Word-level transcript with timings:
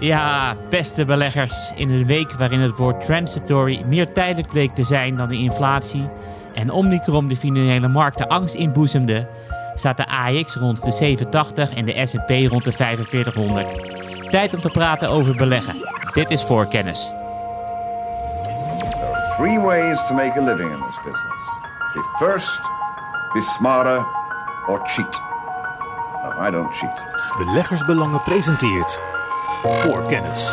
Ja, 0.00 0.56
beste 0.68 1.04
beleggers, 1.04 1.72
in 1.74 1.90
een 1.90 2.06
week 2.06 2.32
waarin 2.32 2.60
het 2.60 2.76
woord 2.76 3.04
transitory 3.04 3.82
meer 3.86 4.12
tijdelijk 4.12 4.48
bleek 4.48 4.74
te 4.74 4.84
zijn 4.84 5.16
dan 5.16 5.28
de 5.28 5.36
inflatie 5.36 6.08
en 6.54 6.70
Omicron 6.70 7.28
de 7.28 7.36
financiële 7.36 7.88
markten 7.88 8.28
angst 8.28 8.54
inboezemde, 8.54 9.28
staat 9.74 9.96
de 9.96 10.08
AX 10.08 10.54
rond 10.54 10.82
de 10.82 10.92
87 10.92 11.74
en 11.74 11.84
de 11.84 12.06
S&P 12.06 12.50
rond 12.50 12.64
de 12.64 12.72
4500. 12.72 13.66
Tijd 14.30 14.54
om 14.54 14.60
te 14.60 14.68
praten 14.68 15.08
over 15.08 15.36
beleggen. 15.36 15.74
Dit 16.12 16.30
is 16.30 16.42
voorkennis. 16.42 17.10
There 18.80 19.12
are 19.12 19.34
three 19.36 19.58
ways 19.58 20.06
to 20.06 20.14
make 20.14 20.38
a 20.38 20.42
living 20.42 20.70
in 20.70 20.80
this 20.86 20.98
business. 21.04 21.44
Be 21.94 22.02
first, 22.18 22.60
be 23.32 23.40
smarter, 23.40 24.06
or 24.66 24.80
cheat. 24.84 25.20
No, 26.22 26.46
I 26.46 26.50
don't 26.50 26.74
cheat. 26.74 27.00
Beleggersbelangen 27.38 28.22
presenteert 28.22 28.98
voor 29.62 30.06
kennis. 30.08 30.50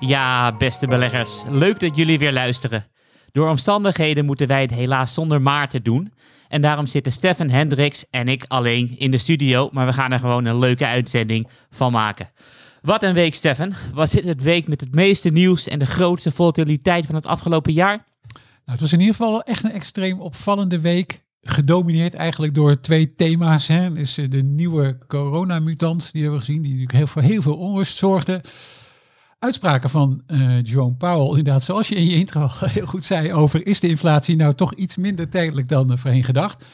Ja, 0.00 0.56
beste 0.56 0.86
beleggers, 0.86 1.44
leuk 1.48 1.80
dat 1.80 1.96
jullie 1.96 2.18
weer 2.18 2.32
luisteren. 2.32 2.84
Door 3.32 3.48
omstandigheden 3.48 4.24
moeten 4.24 4.46
wij 4.46 4.60
het 4.60 4.70
helaas 4.70 5.14
zonder 5.14 5.42
Maarten 5.42 5.82
doen. 5.82 6.12
En 6.48 6.62
daarom 6.62 6.86
zitten 6.86 7.12
Stefan 7.12 7.48
Hendricks 7.48 8.06
en 8.10 8.28
ik 8.28 8.44
alleen 8.48 8.94
in 8.98 9.10
de 9.10 9.18
studio, 9.18 9.68
maar 9.72 9.86
we 9.86 9.92
gaan 9.92 10.12
er 10.12 10.18
gewoon 10.18 10.44
een 10.44 10.58
leuke 10.58 10.86
uitzending 10.86 11.48
van 11.70 11.92
maken. 11.92 12.30
Wat 12.80 13.02
een 13.02 13.14
week, 13.14 13.34
Stefan. 13.34 13.74
Was 13.94 14.10
dit 14.10 14.24
het 14.24 14.42
week 14.42 14.68
met 14.68 14.80
het 14.80 14.94
meeste 14.94 15.28
nieuws 15.28 15.68
en 15.68 15.78
de 15.78 15.86
grootste 15.86 16.30
volatiliteit 16.30 17.06
van 17.06 17.14
het 17.14 17.26
afgelopen 17.26 17.72
jaar? 17.72 18.06
Nou, 18.32 18.44
het 18.64 18.80
was 18.80 18.92
in 18.92 19.00
ieder 19.00 19.14
geval 19.14 19.42
echt 19.42 19.64
een 19.64 19.72
extreem 19.72 20.20
opvallende 20.20 20.80
week. 20.80 21.22
Gedomineerd 21.44 22.14
eigenlijk 22.14 22.54
door 22.54 22.80
twee 22.80 23.14
thema's. 23.14 23.66
Hè. 23.66 23.92
Dus 23.92 24.14
de 24.14 24.42
nieuwe 24.42 24.98
coronamutant, 25.06 26.12
die 26.12 26.22
hebben 26.22 26.40
we 26.40 26.44
gezien, 26.46 26.62
die 26.62 26.70
natuurlijk 26.70 26.98
heel, 26.98 27.06
voor 27.06 27.22
heel 27.22 27.42
veel 27.42 27.56
onrust 27.56 27.96
zorgde. 27.96 28.40
Uitspraken 29.38 29.90
van 29.90 30.22
eh 30.26 30.62
Jerome 30.62 30.94
Powell, 30.94 31.28
inderdaad, 31.28 31.62
zoals 31.62 31.88
je 31.88 31.94
in 31.94 32.06
je 32.06 32.16
intro 32.16 32.48
heel 32.60 32.86
goed 32.86 33.04
zei, 33.04 33.32
over 33.32 33.66
is 33.66 33.80
de 33.80 33.88
inflatie 33.88 34.36
nou 34.36 34.54
toch 34.54 34.74
iets 34.74 34.96
minder 34.96 35.28
tijdelijk 35.28 35.68
dan 35.68 35.98
voorheen 35.98 36.24
gedacht. 36.24 36.64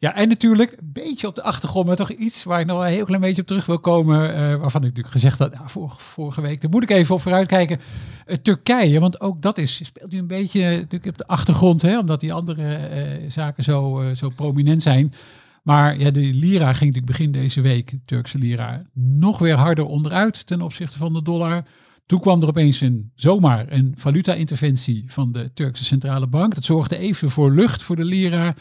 Ja, 0.00 0.14
en 0.14 0.28
natuurlijk 0.28 0.72
een 0.72 0.92
beetje 0.92 1.26
op 1.26 1.34
de 1.34 1.42
achtergrond, 1.42 1.86
maar 1.86 1.96
toch 1.96 2.10
iets 2.10 2.44
waar 2.44 2.60
ik 2.60 2.66
nog 2.66 2.80
een 2.82 2.88
heel 2.88 3.04
klein 3.04 3.20
beetje 3.20 3.40
op 3.40 3.46
terug 3.46 3.66
wil 3.66 3.78
komen. 3.78 4.34
eh, 4.34 4.40
waarvan 4.40 4.80
ik 4.80 4.86
natuurlijk 4.86 5.08
gezegd 5.10 5.38
had, 5.38 5.52
vorige, 5.64 6.00
vorige 6.00 6.40
week, 6.40 6.60
daar 6.60 6.70
moet 6.70 6.82
ik 6.82 6.90
even 6.90 7.14
op 7.14 7.20
vooruitkijken. 7.20 7.80
Eh, 8.26 8.36
Turkije, 8.36 9.00
want 9.00 9.20
ook 9.20 9.42
dat 9.42 9.58
is, 9.58 9.84
speelt 9.84 10.12
nu 10.12 10.18
een 10.18 10.26
beetje 10.26 10.60
natuurlijk 10.60 11.06
op 11.06 11.18
de 11.18 11.26
achtergrond, 11.26 11.82
hè, 11.82 11.98
omdat 11.98 12.20
die 12.20 12.32
andere 12.32 12.74
eh, 12.74 13.30
zaken 13.30 13.62
zo, 13.64 14.02
zo 14.14 14.28
prominent 14.28 14.82
zijn. 14.82 15.12
Maar 15.62 15.98
ja, 15.98 16.10
de 16.10 16.20
lira 16.20 16.66
ging 16.66 16.94
natuurlijk 16.94 17.18
begin 17.18 17.32
deze 17.32 17.60
week, 17.60 17.94
Turkse 18.04 18.38
lira, 18.38 18.82
nog 18.94 19.38
weer 19.38 19.56
harder 19.56 19.84
onderuit 19.84 20.46
ten 20.46 20.60
opzichte 20.60 20.98
van 20.98 21.12
de 21.12 21.22
dollar. 21.22 21.64
Toen 22.06 22.20
kwam 22.20 22.42
er 22.42 22.48
opeens 22.48 22.80
een, 22.80 23.10
zomaar 23.14 23.72
een 23.72 23.94
valuta-interventie 23.96 25.04
van 25.06 25.32
de 25.32 25.52
Turkse 25.52 25.84
centrale 25.84 26.26
bank. 26.26 26.54
Dat 26.54 26.64
zorgde 26.64 26.96
even 26.96 27.30
voor 27.30 27.52
lucht 27.52 27.82
voor 27.82 27.96
de 27.96 28.04
lira. 28.04 28.54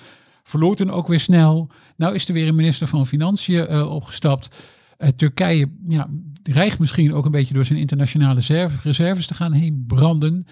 Verloor 0.44 0.76
toen 0.76 0.92
ook 0.92 1.08
weer 1.08 1.20
snel. 1.20 1.70
Nou 1.98 2.16
is 2.16 2.28
er 2.28 2.34
weer 2.34 2.48
een 2.48 2.56
minister 2.56 2.88
van 2.88 3.08
Financiën 3.08 3.68
eh, 3.68 3.92
opgestapt. 3.92 4.56
Eh, 4.98 5.09
Turkije 5.09 5.72
ja, 5.88 6.08
dreigt 6.42 6.80
misschien 6.80 7.14
ook 7.14 7.26
een 7.26 7.32
beetje 7.32 7.54
door 7.54 7.66
zijn 7.66 7.80
internationale 7.80 8.34
reserve- 8.34 8.80
reserves 8.84 9.28
te 9.28 9.34
gaan 9.34 9.52
heen 9.54 9.84
branden. 9.88 10.45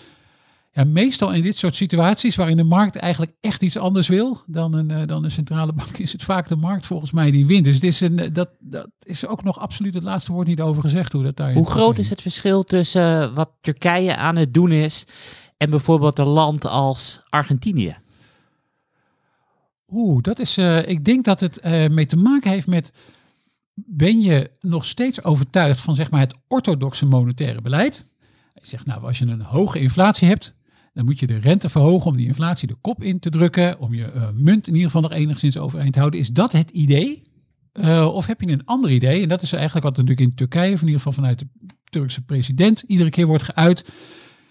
Ja, 0.71 0.83
meestal 0.83 1.31
in 1.33 1.41
dit 1.41 1.57
soort 1.57 1.75
situaties 1.75 2.35
waarin 2.35 2.57
de 2.57 2.63
markt 2.63 2.95
eigenlijk 2.95 3.31
echt 3.41 3.63
iets 3.63 3.77
anders 3.77 4.07
wil 4.07 4.41
dan 4.45 4.73
een, 4.73 4.91
eh, 4.91 5.07
dan 5.07 5.23
een 5.23 5.31
centrale 5.31 5.73
bank, 5.73 5.97
is 5.97 6.11
het 6.11 6.23
vaak 6.23 6.47
de 6.47 6.55
markt 6.55 6.85
volgens 6.85 7.11
mij 7.11 7.31
die 7.31 7.45
wint. 7.45 7.65
Dus 7.65 7.75
het 7.75 7.83
is 7.83 8.01
een, 8.01 8.15
dat, 8.33 8.49
dat 8.59 8.89
is 8.99 9.25
ook 9.25 9.43
nog 9.43 9.59
absoluut 9.59 9.93
het 9.93 10.03
laatste 10.03 10.31
woord 10.31 10.47
niet 10.47 10.61
over 10.61 10.81
gezegd. 10.81 11.11
Hoe, 11.13 11.23
dat 11.23 11.35
daar 11.35 11.53
Hoe 11.53 11.69
groot 11.69 11.97
is 11.97 12.09
het 12.09 12.21
verschil 12.21 12.63
tussen 12.63 13.33
wat 13.33 13.51
Turkije 13.61 14.15
aan 14.15 14.35
het 14.35 14.53
doen 14.53 14.71
is 14.71 15.07
en 15.57 15.69
bijvoorbeeld 15.69 16.19
een 16.19 16.25
land 16.25 16.65
als 16.65 17.21
Argentinië? 17.29 17.95
Oeh, 19.93 20.21
dat 20.21 20.39
is. 20.39 20.57
eh, 20.57 20.87
ik 20.87 21.05
denk 21.05 21.25
dat 21.25 21.39
het 21.39 21.59
eh, 21.59 21.89
mee 21.89 22.05
te 22.05 22.17
maken 22.17 22.51
heeft 22.51 22.67
met. 22.67 22.91
Ben 23.73 24.21
je 24.21 24.51
nog 24.59 24.85
steeds 24.85 25.23
overtuigd 25.23 25.79
van 25.79 25.95
zeg 25.95 26.11
maar 26.11 26.19
het 26.19 26.35
orthodoxe 26.47 27.05
monetaire 27.05 27.61
beleid? 27.61 28.05
Je 28.53 28.67
zegt 28.67 28.85
nou, 28.85 29.03
als 29.03 29.19
je 29.19 29.25
een 29.25 29.41
hoge 29.41 29.79
inflatie 29.79 30.27
hebt, 30.27 30.55
dan 30.93 31.05
moet 31.05 31.19
je 31.19 31.27
de 31.27 31.37
rente 31.37 31.69
verhogen 31.69 32.11
om 32.11 32.17
die 32.17 32.27
inflatie 32.27 32.67
de 32.67 32.77
kop 32.81 33.03
in 33.03 33.19
te 33.19 33.29
drukken, 33.29 33.79
om 33.79 33.93
je 33.93 34.11
eh, 34.11 34.29
munt 34.33 34.67
in 34.67 34.73
ieder 34.73 34.91
geval 34.91 35.01
nog 35.09 35.11
enigszins 35.11 35.57
overeind 35.57 35.93
te 35.93 35.99
houden. 35.99 36.19
Is 36.19 36.29
dat 36.29 36.51
het 36.51 36.71
idee? 36.71 37.25
Of 38.13 38.25
heb 38.25 38.41
je 38.41 38.47
een 38.51 38.65
ander 38.65 38.91
idee? 38.91 39.21
En 39.21 39.29
dat 39.29 39.41
is 39.41 39.53
eigenlijk 39.53 39.85
wat 39.85 39.97
natuurlijk 39.97 40.29
in 40.29 40.35
Turkije, 40.35 40.73
of 40.73 40.81
in 40.81 40.85
ieder 40.87 41.01
geval 41.01 41.13
vanuit 41.13 41.39
de 41.39 41.47
Turkse 41.89 42.21
president, 42.21 42.81
iedere 42.87 43.09
keer 43.09 43.25
wordt 43.27 43.43
geuit. 43.43 43.85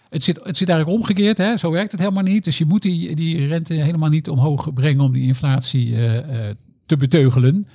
Het 0.09 0.25
zit, 0.25 0.41
het 0.43 0.57
zit 0.57 0.69
eigenlijk 0.69 0.99
omgekeerd, 0.99 1.39
hè? 1.39 1.57
zo 1.57 1.71
werkt 1.71 1.93
het 1.93 2.01
helemaal 2.01 2.23
niet. 2.23 2.45
Dus 2.45 2.59
je 2.59 2.65
moet 2.65 2.83
die, 2.83 3.15
die 3.15 3.47
rente 3.47 3.75
helemaal 3.75 4.09
niet 4.09 4.29
omhoog 4.29 4.73
brengen 4.73 5.05
om 5.05 5.13
die 5.13 5.27
inflatie 5.27 5.95
eh, 5.95 6.49
eh, 6.49 6.57
te 6.87 6.97
beteugelen. 6.97 7.67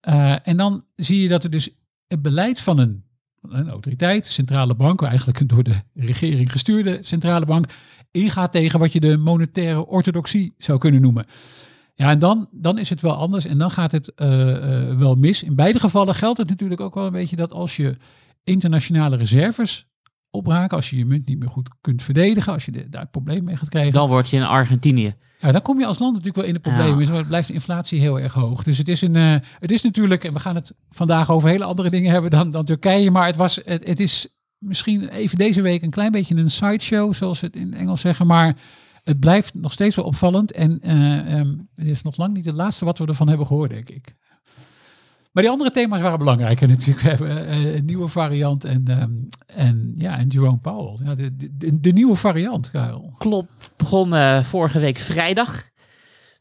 Eh, 0.00 0.48
en 0.48 0.56
dan 0.56 0.84
zie 0.96 1.22
je 1.22 1.28
dat 1.28 1.44
er 1.44 1.50
dus 1.50 1.70
het 2.06 2.22
beleid 2.22 2.60
van 2.60 2.78
een, 2.78 3.04
een 3.40 3.68
autoriteit, 3.68 4.26
centrale 4.26 4.74
bank, 4.74 5.02
eigenlijk 5.02 5.40
een 5.40 5.46
door 5.46 5.62
de 5.62 5.74
regering 5.94 6.52
gestuurde 6.52 6.98
centrale 7.00 7.46
bank, 7.46 7.66
ingaat 8.10 8.52
tegen 8.52 8.78
wat 8.78 8.92
je 8.92 9.00
de 9.00 9.16
monetaire 9.16 9.86
orthodoxie 9.86 10.54
zou 10.58 10.78
kunnen 10.78 11.00
noemen. 11.00 11.26
Ja, 11.94 12.10
en 12.10 12.18
dan, 12.18 12.48
dan 12.50 12.78
is 12.78 12.90
het 12.90 13.00
wel 13.00 13.14
anders 13.14 13.44
en 13.44 13.58
dan 13.58 13.70
gaat 13.70 13.92
het 13.92 14.12
wel 14.98 15.14
mis. 15.14 15.42
In 15.42 15.54
beide 15.54 15.78
gevallen 15.78 16.14
geldt 16.14 16.38
het 16.38 16.48
natuurlijk 16.48 16.80
ook 16.80 16.94
wel 16.94 17.06
een 17.06 17.12
beetje 17.12 17.36
dat 17.36 17.52
als 17.52 17.76
je 17.76 17.96
internationale 18.44 19.16
reserves 19.16 19.86
opraken, 20.32 20.76
als 20.76 20.90
je 20.90 20.96
je 20.96 21.04
munt 21.06 21.26
niet 21.26 21.38
meer 21.38 21.50
goed 21.50 21.68
kunt 21.80 22.02
verdedigen, 22.02 22.52
als 22.52 22.64
je 22.64 22.72
de- 22.72 22.88
daar 22.88 23.02
een 23.02 23.10
probleem 23.10 23.44
mee 23.44 23.56
gaat 23.56 23.68
krijgen, 23.68 23.92
Dan 23.92 24.08
word 24.08 24.28
je 24.30 24.36
in 24.36 24.42
Argentinië. 24.42 25.14
ja, 25.40 25.52
dan 25.52 25.62
kom 25.62 25.78
je 25.78 25.86
als 25.86 25.98
land 25.98 26.10
natuurlijk 26.12 26.38
wel 26.38 26.46
in 26.48 26.54
de 26.54 26.60
problemen. 26.60 27.06
Ja. 27.06 27.12
Dus 27.12 27.26
blijft 27.26 27.48
de 27.48 27.54
inflatie 27.54 28.00
heel 28.00 28.20
erg 28.20 28.32
hoog. 28.32 28.62
Dus 28.62 28.78
het 28.78 28.88
is, 28.88 29.00
een, 29.00 29.16
eh, 29.16 29.34
het 29.58 29.70
is 29.70 29.82
natuurlijk, 29.82 30.24
en 30.24 30.32
we 30.32 30.40
gaan 30.40 30.54
het 30.54 30.72
vandaag 30.90 31.30
over 31.30 31.48
hele 31.48 31.64
andere 31.64 31.90
dingen 31.90 32.10
hebben 32.12 32.30
dan, 32.30 32.50
dan 32.50 32.64
Turkije. 32.64 33.10
Maar 33.10 33.26
het, 33.26 33.36
was, 33.36 33.60
het, 33.64 33.86
het 33.86 34.00
is 34.00 34.28
misschien 34.58 35.08
even 35.08 35.38
deze 35.38 35.62
week 35.62 35.82
een 35.82 35.90
klein 35.90 36.12
beetje 36.12 36.36
een 36.36 36.50
sideshow, 36.50 37.14
zoals 37.14 37.38
ze 37.38 37.44
het 37.46 37.56
in 37.56 37.74
Engels 37.74 38.00
zeggen. 38.00 38.26
Maar 38.26 38.56
het 39.02 39.20
blijft 39.20 39.54
nog 39.54 39.72
steeds 39.72 39.96
wel 39.96 40.04
opvallend. 40.04 40.52
En 40.52 40.80
eh, 40.80 41.38
ehm, 41.38 41.54
het 41.74 41.86
is 41.86 42.02
nog 42.02 42.16
lang 42.16 42.34
niet 42.34 42.44
het 42.44 42.54
laatste 42.54 42.84
wat 42.84 42.98
we 42.98 43.06
ervan 43.06 43.28
hebben 43.28 43.46
gehoord, 43.46 43.70
denk 43.70 43.88
ik. 43.90 44.14
Maar 45.32 45.42
die 45.42 45.52
andere 45.52 45.70
thema's 45.70 46.00
waren 46.02 46.18
belangrijker 46.18 46.68
natuurlijk. 46.68 47.00
We 47.00 47.08
hebben 47.08 47.46
eh, 47.46 47.74
een 47.74 47.84
nieuwe 47.84 48.08
variant 48.08 48.64
en, 48.64 48.82
ehm, 48.86 49.10
en, 49.46 49.94
ja, 49.96 50.18
en 50.18 50.28
Jerome 50.28 50.58
Powell. 50.58 51.06
Ja, 51.06 51.14
de, 51.14 51.36
de, 51.36 51.80
de 51.80 51.92
nieuwe 51.92 52.16
variant, 52.16 52.70
Karel. 52.70 53.14
Klopt, 53.18 53.48
begon 53.76 54.14
eh, 54.14 54.42
vorige 54.42 54.78
week 54.78 54.98
vrijdag. 54.98 55.70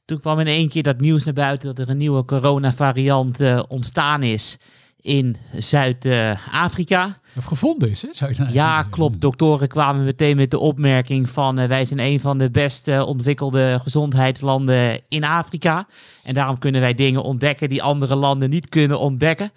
Toen 0.05 0.19
kwam 0.19 0.39
in 0.39 0.47
één 0.47 0.69
keer 0.69 0.83
dat 0.83 0.99
nieuws 0.99 1.23
naar 1.23 1.33
buiten 1.33 1.75
dat 1.75 1.85
er 1.85 1.91
een 1.91 1.97
nieuwe 1.97 2.25
coronavariant 2.25 3.39
eh 3.39 3.63
ontstaan 3.67 4.23
is 4.23 4.57
in 5.01 5.37
Zuid-Afrika. 5.57 7.19
Of 7.37 7.43
gevonden 7.43 7.89
is, 7.89 8.01
hè? 8.01 8.07
Zou 8.11 8.31
je 8.31 8.39
nou 8.39 8.53
Ja, 8.53 8.83
klopt. 8.83 9.21
Doktoren 9.21 9.67
kwamen 9.67 10.03
meteen 10.03 10.35
met 10.35 10.51
de 10.51 10.59
opmerking 10.59 11.29
van 11.29 11.59
eh, 11.59 11.67
wij 11.67 11.85
zijn 11.85 11.99
een 11.99 12.19
van 12.19 12.37
de 12.37 12.49
best 12.51 12.87
eh, 12.87 13.07
ontwikkelde 13.07 13.79
gezondheidslanden 13.81 15.01
in 15.07 15.23
Afrika. 15.23 15.87
En 16.23 16.33
daarom 16.33 16.57
kunnen 16.57 16.81
wij 16.81 16.93
dingen 16.93 17.23
ontdekken 17.23 17.69
die 17.69 17.83
andere 17.83 18.15
landen 18.15 18.49
niet 18.49 18.69
kunnen 18.69 18.99
ontdekken. 18.99 19.51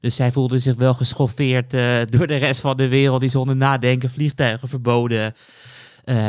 Dus 0.00 0.16
zij 0.16 0.32
voelden 0.32 0.60
zich 0.60 0.76
wel 0.76 0.94
geschoffeerd 0.94 1.74
eh, 1.74 1.96
door 2.08 2.26
de 2.26 2.36
rest 2.36 2.60
van 2.60 2.76
de 2.76 2.88
wereld 2.88 3.20
die 3.20 3.30
zonder 3.30 3.56
nadenken 3.56 4.10
vliegtuigen 4.10 4.68
verboden 4.68 5.34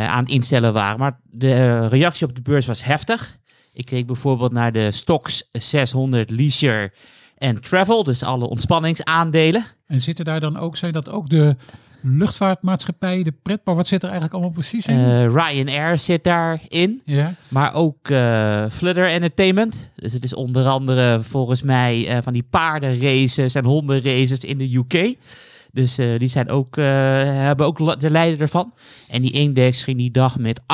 aan 0.08 0.24
het 0.24 0.30
instellen 0.30 0.74
waren. 0.74 1.00
Maar 1.00 1.20
de 1.32 1.88
reactie 1.88 2.28
op 2.28 2.36
de 2.36 2.42
beurs 2.42 2.66
was 2.66 2.84
heftig. 2.84 3.38
Ik 3.74 3.86
keek 3.86 4.06
bijvoorbeeld 4.06 4.52
naar 4.52 4.72
de 4.72 4.92
Stocks 4.92 5.44
600 5.52 6.30
Leisure 6.30 6.92
en 7.42 7.62
Travel, 7.62 8.04
dus 8.04 8.24
alle 8.24 8.50
ontspanningsaandelen. 8.50 9.66
En 9.88 10.02
zitten 10.02 10.26
daar 10.26 10.40
dan 10.40 10.58
ook, 10.58 10.78
zijn 10.78 10.94
dat 10.94 11.10
ook 11.10 11.30
de 11.30 11.56
luchtvaartmaatschappij, 12.02 13.24
de 13.24 13.34
pretpark, 13.42 13.78
wat 13.78 13.88
zit 13.88 14.04
er 14.04 14.10
eigenlijk 14.10 14.34
allemaal 14.34 14.54
precies 14.54 14.86
in? 14.86 14.98
Eh, 14.98 15.26
Ryanair 15.26 16.00
zit 16.00 16.24
daarin, 16.24 17.02
ja. 17.06 17.36
maar 17.48 17.74
ook 17.74 18.10
eh 18.10 18.66
Flutter 18.70 19.08
Entertainment. 19.08 19.92
Dus 19.96 20.14
het 20.14 20.24
is 20.24 20.34
onder 20.34 20.66
andere 20.66 21.22
volgens 21.22 21.62
mij 21.62 22.08
eh, 22.08 22.18
van 22.24 22.34
die 22.34 22.46
paardenraces 22.50 23.56
en 23.56 23.66
hondenraces 23.66 24.40
in 24.40 24.58
de 24.58 24.76
UK. 24.76 25.16
Dus 25.72 25.96
die 25.96 26.28
zijn 26.28 26.50
ook, 26.50 26.76
hebben 26.76 27.66
ook 27.66 28.00
de 28.00 28.10
leider 28.10 28.42
ervan. 28.42 28.74
En 29.10 29.22
die 29.22 29.32
index 29.32 29.84
ging 29.84 29.98
die 29.98 30.12
dag 30.12 30.38
met 30.38 30.62
8,9% 30.62 30.68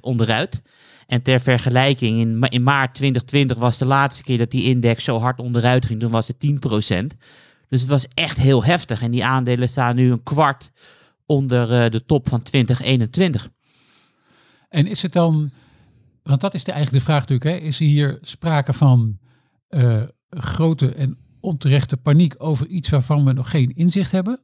onderuit. 0.00 0.62
En 1.06 1.22
ter 1.22 1.40
vergelijking, 1.40 2.18
in, 2.18 2.42
in 2.48 2.62
maart 2.62 2.94
2020 2.94 3.56
was 3.56 3.78
de 3.78 3.84
laatste 3.84 4.22
keer 4.22 4.38
dat 4.38 4.50
die 4.50 4.64
index 4.64 5.04
zo 5.04 5.18
hard 5.18 5.40
onderuit 5.40 5.86
ging. 5.86 6.00
Toen 6.00 6.10
was 6.10 6.28
het 6.28 6.36
10%. 6.36 7.16
Dus 7.68 7.80
het 7.80 7.90
was 7.90 8.06
echt 8.14 8.36
heel 8.36 8.64
heftig. 8.64 9.02
En 9.02 9.10
die 9.10 9.24
aandelen 9.24 9.68
staan 9.68 9.96
nu 9.96 10.10
een 10.10 10.22
kwart 10.22 10.70
onder 11.26 11.84
eh, 11.84 11.90
de 11.90 12.04
top 12.04 12.28
van 12.28 12.42
2021. 12.42 13.48
En 14.68 14.86
is 14.86 15.02
het 15.02 15.12
dan 15.12 15.50
want 16.24 16.40
dat 16.40 16.54
is 16.54 16.64
de, 16.64 16.72
eigenlijk 16.72 17.04
de 17.04 17.10
vraag 17.10 17.28
natuurlijk. 17.28 17.50
Hè. 17.50 17.66
Is 17.66 17.78
hier 17.78 18.18
sprake 18.22 18.72
van 18.72 19.18
uh, 19.70 20.02
grote 20.30 20.94
en 20.94 21.18
onterechte 21.40 21.96
paniek 21.96 22.34
over 22.38 22.66
iets 22.66 22.88
waarvan 22.88 23.24
we 23.24 23.32
nog 23.32 23.50
geen 23.50 23.74
inzicht 23.74 24.10
hebben? 24.10 24.40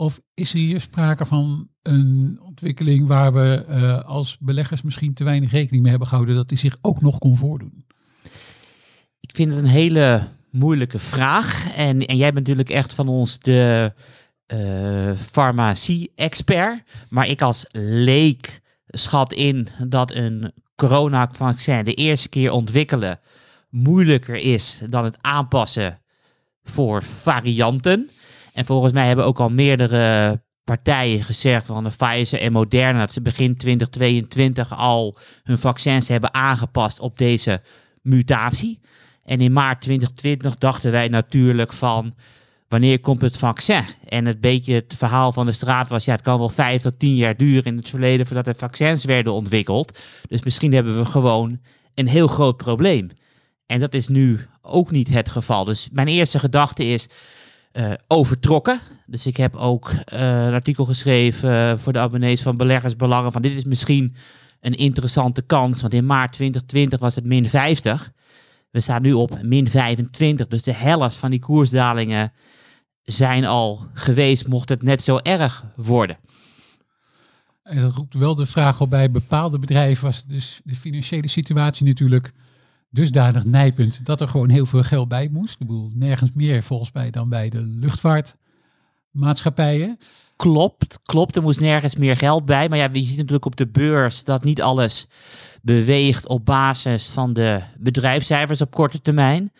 Of 0.00 0.20
is 0.34 0.52
er 0.52 0.58
hier 0.58 0.80
sprake 0.80 1.26
van 1.26 1.68
een 1.82 2.38
ontwikkeling 2.42 3.06
waar 3.06 3.32
we 3.32 3.64
uh, 3.68 4.04
als 4.04 4.36
beleggers 4.38 4.82
misschien 4.82 5.14
te 5.14 5.24
weinig 5.24 5.50
rekening 5.50 5.82
mee 5.82 5.90
hebben 5.90 6.08
gehouden 6.08 6.34
dat 6.34 6.48
die 6.48 6.58
zich 6.58 6.76
ook 6.80 7.00
nog 7.00 7.18
kon 7.18 7.36
voordoen? 7.36 7.84
Ik 9.20 9.30
vind 9.34 9.52
het 9.52 9.62
een 9.62 9.68
hele 9.68 10.28
moeilijke 10.50 10.98
vraag. 10.98 11.74
En, 11.76 12.06
en 12.06 12.16
jij 12.16 12.32
bent 12.32 12.46
natuurlijk 12.46 12.76
echt 12.76 12.94
van 12.94 13.08
ons 13.08 13.38
de 13.38 13.92
uh, 14.46 15.16
farmacie-expert. 15.16 16.82
Maar 17.08 17.28
ik 17.28 17.42
als 17.42 17.66
leek 17.72 18.60
schat 18.86 19.32
in 19.32 19.68
dat 19.88 20.14
een 20.14 20.52
coronavaccin 20.76 21.84
de 21.84 21.94
eerste 21.94 22.28
keer 22.28 22.52
ontwikkelen 22.52 23.20
moeilijker 23.70 24.36
is 24.36 24.82
dan 24.88 25.04
het 25.04 25.18
aanpassen 25.20 26.00
voor 26.62 27.02
varianten. 27.02 28.10
En 28.52 28.64
volgens 28.64 28.92
mij 28.92 29.06
hebben 29.06 29.24
ook 29.24 29.40
al 29.40 29.50
meerdere 29.50 30.40
partijen 30.64 31.22
gezegd 31.22 31.66
van 31.66 31.84
de 31.84 31.90
Pfizer 31.96 32.40
en 32.40 32.52
Moderna 32.52 32.98
dat 32.98 33.12
ze 33.12 33.22
begin 33.22 33.56
2022 33.56 34.76
al 34.76 35.18
hun 35.42 35.58
vaccins 35.58 36.08
hebben 36.08 36.34
aangepast 36.34 37.00
op 37.00 37.18
deze 37.18 37.62
mutatie. 38.02 38.80
En 39.24 39.40
in 39.40 39.52
maart 39.52 39.80
2020 39.80 40.54
dachten 40.54 40.90
wij 40.90 41.08
natuurlijk 41.08 41.72
van 41.72 42.14
wanneer 42.68 43.00
komt 43.00 43.22
het 43.22 43.38
vaccin? 43.38 43.84
En 44.08 44.26
het 44.26 44.40
beetje 44.40 44.74
het 44.74 44.94
verhaal 44.96 45.32
van 45.32 45.46
de 45.46 45.52
straat 45.52 45.88
was, 45.88 46.04
ja, 46.04 46.12
het 46.12 46.22
kan 46.22 46.38
wel 46.38 46.48
vijf 46.48 46.82
tot 46.82 46.98
tien 46.98 47.14
jaar 47.14 47.36
duren 47.36 47.64
in 47.64 47.76
het 47.76 47.88
verleden 47.88 48.26
voordat 48.26 48.46
er 48.46 48.54
vaccins 48.54 49.04
werden 49.04 49.32
ontwikkeld. 49.32 49.98
Dus 50.28 50.42
misschien 50.42 50.72
hebben 50.72 50.98
we 50.98 51.04
gewoon 51.04 51.58
een 51.94 52.08
heel 52.08 52.26
groot 52.26 52.56
probleem. 52.56 53.10
En 53.66 53.80
dat 53.80 53.94
is 53.94 54.08
nu 54.08 54.40
ook 54.62 54.90
niet 54.90 55.08
het 55.08 55.28
geval. 55.28 55.64
Dus 55.64 55.88
mijn 55.92 56.08
eerste 56.08 56.38
gedachte 56.38 56.84
is 56.84 57.08
uh, 57.72 57.92
overtrokken. 58.06 58.80
Dus 59.06 59.26
ik 59.26 59.36
heb 59.36 59.56
ook 59.56 59.90
uh, 59.90 60.00
een 60.46 60.52
artikel 60.52 60.84
geschreven 60.84 61.78
voor 61.78 61.92
de 61.92 61.98
abonnees 61.98 62.42
van 62.42 62.56
Beleggersbelangen 62.56 63.32
van 63.32 63.42
dit 63.42 63.54
is 63.54 63.64
misschien 63.64 64.14
een 64.60 64.74
interessante 64.74 65.42
kans, 65.42 65.80
want 65.80 65.94
in 65.94 66.06
maart 66.06 66.32
2020 66.32 66.98
was 66.98 67.14
het 67.14 67.24
min 67.24 67.48
50. 67.48 68.12
We 68.70 68.80
staan 68.80 69.02
nu 69.02 69.12
op 69.12 69.42
min 69.42 69.68
25, 69.68 70.46
dus 70.46 70.62
de 70.62 70.74
helft 70.74 71.16
van 71.16 71.30
die 71.30 71.40
koersdalingen 71.40 72.32
zijn 73.02 73.44
al 73.44 73.86
geweest, 73.94 74.48
mocht 74.48 74.68
het 74.68 74.82
net 74.82 75.02
zo 75.02 75.18
erg 75.22 75.64
worden. 75.76 76.18
En 77.62 77.80
dat 77.80 77.94
roept 77.94 78.14
wel 78.14 78.34
de 78.34 78.46
vraag 78.46 78.80
op 78.80 78.90
bij 78.90 79.10
bepaalde 79.10 79.58
bedrijven 79.58 80.04
was 80.04 80.24
dus 80.24 80.60
de 80.64 80.76
financiële 80.76 81.28
situatie 81.28 81.86
natuurlijk 81.86 82.32
dusdanig 82.90 83.44
nijpend 83.44 84.06
dat 84.06 84.20
er 84.20 84.28
gewoon 84.28 84.48
heel 84.48 84.66
veel 84.66 84.82
geld 84.82 85.08
bij 85.08 85.28
moest. 85.32 85.52
Ik 85.52 85.58
bedoel, 85.66 85.90
nergens 85.94 86.30
meer 86.34 86.62
volgens 86.62 86.92
mij 86.92 87.10
dan 87.10 87.28
bij 87.28 87.48
de 87.48 87.60
luchtvaartmaatschappijen. 87.60 89.98
Klopt, 90.36 91.00
klopt. 91.02 91.36
Er 91.36 91.42
moest 91.42 91.60
nergens 91.60 91.96
meer 91.96 92.16
geld 92.16 92.44
bij. 92.44 92.68
Maar 92.68 92.78
ja, 92.78 92.88
je 92.92 93.04
ziet 93.04 93.16
natuurlijk 93.16 93.44
op 93.44 93.56
de 93.56 93.68
beurs 93.68 94.24
dat 94.24 94.44
niet 94.44 94.62
alles 94.62 95.08
beweegt 95.62 96.26
op 96.26 96.44
basis 96.44 97.08
van 97.08 97.32
de 97.32 97.62
bedrijfscijfers 97.78 98.60
op 98.60 98.74
korte 98.74 99.00
termijn. 99.00 99.52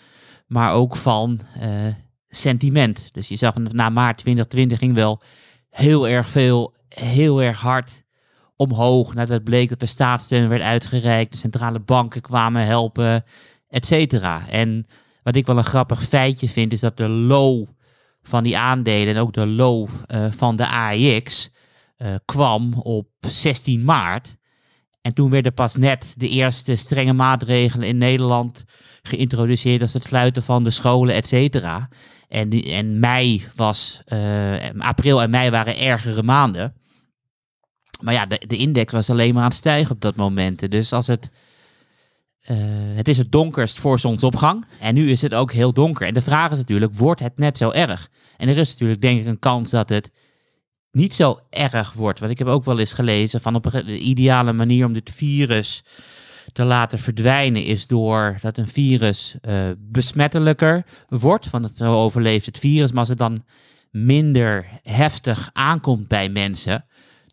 Maar 0.46 0.72
ook 0.72 0.96
van 0.96 1.40
uh, 1.62 1.86
sentiment. 2.28 3.08
Dus 3.12 3.28
je 3.28 3.36
zag 3.36 3.54
na 3.54 3.88
maart 3.88 4.18
2020 4.18 4.78
ging 4.78 4.94
wel 4.94 5.22
heel 5.70 6.08
erg 6.08 6.28
veel, 6.28 6.74
heel 6.88 7.42
erg 7.42 7.60
hard 7.60 8.02
omhoog. 8.60 9.14
Nadat 9.14 9.44
bleek 9.44 9.68
dat 9.68 9.80
de 9.80 9.86
staatssteun 9.86 10.48
werd 10.48 10.62
uitgereikt, 10.62 11.32
de 11.32 11.38
centrale 11.38 11.80
banken 11.80 12.20
kwamen 12.20 12.66
helpen, 12.66 13.24
et 13.68 13.86
cetera. 13.86 14.48
En 14.48 14.86
wat 15.22 15.36
ik 15.36 15.46
wel 15.46 15.56
een 15.56 15.64
grappig 15.64 16.02
feitje 16.02 16.48
vind, 16.48 16.72
is 16.72 16.80
dat 16.80 16.96
de 16.96 17.08
low 17.08 17.66
van 18.22 18.42
die 18.42 18.58
aandelen 18.58 19.14
en 19.14 19.20
ook 19.20 19.32
de 19.32 19.46
low 19.46 19.88
uh, 20.06 20.26
van 20.30 20.56
de 20.56 20.66
AEX 20.66 21.50
uh, 21.98 22.08
kwam 22.24 22.74
op 22.74 23.08
16 23.20 23.84
maart. 23.84 24.36
En 25.00 25.14
toen 25.14 25.30
werden 25.30 25.54
pas 25.54 25.76
net 25.76 26.14
de 26.16 26.28
eerste 26.28 26.76
strenge 26.76 27.12
maatregelen 27.12 27.88
in 27.88 27.98
Nederland 27.98 28.64
geïntroduceerd, 29.02 29.82
als 29.82 29.92
het 29.92 30.04
sluiten 30.04 30.42
van 30.42 30.64
de 30.64 30.70
scholen, 30.70 31.14
et 31.14 31.28
cetera. 31.28 31.88
En, 32.28 32.50
en 32.50 32.98
mei 32.98 33.44
was, 33.54 34.02
uh, 34.06 34.54
april 34.78 35.22
en 35.22 35.30
mei 35.30 35.50
waren 35.50 35.78
ergere 35.78 36.22
maanden. 36.22 36.79
Maar 38.02 38.14
ja, 38.14 38.26
de, 38.26 38.42
de 38.46 38.56
index 38.56 38.92
was 38.92 39.10
alleen 39.10 39.34
maar 39.34 39.42
aan 39.42 39.48
het 39.48 39.58
stijgen 39.58 39.94
op 39.94 40.00
dat 40.00 40.16
moment. 40.16 40.70
Dus 40.70 40.92
als 40.92 41.06
het. 41.06 41.30
Uh, 42.50 42.56
het 42.94 43.08
is 43.08 43.18
het 43.18 43.32
donkerst 43.32 43.78
voor 43.78 43.98
zonsopgang. 43.98 44.64
En 44.80 44.94
nu 44.94 45.10
is 45.10 45.22
het 45.22 45.34
ook 45.34 45.52
heel 45.52 45.72
donker. 45.72 46.06
En 46.06 46.14
de 46.14 46.22
vraag 46.22 46.50
is 46.50 46.58
natuurlijk: 46.58 46.94
wordt 46.94 47.20
het 47.20 47.38
net 47.38 47.56
zo 47.56 47.70
erg? 47.70 48.10
En 48.36 48.48
er 48.48 48.56
is 48.56 48.70
natuurlijk, 48.70 49.00
denk 49.00 49.20
ik, 49.20 49.26
een 49.26 49.38
kans 49.38 49.70
dat 49.70 49.88
het 49.88 50.10
niet 50.92 51.14
zo 51.14 51.40
erg 51.50 51.92
wordt. 51.92 52.18
Want 52.18 52.32
ik 52.32 52.38
heb 52.38 52.46
ook 52.46 52.64
wel 52.64 52.78
eens 52.78 52.92
gelezen 52.92 53.40
van 53.40 53.54
op 53.54 53.74
een 53.74 54.08
ideale 54.08 54.52
manier 54.52 54.86
om 54.86 54.92
dit 54.92 55.10
virus 55.10 55.82
te 56.52 56.64
laten 56.64 56.98
verdwijnen 56.98 57.64
is 57.64 57.86
door 57.86 58.36
dat 58.40 58.58
een 58.58 58.68
virus 58.68 59.34
uh, 59.48 59.70
besmettelijker 59.78 60.84
wordt. 61.08 61.50
Want 61.50 61.64
het 61.64 61.82
overleeft 61.82 62.46
het 62.46 62.58
virus. 62.58 62.90
Maar 62.90 62.98
als 62.98 63.08
het 63.08 63.18
dan 63.18 63.44
minder 63.90 64.66
heftig 64.82 65.50
aankomt 65.52 66.08
bij 66.08 66.28
mensen, 66.28 66.84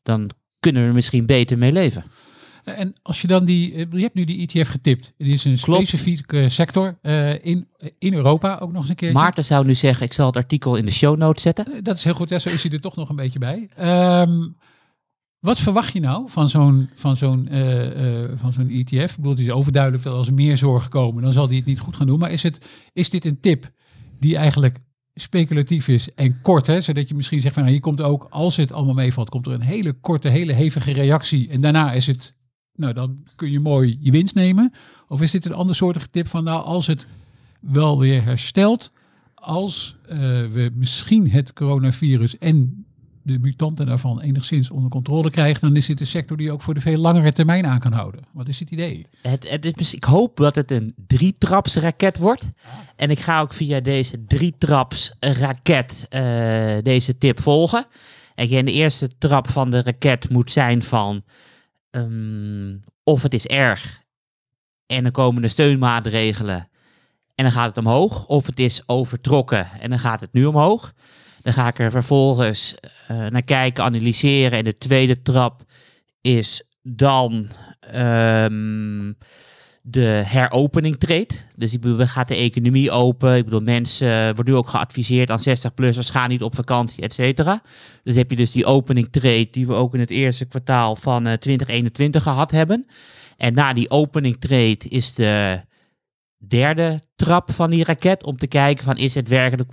dan 0.04 0.30
kunnen 0.68 0.86
we 0.86 0.88
er 0.88 1.02
misschien 1.02 1.26
beter 1.26 1.58
mee 1.58 1.72
leven. 1.72 2.04
En 2.64 2.96
als 3.02 3.22
je 3.22 3.28
dan 3.28 3.46
die, 3.46 3.74
eh, 3.74 3.86
je 3.92 4.02
hebt 4.02 4.14
nu 4.14 4.26
die 4.26 4.48
ETF 4.48 4.68
getipt. 4.68 5.14
Het 5.18 5.28
is 5.28 5.44
een 5.44 5.58
specifieke 5.58 6.50
sector 6.50 6.98
uh, 7.02 7.46
in, 7.46 7.68
in 8.00 8.14
Europa 8.14 8.58
ook 8.62 8.72
nog 8.72 8.82
eens 8.82 8.90
een 8.90 8.96
keer. 8.96 9.12
Maarten 9.12 9.46
zou 9.46 9.66
nu 9.66 9.76
zeggen, 9.76 10.06
ik 10.06 10.14
zal 10.14 10.26
het 10.26 10.36
artikel 10.36 10.76
in 10.76 10.86
de 10.86 10.92
show 10.92 11.18
notes 11.18 11.44
zetten. 11.44 11.84
Dat 11.84 11.98
is 11.98 12.04
heel 12.04 12.14
goed, 12.14 12.30
ja, 12.30 12.40
zo 12.40 12.50
is 12.50 12.64
hij 12.64 12.72
er 12.72 12.82
toch 12.82 12.96
nog 12.96 13.10
een 13.10 13.16
beetje 13.16 13.40
bij. 13.40 13.70
Um, 14.22 14.58
wat 15.40 15.60
verwacht 15.60 15.94
je 15.94 16.00
nou 16.00 16.30
van 16.30 16.50
zo'n 16.50 16.90
van 16.96 17.16
zo'n 17.16 17.48
uh, 17.52 18.24
van 18.36 18.54
zo'n 18.54 18.70
ETF? 18.70 19.12
Ik 19.12 19.16
bedoel, 19.16 19.32
het 19.32 19.40
is 19.40 19.52
overduidelijk 19.52 20.04
dat 20.04 20.14
als 20.14 20.28
er 20.28 20.34
meer 20.34 20.58
zorgen 20.58 20.90
komen, 20.90 21.24
dan 21.24 21.32
zal 21.32 21.48
die 21.48 21.58
het 21.58 21.66
niet 21.66 21.80
goed 21.80 21.96
gaan 21.96 22.08
doen. 22.08 22.20
Maar 22.20 22.32
is, 22.32 22.44
het, 22.44 22.66
is 22.94 23.10
dit 23.10 23.26
een 23.26 23.40
tip 23.40 23.72
die 24.20 24.38
eigenlijk 24.38 24.80
speculatief 25.20 25.88
is 25.88 26.10
en 26.14 26.42
kort, 26.42 26.68
hè, 26.68 26.82
zodat 26.82 27.08
je 27.08 27.16
misschien 27.16 27.42
zegt 27.42 27.54
van 27.54 27.64
nou, 27.64 27.76
hier 27.76 27.84
komt 27.84 28.02
ook, 28.02 28.28
als 28.30 28.56
het 28.56 28.72
allemaal 28.72 28.94
meevalt, 28.94 29.30
komt 29.30 29.46
er 29.46 29.52
een 29.52 29.62
hele 29.62 29.94
korte, 29.94 30.30
hele 30.30 30.54
hevige 30.54 30.94
reactie 30.94 31.50
en 31.50 31.62
daarna 31.62 31.94
is 31.94 32.08
het, 32.08 32.36
nou 32.74 32.94
dan 32.94 33.24
kun 33.36 33.52
je 33.52 33.60
mooi 33.60 33.98
je 34.00 34.12
winst 34.12 34.36
nemen. 34.36 34.74
Of 35.08 35.22
is 35.22 35.32
dit 35.32 35.46
een 35.46 35.54
ander 35.54 35.76
soortige 35.76 36.10
tip 36.10 36.28
van 36.28 36.44
nou, 36.44 36.64
als 36.64 36.88
het 36.88 37.08
wel 37.60 38.00
weer 38.00 38.24
herstelt, 38.24 38.92
als 39.34 39.98
uh, 40.04 40.18
we 40.46 40.72
misschien 40.74 41.30
het 41.30 41.54
coronavirus 41.54 42.38
en 42.38 42.86
de 43.28 43.40
mutanten 43.40 43.86
daarvan 43.86 44.22
enigszins 44.22 44.70
onder 44.70 44.90
controle 44.90 45.30
krijgt, 45.30 45.62
dan 45.62 45.76
is 45.76 45.86
dit 45.86 46.00
een 46.00 46.08
sector 46.08 46.38
die 46.38 46.52
ook 46.52 46.62
voor 46.62 46.74
de 46.74 46.82
veel 46.82 46.98
langere 46.98 47.34
termijn 47.34 47.66
aan 47.66 47.80
kan 47.80 47.92
houden. 47.92 48.22
Wat 48.34 48.48
is 48.48 48.60
het 48.60 48.72
idee? 48.72 49.06
Het, 49.22 49.50
het 49.50 49.80
is, 49.80 49.94
ik 49.94 50.04
hoop 50.04 50.38
dat 50.38 50.56
het 50.56 50.72
een 50.72 50.94
drietraps 51.08 51.76
raket 51.76 52.18
wordt. 52.18 52.50
En 52.96 53.10
ik 53.10 53.20
ga 53.20 53.42
ook 53.42 53.54
via 53.54 53.80
deze 53.80 54.26
drietraps 54.26 55.14
raket 55.20 56.08
uh, 56.10 56.20
deze 56.82 57.18
tip 57.18 57.40
volgen. 57.40 57.86
En 58.36 58.66
de 58.66 58.72
eerste 58.72 59.18
trap 59.18 59.50
van 59.50 59.72
de 59.72 59.82
raket 59.82 60.30
moet 60.30 60.52
zijn 60.52 60.84
van 60.84 61.24
um, 61.92 62.80
of 63.04 63.22
het 63.22 63.34
is 63.34 63.46
erg 63.46 64.02
en 64.86 65.04
dan 65.04 65.12
komen 65.12 65.42
de 65.42 65.48
steunmaatregelen 65.48 66.70
en 67.36 67.44
dan 67.44 67.52
gaat 67.52 67.76
het 67.76 67.86
omhoog. 67.86 68.26
Of 68.26 68.46
het 68.46 68.60
is 68.60 68.82
overtrokken 68.86 69.70
en 69.80 69.90
dan 69.90 70.00
gaat 70.00 70.20
het 70.20 70.34
nu 70.34 70.46
omhoog. 70.46 70.94
Dan 71.48 71.56
ga 71.56 71.68
ik 71.68 71.80
er 71.80 71.92
vervolgens 71.92 72.76
uh, 73.12 73.28
naar 73.28 73.44
kijken, 73.44 73.84
analyseren. 73.84 74.58
En 74.58 74.64
de 74.64 74.78
tweede 74.78 75.22
trap 75.22 75.64
is 76.22 76.64
dan 76.82 77.50
um, 77.96 79.18
de 79.82 80.22
heropening 80.26 81.00
treedt. 81.00 81.48
Dus 81.56 81.74
ik 81.74 81.82
bedoel, 81.82 81.98
dan 81.98 82.08
gaat 82.08 82.28
de 82.28 82.36
economie 82.36 82.92
open. 82.92 83.36
Ik 83.36 83.44
bedoel, 83.44 83.62
mensen 83.62 84.08
uh, 84.08 84.26
worden 84.26 84.46
nu 84.46 84.56
ook 84.56 84.68
geadviseerd 84.68 85.30
aan 85.30 85.40
60-plussers, 85.40 86.12
gaan 86.12 86.30
niet 86.30 86.44
op 86.44 86.56
vakantie, 86.56 87.04
et 87.04 87.14
cetera. 87.14 87.62
Dus 88.04 88.16
heb 88.16 88.30
je 88.30 88.36
dus 88.36 88.52
die 88.52 88.66
opening 88.66 89.08
trade 89.12 89.48
die 89.52 89.68
we 89.68 89.74
ook 89.74 89.94
in 89.94 90.00
het 90.00 90.10
eerste 90.10 90.46
kwartaal 90.46 90.96
van 90.96 91.28
uh, 91.28 91.34
2021 91.34 92.24
gehad 92.24 92.52
hebben. 92.52 92.86
En 93.38 93.54
na 93.54 93.74
die 93.74 93.90
opening 93.90 94.40
trade 94.40 94.78
is 94.90 95.14
de 95.14 95.62
derde 96.48 97.00
trap 97.16 97.52
van 97.52 97.70
die 97.70 97.84
raket 97.84 98.24
om 98.24 98.38
te 98.38 98.48
kijken 98.48 98.84
van 98.84 98.98
is 98.98 99.16
het 99.16 99.28
werkelijk 99.28 99.72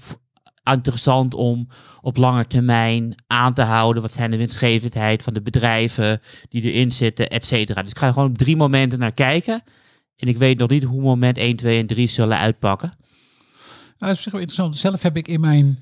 interessant 0.73 1.35
om 1.35 1.69
op 2.01 2.17
lange 2.17 2.47
termijn 2.47 3.15
aan 3.27 3.55
te 3.55 3.63
houden. 3.63 4.03
Wat 4.03 4.13
zijn 4.13 4.31
de 4.31 4.37
winstgevendheid 4.37 5.23
van 5.23 5.35
de 5.35 5.43
bedrijven 5.43 6.21
die 6.49 6.63
erin 6.63 6.93
zitten, 6.93 7.29
et 7.29 7.47
cetera. 7.47 7.83
Dus 7.83 7.91
ik 7.91 7.99
ga 7.99 8.13
gewoon 8.13 8.29
op 8.29 8.39
drie 8.39 8.57
momenten 8.57 8.99
naar 8.99 9.15
kijken. 9.15 9.63
En 10.17 10.29
ik 10.29 10.37
weet 10.37 10.59
nog 10.59 10.71
niet 10.71 10.85
hoe 10.85 11.03
moment 11.03 11.39
1, 11.39 11.57
2 11.57 11.81
en 11.81 11.87
3 11.87 12.09
zullen 12.09 12.39
uitpakken. 12.39 12.93
Nou, 13.99 14.13
dat 14.13 14.27
is 14.27 14.33
wel 14.33 14.41
interessant. 14.41 14.77
Zelf 14.77 15.03
heb 15.03 15.17
ik 15.17 15.29
in 15.29 15.41
mijn 15.41 15.79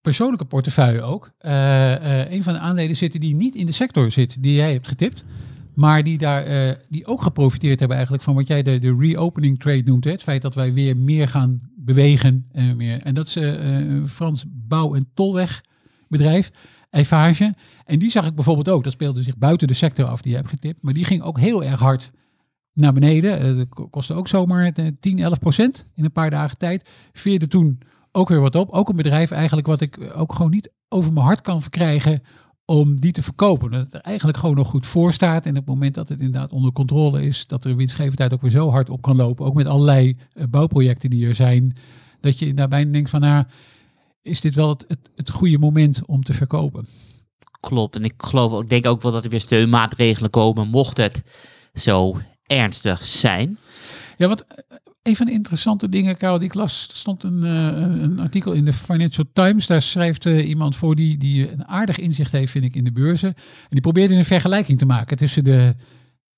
persoonlijke 0.00 0.44
portefeuille 0.44 1.02
ook 1.02 1.30
uh, 1.40 1.50
uh, 1.50 2.30
een 2.30 2.42
van 2.42 2.52
de 2.52 2.58
aandelen 2.58 2.96
zitten 2.96 3.20
die 3.20 3.34
niet 3.34 3.54
in 3.54 3.66
de 3.66 3.72
sector 3.72 4.10
zit 4.10 4.42
die 4.42 4.54
jij 4.54 4.72
hebt 4.72 4.88
getipt. 4.88 5.24
Maar 5.74 6.02
die, 6.02 6.18
daar, 6.18 6.44
eh, 6.44 6.74
die 6.88 7.06
ook 7.06 7.22
geprofiteerd 7.22 7.78
hebben 7.78 7.96
eigenlijk 7.96 8.26
van 8.26 8.34
wat 8.34 8.46
jij 8.46 8.62
de, 8.62 8.78
de 8.78 8.96
reopening 8.98 9.60
trade 9.60 9.82
noemt. 9.84 10.04
Hè? 10.04 10.10
Het 10.10 10.22
feit 10.22 10.42
dat 10.42 10.54
wij 10.54 10.72
weer 10.72 10.96
meer 10.96 11.28
gaan 11.28 11.70
bewegen. 11.84 12.46
en 12.52 12.76
meer. 12.76 13.02
En 13.02 13.14
dat 13.14 13.26
is 13.26 13.36
eh, 13.36 13.78
een 13.78 14.08
Frans 14.08 14.44
bouw- 14.48 14.94
en 14.94 15.06
tolwegbedrijf, 15.14 16.50
Eiffage. 16.90 17.54
En 17.84 17.98
die 17.98 18.10
zag 18.10 18.26
ik 18.26 18.34
bijvoorbeeld 18.34 18.68
ook. 18.68 18.84
Dat 18.84 18.92
speelde 18.92 19.22
zich 19.22 19.36
buiten 19.38 19.68
de 19.68 19.74
sector 19.74 20.06
af 20.06 20.22
die 20.22 20.30
je 20.30 20.36
hebt 20.36 20.48
getipt. 20.48 20.82
Maar 20.82 20.94
die 20.94 21.04
ging 21.04 21.22
ook 21.22 21.38
heel 21.38 21.64
erg 21.64 21.80
hard 21.80 22.10
naar 22.72 22.92
beneden. 22.92 23.38
Eh, 23.40 23.56
dat 23.56 23.68
ko- 23.68 23.88
kostte 23.88 24.14
ook 24.14 24.28
zomaar 24.28 24.72
eh, 24.72 24.86
10, 25.00 25.18
11 25.18 25.38
procent 25.38 25.86
in 25.94 26.04
een 26.04 26.12
paar 26.12 26.30
dagen 26.30 26.58
tijd. 26.58 26.90
Veerde 27.12 27.48
toen 27.48 27.78
ook 28.12 28.28
weer 28.28 28.40
wat 28.40 28.54
op. 28.54 28.70
Ook 28.70 28.88
een 28.88 28.96
bedrijf 28.96 29.30
eigenlijk 29.30 29.66
wat 29.66 29.80
ik 29.80 29.98
ook 30.14 30.32
gewoon 30.34 30.50
niet 30.50 30.72
over 30.88 31.12
mijn 31.12 31.26
hart 31.26 31.40
kan 31.40 31.62
verkrijgen 31.62 32.22
om 32.64 33.00
die 33.00 33.12
te 33.12 33.22
verkopen. 33.22 33.70
Dat 33.70 33.80
het 33.80 33.94
er 33.94 34.00
eigenlijk 34.00 34.38
gewoon 34.38 34.56
nog 34.56 34.68
goed 34.68 34.86
voor 34.86 35.12
staat. 35.12 35.44
En 35.44 35.50
op 35.50 35.56
het 35.56 35.66
moment 35.66 35.94
dat 35.94 36.08
het 36.08 36.20
inderdaad 36.20 36.52
onder 36.52 36.72
controle 36.72 37.24
is, 37.24 37.46
dat 37.46 37.62
de 37.62 37.74
winstgevendheid 37.74 38.32
ook 38.32 38.42
weer 38.42 38.50
zo 38.50 38.70
hard 38.70 38.90
op 38.90 39.02
kan 39.02 39.16
lopen. 39.16 39.46
Ook 39.46 39.54
met 39.54 39.66
allerlei 39.66 40.16
eh, 40.32 40.44
bouwprojecten 40.50 41.10
die 41.10 41.26
er 41.26 41.34
zijn. 41.34 41.76
Dat 42.20 42.38
je 42.38 42.54
daarbij 42.54 42.90
denkt 42.90 43.10
van 43.10 43.20
nou, 43.20 43.44
is 44.22 44.40
dit 44.40 44.54
wel 44.54 44.68
het, 44.68 44.84
het, 44.88 45.10
het 45.14 45.30
goede 45.30 45.58
moment 45.58 46.06
om 46.06 46.22
te 46.22 46.32
verkopen? 46.32 46.86
Klopt. 47.60 47.96
En 47.96 48.04
ik 48.04 48.14
geloof 48.16 48.52
ook, 48.52 48.68
denk 48.68 48.86
ook 48.86 49.02
wel 49.02 49.12
dat 49.12 49.24
er 49.24 49.30
weer 49.30 49.40
steunmaatregelen 49.40 50.30
komen, 50.30 50.68
mocht 50.68 50.96
het 50.96 51.22
zo 51.72 52.16
ernstig 52.46 53.04
zijn. 53.04 53.58
Ja, 54.16 54.26
want 54.28 54.46
eh, 54.46 54.76
een 55.04 55.16
van 55.16 55.26
de 55.26 55.32
interessante 55.32 55.88
dingen, 55.88 56.16
Karel, 56.16 56.38
die 56.38 56.48
ik 56.48 56.54
las, 56.54 56.88
stond 56.92 57.22
een, 57.22 57.42
eh, 57.42 58.02
een 58.02 58.20
artikel 58.20 58.52
in 58.52 58.64
de 58.64 58.72
Financial 58.72 59.26
Times. 59.32 59.66
Daar 59.66 59.82
schrijft 59.82 60.26
eh, 60.26 60.48
iemand 60.48 60.76
voor 60.76 60.94
die, 60.94 61.18
die 61.18 61.52
een 61.52 61.66
aardig 61.66 61.98
inzicht 61.98 62.32
heeft, 62.32 62.52
vind 62.52 62.64
ik, 62.64 62.74
in 62.74 62.84
de 62.84 62.92
beurzen. 62.92 63.28
En 63.28 63.68
die 63.70 63.80
probeerde 63.80 64.14
een 64.14 64.24
vergelijking 64.24 64.78
te 64.78 64.86
maken 64.86 65.16
tussen 65.16 65.44
de 65.44 65.74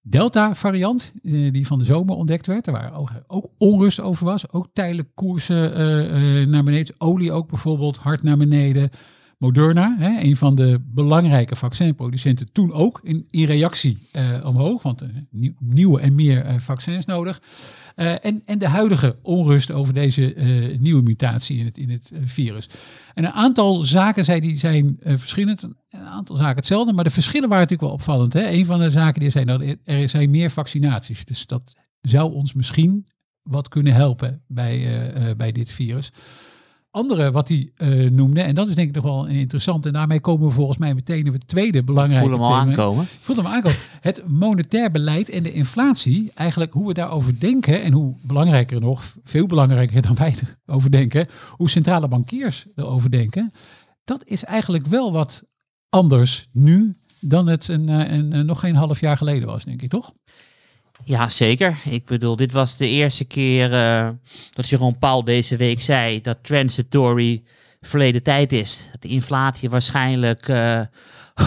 Delta-variant, 0.03 1.13
eh, 1.23 1.53
die 1.53 1.67
van 1.67 1.79
de 1.79 1.85
zomer 1.85 2.15
ontdekt 2.17 2.47
werd. 2.47 2.67
Er 2.67 2.73
waar 2.73 2.95
ook, 2.95 3.11
ook 3.27 3.51
onrust 3.59 4.01
over 4.01 4.25
was. 4.25 4.53
Ook 4.53 4.69
tijdelijk 4.73 5.09
koersen 5.15 6.51
naar 6.51 6.65
beneden. 6.65 6.95
Olie 6.99 7.33
ook 7.33 7.49
bijvoorbeeld 7.49 7.97
hard 7.97 8.23
naar 8.23 8.37
beneden. 8.37 8.91
Moderna, 9.39 9.97
hè, 9.99 10.21
een 10.21 10.37
van 10.37 10.55
de 10.55 10.81
belangrijke 10.85 11.57
vaccinproducenten, 11.57 12.53
toen 12.53 12.73
ook 12.73 13.01
in, 13.03 13.27
in 13.31 13.45
reactie 13.45 14.09
eh, 14.13 14.45
omhoog, 14.45 14.83
want 14.83 15.03
eh, 15.03 15.09
nieuw- 15.31 15.57
nieuwe 15.59 16.01
en 16.01 16.15
meer 16.15 16.45
eh, 16.45 16.59
vaccins 16.59 17.05
nodig. 17.05 17.43
En, 17.95 18.43
en 18.45 18.59
de 18.59 18.69
huidige 18.69 19.19
onrust 19.23 19.71
over 19.71 19.95
deze 19.95 20.35
nieuwe 20.81 21.03
mutatie 21.03 21.59
in 21.59 21.65
het, 21.65 21.79
in 21.79 21.91
het 21.91 22.13
virus. 22.25 22.69
En 23.15 23.25
een 23.25 23.33
aantal 23.33 23.83
zaken 23.83 24.41
die 24.41 24.57
zijn 24.57 24.99
verschillend, 25.01 25.63
een 25.63 26.01
aantal 26.01 26.37
zaken 26.37 26.57
hetzelfde, 26.57 26.93
maar 26.93 27.05
de 27.05 27.11
verschillen 27.11 27.49
waren 27.49 27.63
natuurlijk 27.63 27.89
wel 27.89 27.99
opvallend. 27.99 28.33
Hè? 28.33 28.51
Een 28.51 28.67
van 28.67 28.79
de 28.79 28.91
zaken 28.91 29.21
die 29.21 29.31
zei, 29.31 29.45
nou, 29.45 29.77
er 29.85 30.09
zijn 30.09 30.31
meer 30.31 30.51
vaccinaties, 30.51 31.25
dus 31.25 31.47
dat 31.47 31.77
zou 32.01 32.33
ons 32.33 32.53
misschien 32.53 33.07
wat 33.43 33.69
kunnen 33.69 33.93
helpen 33.93 34.43
bij, 34.47 35.35
bij 35.37 35.53
dit 35.53 35.71
virus 35.71 36.13
andere 36.97 37.31
wat 37.31 37.49
hij 37.49 37.71
eh, 37.77 38.11
noemde, 38.11 38.41
en 38.43 38.55
dat 38.55 38.69
is 38.69 38.75
denk 38.75 38.89
ik 38.89 38.95
nog 38.95 39.05
wel 39.05 39.27
interessant, 39.27 39.87
en 39.87 39.93
daarmee 39.93 40.21
komen 40.21 40.47
we 40.47 40.53
volgens 40.53 40.79
mij 40.79 40.95
meteen 40.95 41.27
op 41.27 41.33
het 41.33 41.49
tweede 41.49 41.83
belangrijke 41.85 42.25
Voel 42.29 42.35
hem 42.35 42.43
al 42.47 42.55
aankomen. 42.57 43.03
Ik 43.05 43.11
voel 43.21 43.37
hem 43.37 43.47
aankomen. 43.47 43.79
Het 44.01 44.23
monetair 44.27 44.91
beleid 44.91 45.29
en 45.31 45.43
de 45.43 45.53
inflatie, 45.53 46.31
eigenlijk 46.35 46.73
hoe 46.73 46.87
we 46.87 46.95
daarover 46.95 47.41
denken 47.41 47.83
en 47.83 47.93
hoe 47.93 48.15
belangrijker 48.23 48.81
nog, 48.81 49.03
veel 49.25 49.47
belangrijker 49.47 50.03
dan 50.03 50.15
wij 50.15 50.35
erover 50.67 50.91
denken, 50.91 51.27
hoe 51.51 51.71
centrale 51.71 52.09
bankiers 52.09 52.67
erover 52.75 53.11
denken, 53.11 53.53
dat 54.05 54.23
is 54.27 54.45
eigenlijk 54.45 54.87
wel 54.87 55.13
wat 55.13 55.45
anders 55.89 56.49
nu 56.53 56.97
dan 57.21 57.47
het 57.47 57.69
een, 57.69 57.89
eh, 57.89 58.17
een, 58.17 58.33
een- 58.37 58.47
nog 58.47 58.61
geen 58.61 58.75
half 58.75 59.01
jaar 59.01 59.17
geleden 59.17 59.49
was, 59.49 59.65
denk 59.65 59.83
ik, 59.83 59.91
toch? 59.91 60.13
Ja, 61.05 61.29
zeker. 61.29 61.79
Ik 61.85 62.05
bedoel, 62.05 62.37
dit 62.37 62.53
was 62.53 62.77
de 62.77 62.89
eerste 62.89 63.25
keer 63.25 63.73
eh, 63.73 64.09
dat 64.51 64.69
Jeroen 64.69 64.99
Paul 64.99 65.25
deze 65.25 65.57
week 65.57 65.83
zei 65.83 66.21
dat 66.21 66.39
transitory 66.43 67.43
verleden 67.81 68.23
tijd 68.23 68.53
is. 68.53 68.89
Dat 68.93 69.03
de 69.03 69.09
inflatie 69.09 69.71
waarschijnlijk 69.71 70.49
eh, 70.49 70.81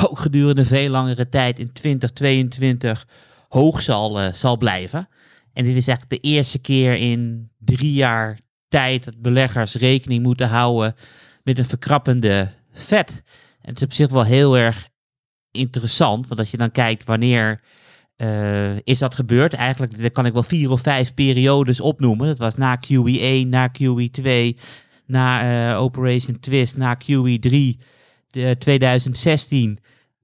ook 0.10 0.20
gedurende 0.20 0.66
veel 0.66 0.90
langere 0.90 1.30
tijd 1.30 1.60
in 1.60 1.74
2022 1.74 3.08
hoog 3.50 3.82
zal, 3.82 4.20
eh, 4.20 4.34
zal 4.34 4.58
blijven. 4.58 5.10
En 5.54 5.64
dit 5.64 5.76
is 5.76 5.88
eigenlijk 5.88 6.24
de 6.24 6.30
eerste 6.30 6.60
keer 6.60 6.94
in 6.94 7.52
drie 7.58 7.94
jaar 7.94 8.40
tijd 8.68 9.04
dat 9.04 9.22
beleggers 9.22 9.74
rekening 9.76 10.24
moeten 10.24 10.48
houden 10.48 10.96
met 11.44 11.58
een 11.58 11.66
verkrappende 11.66 12.52
vet. 12.72 13.24
En 13.62 13.70
het 13.70 13.78
is 13.78 13.84
op 13.84 13.94
zich 13.94 14.10
wel 14.10 14.24
heel 14.24 14.58
erg 14.58 14.90
interessant, 15.52 16.28
want 16.28 16.40
als 16.40 16.52
je 16.52 16.58
dan 16.58 16.72
kijkt 16.72 17.04
wanneer 17.04 17.62
eh, 18.20 18.78
is 18.84 19.00
dat 19.00 19.16
gebeurd. 19.16 19.54
Eigenlijk 19.54 20.14
kan 20.14 20.26
ik 20.26 20.34
wel 20.34 20.44
vier 20.44 20.72
of 20.72 20.82
vijf 20.82 21.14
periodes 21.14 21.82
opnoemen. 21.82 22.28
Dat 22.28 22.38
was 22.38 22.56
na 22.56 22.80
QE1, 22.80 23.48
na 23.48 23.72
QE2, 23.72 24.60
na 25.06 25.42
eh, 25.72 25.82
Operation 25.82 26.40
Twist, 26.40 26.78
na 26.78 26.98
QE3, 26.98 27.50
de, 28.28 28.56
2016, 28.58 29.80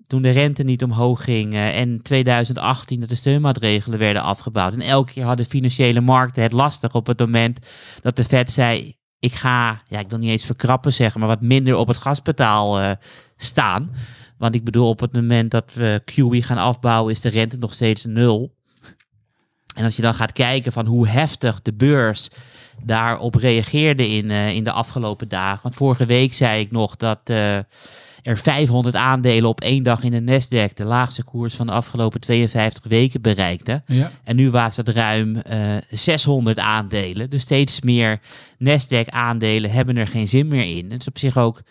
toen 0.07 0.21
de 0.21 0.29
rente 0.29 0.63
niet 0.63 0.83
omhoog 0.83 1.23
ging, 1.23 1.53
eh, 1.53 1.79
en 1.79 2.01
2018 2.01 2.99
dat 2.99 3.09
de 3.09 3.15
steunmaatregelen 3.15 3.99
werden 3.99 4.21
afgebouwd. 4.21 4.73
En 4.73 4.81
elke 4.81 5.11
keer 5.11 5.25
hadden 5.25 5.45
financiële 5.45 6.01
markten 6.01 6.43
het 6.43 6.51
lastig 6.51 6.93
op 6.93 7.07
het 7.07 7.19
moment 7.19 7.59
dat 8.01 8.15
de 8.15 8.23
Fed 8.23 8.51
zei, 8.51 8.95
ik 9.19 9.33
ga, 9.33 9.81
ja, 9.87 9.99
ik 9.99 10.09
wil 10.09 10.17
niet 10.17 10.29
eens 10.29 10.45
verkrappen 10.45 10.93
zeggen, 10.93 11.19
maar 11.19 11.29
wat 11.29 11.41
minder 11.41 11.75
op 11.75 11.87
het 11.87 11.97
gaspedaal 11.97 12.79
eh, 12.79 12.91
staan. 13.35 13.91
Want 14.45 14.57
ik 14.57 14.63
bedoel, 14.63 14.89
op 14.89 14.99
het 14.99 15.13
moment 15.13 15.51
dat 15.51 15.73
we 15.73 16.01
QE 16.05 16.41
gaan 16.41 16.57
afbouwen, 16.57 17.13
is 17.13 17.21
de 17.21 17.29
rente 17.29 17.57
nog 17.57 17.73
steeds 17.73 18.05
nul. 18.05 18.55
En 19.75 19.83
als 19.83 19.95
je 19.95 20.01
dan 20.01 20.13
gaat 20.13 20.31
kijken 20.31 20.71
van 20.71 20.85
hoe 20.85 21.07
heftig 21.07 21.61
de 21.61 21.73
beurs 21.73 22.29
daarop 22.83 23.35
reageerde 23.35 24.09
in, 24.09 24.31
eh, 24.31 24.55
in 24.55 24.63
de 24.63 24.71
afgelopen 24.71 25.27
dagen. 25.27 25.59
Want 25.63 25.75
vorige 25.75 26.05
week 26.05 26.33
zei 26.33 26.61
ik 26.61 26.71
nog 26.71 26.95
dat 26.95 27.19
eh, 27.23 27.55
er 28.21 28.37
500 28.37 28.95
aandelen 28.95 29.49
op 29.49 29.61
één 29.61 29.83
dag 29.83 30.03
in 30.03 30.11
de 30.11 30.21
Nasdaq 30.21 30.73
de 30.73 30.85
laagste 30.85 31.23
koers 31.23 31.55
van 31.55 31.65
de 31.65 31.73
afgelopen 31.73 32.19
52 32.19 32.83
weken 32.83 33.21
bereikten. 33.21 33.83
Ja. 33.87 34.11
En 34.23 34.35
nu 34.35 34.49
was 34.51 34.77
het 34.77 34.89
ruim 34.89 35.35
eh 35.37 35.75
600 35.89 36.59
aandelen. 36.59 37.29
Dus 37.29 37.41
steeds 37.41 37.81
meer 37.81 38.19
Nasdaq-aandelen 38.59 39.71
hebben 39.71 39.97
er 39.97 40.07
geen 40.07 40.27
zin 40.27 40.47
meer 40.47 40.77
in. 40.77 40.91
Het 40.91 41.01
is 41.01 41.07
op 41.07 41.17
zich 41.17 41.37
ook 41.37 41.61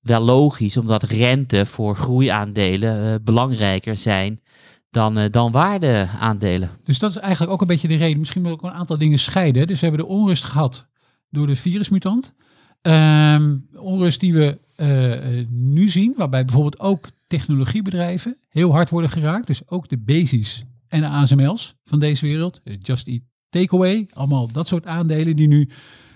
wel 0.00 0.20
logisch, 0.20 0.76
omdat 0.76 1.02
rente 1.02 1.66
voor 1.66 1.96
groeiaandelen 1.96 3.12
eh, 3.12 3.14
belangrijker 3.24 3.96
zijn 3.96 4.40
dan, 4.90 5.18
eh, 5.18 5.30
dan 5.30 5.52
waardeaandelen. 5.52 6.70
Dus 6.84 6.98
dat 6.98 7.10
is 7.10 7.16
eigenlijk 7.16 7.52
ook 7.52 7.60
een 7.60 7.66
beetje 7.66 7.88
de 7.88 7.96
reden. 7.96 8.18
Misschien 8.18 8.42
moet 8.42 8.52
ik 8.52 8.62
een 8.62 8.70
aantal 8.70 8.98
dingen 8.98 9.18
scheiden. 9.18 9.66
Dus 9.66 9.80
we 9.80 9.86
hebben 9.86 10.06
de 10.06 10.12
onrust 10.12 10.44
gehad 10.44 10.86
door 11.30 11.46
de 11.46 11.56
virusmutant. 11.56 12.34
Ehm, 12.82 13.56
onrust 13.74 14.20
die 14.20 14.32
we 14.32 14.58
eh, 14.76 15.46
nu 15.50 15.88
zien, 15.88 16.14
waarbij 16.16 16.44
bijvoorbeeld 16.44 16.80
ook 16.80 17.08
technologiebedrijven 17.26 18.36
heel 18.48 18.72
hard 18.72 18.90
worden 18.90 19.10
geraakt. 19.10 19.46
Dus 19.46 19.62
ook 19.66 19.88
de 19.88 19.98
Basis 19.98 20.64
en 20.88 21.00
de 21.00 21.08
ASML's 21.08 21.74
van 21.84 21.98
deze 21.98 22.26
wereld. 22.26 22.60
Just 22.82 23.06
Eat 23.06 23.20
Takeaway, 23.50 24.08
allemaal 24.12 24.48
dat 24.48 24.68
soort 24.68 24.86
aandelen 24.86 25.36
die 25.36 25.48
nu 25.48 25.68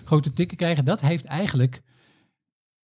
grote 0.03 0.33
tikken 0.33 0.57
krijgen. 0.57 0.85
Dat 0.85 1.01
heeft 1.01 1.25
eigenlijk 1.25 1.81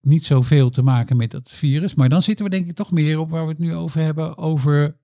niet 0.01 0.25
zoveel 0.25 0.69
te 0.69 0.81
maken 0.81 1.17
met 1.17 1.31
dat 1.31 1.49
virus. 1.51 1.95
Maar 1.95 2.09
dan 2.09 2.21
zitten 2.21 2.45
we 2.45 2.51
denk 2.51 2.67
ik 2.67 2.75
toch 2.75 2.91
meer 2.91 3.19
op 3.19 3.29
waar 3.29 3.43
we 3.43 3.49
het 3.49 3.59
nu 3.59 3.75
over 3.75 4.01
hebben, 4.01 4.37
over 4.37 4.97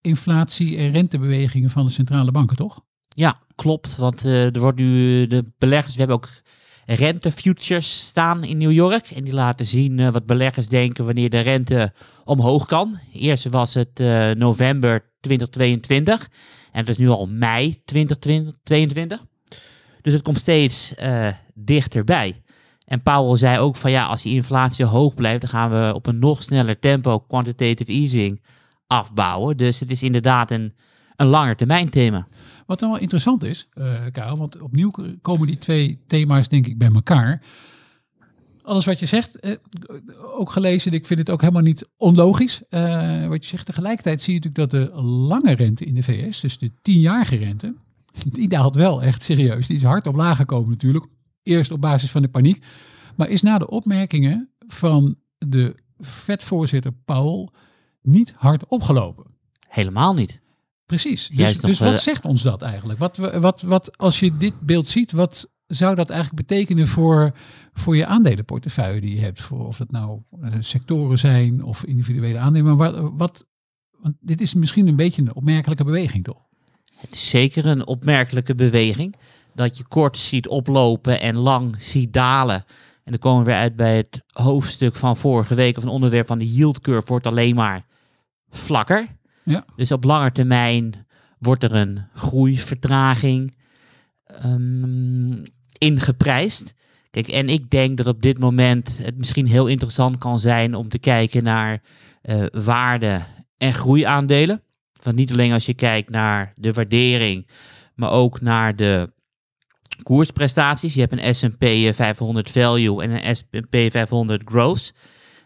inflatie 0.00 0.76
en 0.76 0.90
rentebewegingen 0.90 1.70
van 1.70 1.84
de 1.84 1.92
centrale 1.92 2.30
banken, 2.30 2.56
toch? 2.56 2.84
Ja, 3.08 3.40
klopt. 3.54 3.96
Want 3.96 4.24
eh, 4.24 4.54
er 4.54 4.60
wordt 4.60 4.78
nu 4.78 5.26
de 5.26 5.52
beleggers, 5.58 5.92
we 5.92 5.98
hebben 5.98 6.16
ook 6.16 6.28
rentefutures 6.96 8.06
staan 8.06 8.44
in 8.44 8.58
New 8.58 8.72
York. 8.72 9.10
En 9.10 9.24
die 9.24 9.32
laten 9.32 9.66
zien 9.66 9.98
eh, 9.98 10.08
wat 10.08 10.26
beleggers 10.26 10.68
denken 10.68 11.04
wanneer 11.04 11.30
de 11.30 11.40
rente 11.40 11.92
omhoog 12.24 12.66
kan. 12.66 12.98
Eerst 13.12 13.48
was 13.48 13.74
het 13.74 14.00
eh, 14.00 14.30
november 14.30 15.12
2022. 15.20 16.28
En 16.72 16.80
het 16.80 16.88
is 16.88 16.98
nu 16.98 17.08
al 17.08 17.26
mei 17.26 17.82
2022. 17.84 19.24
Dus 20.02 20.12
het 20.12 20.22
komt 20.22 20.38
steeds 20.38 20.94
eh, 20.94 21.28
dichterbij. 21.54 22.42
En 22.90 23.02
Powell 23.02 23.36
zei 23.36 23.58
ook 23.58 23.76
van 23.76 23.90
ja, 23.90 24.06
als 24.06 24.22
die 24.22 24.34
inflatie 24.34 24.84
hoog 24.84 25.14
blijft, 25.14 25.40
dan 25.40 25.50
gaan 25.50 25.70
we 25.70 25.94
op 25.94 26.06
een 26.06 26.18
nog 26.18 26.42
sneller 26.42 26.78
tempo 26.78 27.18
quantitative 27.18 27.92
easing 27.92 28.42
afbouwen. 28.86 29.56
Dus 29.56 29.80
het 29.80 29.90
is 29.90 30.02
inderdaad 30.02 30.50
een, 30.50 30.72
een 31.16 31.26
langer 31.26 31.56
termijn 31.56 31.90
thema. 31.90 32.26
Wat 32.66 32.78
dan 32.78 32.90
wel 32.90 32.98
interessant 32.98 33.44
is, 33.44 33.68
eh 33.72 33.94
Karel, 34.12 34.36
want 34.36 34.60
opnieuw 34.60 34.90
komen 35.22 35.46
die 35.46 35.58
twee 35.58 36.00
thema's 36.06 36.48
denk 36.48 36.66
ik 36.66 36.78
bij 36.78 36.90
elkaar. 36.94 37.42
Alles 38.62 38.84
wat 38.84 38.98
je 38.98 39.06
zegt, 39.06 39.40
eh, 39.40 39.52
ook 40.38 40.50
gelezen, 40.50 40.92
ik 40.92 41.06
vind 41.06 41.18
het 41.18 41.30
ook 41.30 41.40
helemaal 41.40 41.62
niet 41.62 41.88
onlogisch. 41.96 42.62
Eh, 42.68 43.26
wat 43.26 43.42
je 43.42 43.50
zegt, 43.50 43.66
tegelijkertijd 43.66 44.22
zie 44.22 44.34
je 44.34 44.40
natuurlijk 44.40 44.70
dat 44.70 44.92
de 44.94 45.00
lange 45.02 45.54
rente 45.54 45.84
in 45.84 45.94
de 45.94 46.02
VS, 46.02 46.40
dus 46.40 46.58
de 46.58 46.72
tienjarige 46.82 47.36
rente, 47.36 47.74
die 48.32 48.48
daalt 48.48 48.74
wel 48.74 49.02
echt 49.02 49.22
serieus. 49.22 49.66
Die 49.66 49.76
is 49.76 49.82
hard 49.82 50.06
omlaag 50.06 50.36
gekomen 50.36 50.70
natuurlijk. 50.70 51.06
Eerst 51.42 51.70
op 51.70 51.80
basis 51.80 52.10
van 52.10 52.22
de 52.22 52.28
paniek. 52.28 52.64
Maar 53.16 53.28
is 53.28 53.42
na 53.42 53.58
de 53.58 53.68
opmerkingen 53.68 54.50
van 54.66 55.16
de 55.38 55.74
Fed-voorzitter 56.00 56.92
Powell 56.92 57.48
niet 58.02 58.34
hard 58.36 58.66
opgelopen. 58.66 59.24
Helemaal 59.68 60.14
niet. 60.14 60.40
Precies. 60.86 61.28
Dus, 61.28 61.58
dus 61.58 61.78
wat 61.78 62.00
zegt 62.00 62.24
ons 62.24 62.42
dat 62.42 62.62
eigenlijk? 62.62 62.98
Wat, 62.98 63.16
wat, 63.16 63.62
wat, 63.62 63.98
als 63.98 64.20
je 64.20 64.36
dit 64.36 64.60
beeld 64.60 64.88
ziet, 64.88 65.12
wat 65.12 65.50
zou 65.66 65.94
dat 65.94 66.10
eigenlijk 66.10 66.48
betekenen 66.48 66.88
voor, 66.88 67.32
voor 67.72 67.96
je 67.96 68.06
aandelenportefeuille 68.06 69.00
die 69.00 69.14
je 69.14 69.20
hebt? 69.20 69.40
Voor 69.40 69.66
of 69.66 69.76
dat 69.76 69.90
nou 69.90 70.20
eh, 70.40 70.52
sectoren 70.58 71.18
zijn 71.18 71.64
of 71.64 71.84
individuele 71.84 72.38
aandelen. 72.38 72.76
Maar 72.76 72.92
wat, 72.92 73.10
wat, 73.16 73.46
want 73.98 74.14
dit 74.20 74.40
is 74.40 74.54
misschien 74.54 74.86
een 74.86 74.96
beetje 74.96 75.22
een 75.22 75.34
opmerkelijke 75.34 75.84
beweging, 75.84 76.24
toch? 76.24 76.46
Zeker 77.10 77.66
een 77.66 77.86
opmerkelijke 77.86 78.54
beweging. 78.54 79.16
Dat 79.54 79.76
je 79.76 79.84
kort 79.88 80.18
ziet 80.18 80.48
oplopen 80.48 81.20
en 81.20 81.38
lang 81.38 81.76
ziet 81.78 82.12
dalen. 82.12 82.64
En 83.04 83.12
dan 83.12 83.18
komen 83.18 83.44
we 83.44 83.50
weer 83.50 83.60
uit 83.60 83.76
bij 83.76 83.96
het 83.96 84.22
hoofdstuk 84.32 84.96
van 84.96 85.16
vorige 85.16 85.54
week. 85.54 85.76
Of 85.76 85.82
een 85.82 85.88
onderwerp 85.88 86.26
van 86.26 86.38
de 86.38 86.52
yield 86.52 86.80
curve 86.80 87.06
wordt 87.06 87.26
alleen 87.26 87.54
maar 87.54 87.86
vlakker. 88.50 89.06
Ja. 89.44 89.64
Dus 89.76 89.92
op 89.92 90.04
lange 90.04 90.32
termijn 90.32 91.06
wordt 91.38 91.62
er 91.62 91.74
een 91.74 92.06
groeivertraging 92.14 93.54
ehm, 94.24 95.44
ingeprijsd. 95.78 96.74
Kijk, 97.10 97.28
en 97.28 97.48
ik 97.48 97.70
denk 97.70 97.96
dat 97.96 98.06
op 98.06 98.22
dit 98.22 98.38
moment 98.38 98.98
het 99.02 99.16
misschien 99.16 99.46
heel 99.46 99.66
interessant 99.66 100.18
kan 100.18 100.38
zijn 100.38 100.74
om 100.74 100.88
te 100.88 100.98
kijken 100.98 101.42
naar 101.42 101.82
eh, 102.22 102.44
waarde- 102.52 103.24
en 103.56 103.74
groeiaandelen. 103.74 104.62
Want 105.02 105.16
niet 105.16 105.32
alleen 105.32 105.52
als 105.52 105.66
je 105.66 105.74
kijkt 105.74 106.10
naar 106.10 106.52
de 106.56 106.72
waardering, 106.72 107.48
maar 107.94 108.10
ook 108.10 108.40
naar 108.40 108.76
de 108.76 109.12
koersprestaties. 110.02 110.94
Je 110.94 111.00
hebt 111.00 111.12
een 111.12 111.34
S&P 111.34 111.94
500 111.94 112.50
Value 112.50 113.02
en 113.02 113.10
een 113.10 113.36
S&P 113.36 113.76
500 113.90 114.42
Growth. 114.44 114.92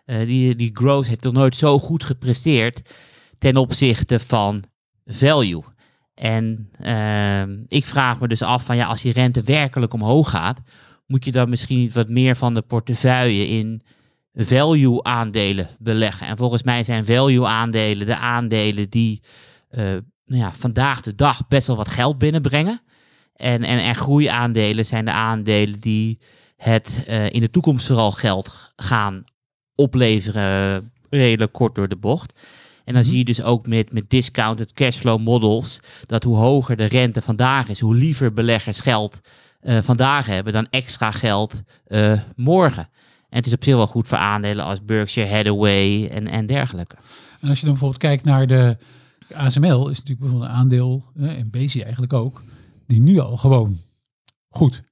Eh, 0.04 0.26
die, 0.26 0.56
die 0.56 0.70
Growth 0.72 1.06
heeft 1.06 1.24
nog 1.24 1.32
nooit 1.32 1.56
zo 1.56 1.78
goed 1.78 2.04
gepresteerd 2.04 2.94
ten 3.38 3.56
opzichte 3.56 4.20
van 4.20 4.64
Value. 5.06 5.62
En 6.14 6.70
ehm, 6.78 7.64
ik 7.68 7.84
vraag 7.84 8.20
me 8.20 8.28
dus 8.28 8.42
af 8.42 8.64
van 8.64 8.76
ja, 8.76 8.86
als 8.86 9.02
die 9.02 9.12
rente 9.12 9.42
werkelijk 9.42 9.92
omhoog 9.92 10.30
gaat, 10.30 10.60
moet 11.06 11.24
je 11.24 11.32
dan 11.32 11.48
misschien 11.48 11.90
wat 11.92 12.08
meer 12.08 12.36
van 12.36 12.54
de 12.54 12.62
portefeuille 12.62 13.48
in 13.48 13.82
value 14.34 15.02
aandelen 15.02 15.68
beleggen. 15.78 16.26
En 16.26 16.36
volgens 16.36 16.62
mij 16.62 16.84
zijn 16.84 17.04
value 17.04 17.46
aandelen 17.46 18.06
de 18.06 18.16
aandelen 18.16 18.90
die 18.90 19.22
eh, 19.68 19.84
nou 20.24 20.42
ja, 20.42 20.52
vandaag 20.52 21.00
de 21.00 21.14
dag 21.14 21.48
best 21.48 21.66
wel 21.66 21.76
wat 21.76 21.88
geld 21.88 22.18
binnenbrengen. 22.18 22.80
En, 23.34 23.62
en, 23.62 23.78
en 23.78 23.94
groeiaandelen 23.94 24.86
zijn 24.86 25.04
de 25.04 25.12
aandelen 25.12 25.80
die 25.80 26.18
het 26.56 27.04
eh, 27.06 27.30
in 27.30 27.40
de 27.40 27.50
toekomst 27.50 27.86
vooral 27.86 28.12
geld 28.12 28.72
gaan 28.76 29.24
opleveren, 29.74 30.92
redelijk 31.10 31.52
kort 31.52 31.74
door 31.74 31.88
de 31.88 31.96
bocht. 31.96 32.32
En 32.84 32.92
dan 32.92 33.02
Mhm. 33.02 33.10
zie 33.10 33.18
je 33.18 33.24
dus 33.24 33.42
ook 33.42 33.66
met, 33.66 33.92
met 33.92 34.10
discounted 34.10 34.72
cashflow 34.72 35.20
models 35.20 35.80
dat 36.06 36.22
hoe 36.22 36.36
hoger 36.36 36.76
de 36.76 36.84
rente 36.84 37.22
vandaag 37.22 37.68
is, 37.68 37.80
hoe 37.80 37.94
liever 37.94 38.32
beleggers 38.32 38.80
geld 38.80 39.20
eh, 39.60 39.78
vandaag 39.82 40.26
hebben 40.26 40.52
dan 40.52 40.66
extra 40.70 41.10
geld 41.10 41.62
eh, 41.86 42.20
morgen. 42.36 42.88
En 43.28 43.40
het 43.40 43.46
is 43.46 43.52
op 43.52 43.64
zich 43.64 43.74
wel 43.74 43.86
goed 43.86 44.08
voor 44.08 44.18
aandelen 44.18 44.64
als 44.64 44.84
Berkshire 44.84 45.34
Hathaway 45.34 46.06
en, 46.08 46.26
en 46.26 46.46
dergelijke. 46.46 46.96
En 47.40 47.48
als 47.48 47.58
je 47.58 47.64
dan 47.64 47.74
bijvoorbeeld 47.74 48.02
kijkt 48.02 48.24
naar 48.24 48.46
de 48.46 48.76
ASML, 49.34 49.88
is 49.88 49.98
natuurlijk 49.98 50.20
bijvoorbeeld 50.20 50.50
een 50.50 50.56
aandeel, 50.56 51.04
en 51.16 51.50
Bezi 51.50 51.80
eigenlijk 51.80 52.12
ook, 52.12 52.42
die 52.86 53.00
nu 53.00 53.18
al 53.18 53.36
gewoon 53.36 53.76
goed 54.48 54.82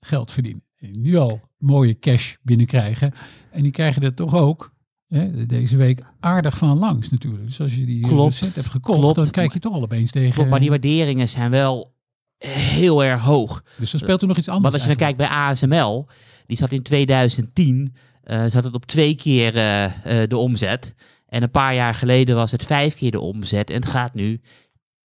geld 0.00 0.32
verdienen. 0.32 0.62
Die 0.76 0.98
nu 0.98 1.16
al 1.16 1.40
mooie 1.58 1.98
cash 1.98 2.34
binnenkrijgen. 2.42 3.12
En 3.50 3.62
die 3.62 3.72
krijgen 3.72 4.02
er 4.02 4.14
toch 4.14 4.34
ook 4.34 4.72
hè, 5.08 5.46
deze 5.46 5.76
week 5.76 6.02
aardig 6.20 6.58
van 6.58 6.78
langs 6.78 7.10
natuurlijk. 7.10 7.46
Dus 7.46 7.60
als 7.60 7.74
je 7.74 7.84
die 7.84 8.02
eh, 8.02 8.08
Klopt, 8.08 8.38
recent 8.38 8.54
hebt 8.54 8.66
gekocht, 8.66 8.98
klopt. 8.98 9.14
dan 9.14 9.30
kijk 9.30 9.52
je 9.52 9.58
toch 9.58 9.74
al 9.74 9.82
opeens 9.82 10.10
tegen. 10.10 10.32
Klopt, 10.32 10.50
maar 10.50 10.60
die 10.60 10.70
waarderingen 10.70 11.28
zijn 11.28 11.50
wel 11.50 11.94
heel 12.38 13.04
erg 13.04 13.22
hoog. 13.22 13.62
dus 13.76 13.90
dan 13.90 14.00
speelt 14.00 14.22
er 14.22 14.28
nog 14.28 14.36
iets 14.36 14.48
anders. 14.48 14.62
Want 14.62 14.74
als 14.74 14.82
je 14.82 14.88
dan 14.88 15.06
kijkt 15.06 15.18
bij 15.18 15.38
ASML, 15.38 16.06
die 16.46 16.56
zat 16.56 16.72
in 16.72 16.82
2010, 16.82 17.94
eh, 18.22 18.44
zat 18.46 18.64
het 18.64 18.74
op 18.74 18.86
twee 18.86 19.14
keer 19.14 19.56
eh, 19.56 20.22
de 20.28 20.36
omzet. 20.36 20.94
En 21.26 21.42
een 21.42 21.50
paar 21.50 21.74
jaar 21.74 21.94
geleden 21.94 22.36
was 22.36 22.50
het 22.50 22.64
vijf 22.64 22.94
keer 22.94 23.10
de 23.10 23.20
omzet. 23.20 23.70
En 23.70 23.76
het 23.76 23.88
gaat 23.88 24.14
nu 24.14 24.40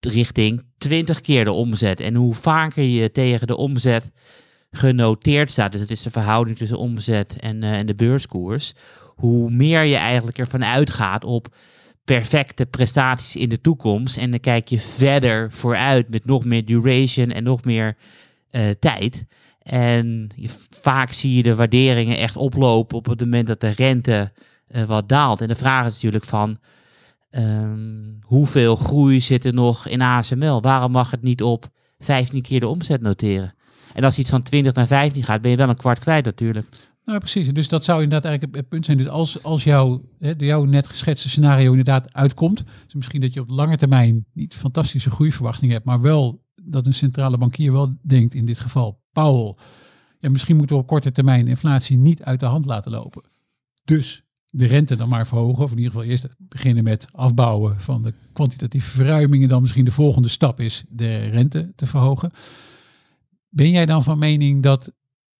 richting 0.06 0.64
20 0.78 1.22
keer 1.22 1.44
de 1.44 1.52
omzet. 1.52 2.00
En 2.00 2.16
hoe 2.16 2.34
vaker 2.34 2.84
je 2.84 3.12
tegen 3.12 3.48
de 3.48 3.58
omzet 3.58 4.12
genoteerd 4.72 5.52
staat, 5.52 5.72
dus 5.72 5.82
het 5.82 5.92
is 5.92 6.02
de 6.02 6.10
verhouding 6.10 6.58
tussen 6.58 6.78
omzet 6.78 7.40
en, 7.40 7.64
eh, 7.64 7.78
en 7.78 7.86
de 7.86 7.96
beurskoers, 7.96 8.74
hoe 9.16 9.52
meer 9.52 9.84
je 9.84 9.96
eigenlijk 9.96 10.38
ervan 10.38 10.66
uitgaat 10.66 11.24
op 11.24 11.56
perfecte 12.06 12.66
prestaties 12.66 13.36
in 13.36 13.50
de 13.50 13.62
toekomst. 13.62 14.18
En 14.18 14.30
dan 14.32 14.40
kijk 14.40 14.68
je 14.68 14.80
verder 14.80 15.52
vooruit 15.52 16.10
met 16.10 16.26
nog 16.26 16.46
meer 16.46 16.66
duration 16.66 17.32
en 17.32 17.44
nog 17.44 17.64
meer 17.64 17.98
eh, 18.50 18.70
tijd. 18.70 19.26
En 19.62 20.30
je, 20.36 20.50
vaak 20.82 21.12
zie 21.12 21.36
je 21.36 21.44
de 21.44 21.56
waarderingen 21.56 22.18
echt 22.18 22.36
oplopen 22.36 22.98
op 22.98 23.06
het 23.06 23.20
moment 23.20 23.48
dat 23.48 23.62
de 23.62 23.70
rente 23.70 24.32
eh, 24.68 24.84
wat 24.84 25.10
daalt. 25.10 25.42
En 25.42 25.48
de 25.48 25.56
vraag 25.56 25.86
is 25.86 25.94
natuurlijk 25.94 26.26
van 26.26 26.60
ehm, 27.32 28.13
hoeveel 28.22 28.76
groei 28.76 29.22
zit 29.22 29.46
er 29.46 29.54
nog 29.54 29.88
in 29.88 30.02
ASML? 30.02 30.62
Waarom 30.62 30.91
mag 30.91 31.12
het 31.12 31.22
niet 31.22 31.44
op 31.44 31.70
15 32.00 32.41
keer 32.41 32.60
de 32.60 32.67
omzet 32.67 33.02
noteren? 33.02 33.54
En 33.94 34.04
als 34.04 34.20
iets 34.20 34.30
van 34.30 34.41
20 34.41 34.74
naar 34.74 34.88
15 34.88 35.24
gaat, 35.24 35.41
ben 35.41 35.52
je 35.52 35.58
wel 35.58 35.70
een 35.70 35.76
kwart 35.76 36.00
kwijt 36.00 36.26
natuurlijk. 36.26 36.67
Nou, 37.06 37.20
precies. 37.20 37.54
Dus 37.54 37.67
dat 37.67 37.84
zou 37.84 38.04
inderdaad 38.04 38.30
eigenlijk 38.30 38.58
het 38.58 38.70
punt 38.70 38.86
zijn. 38.86 38.98
Dus 38.98 39.08
als, 39.08 39.44
als 39.44 39.63
jouw, 39.63 40.02
hè, 40.20 40.34
jouw 40.38 40.63
net 40.63 40.88
geschetste 40.88 41.30
scenario 41.30 41.70
inderdaad 41.70 42.13
uitkomt, 42.13 42.63
dus 42.86 42.94
misschien 42.94 43.22
dat 43.22 43.34
je 43.34 43.39
op 43.39 43.50
lange 43.50 43.78
termijn 43.78 44.26
niet 44.34 44.56
fantastische 44.56 45.10
groeiverwachtingen 45.10 45.74
hebt, 45.74 45.86
maar 45.86 46.02
wel 46.02 46.44
dat 46.63 46.86
een 46.86 46.94
centrale 46.94 47.38
bankier 47.38 47.72
wel 47.72 47.96
denkt, 48.02 48.34
in 48.34 48.46
dit 48.46 48.60
geval 48.60 49.02
Powell, 49.12 49.56
ja, 50.20 50.30
misschien 50.30 50.56
moeten 50.56 50.76
we 50.76 50.82
op 50.82 50.88
korte 50.88 51.12
termijn 51.12 51.48
inflatie 51.48 51.98
niet 51.98 52.24
uit 52.24 52.39
de 52.39 52.46
hand 52.46 52.65
laten 52.65 52.91
lopen. 52.91 53.24
Dus 53.84 54.24
de 54.54 54.66
rente 54.66 54.96
dan 54.96 55.10
maar 55.10 55.28
verhogen, 55.28 55.64
of 55.64 55.72
in 55.72 55.78
ieder 55.78 55.92
geval 55.92 56.08
eerst 56.08 56.28
beginnen 56.38 56.84
met 56.84 57.08
afbouwen 57.12 57.80
van 57.80 58.02
de 58.04 58.14
kwantitatieve 58.34 58.90
verruimingen, 58.90 59.50
dan 59.50 59.62
misschien 59.62 59.86
de 59.86 59.92
volgende 59.92 60.28
stap 60.28 60.60
is 60.60 60.84
de 60.90 61.18
rente 61.18 61.72
te 61.76 61.86
verhogen. 61.86 62.32
Ben 63.50 63.70
jij 63.70 63.86
dan 63.86 64.04
van 64.04 64.20
mening 64.20 64.64
dat 64.64 64.92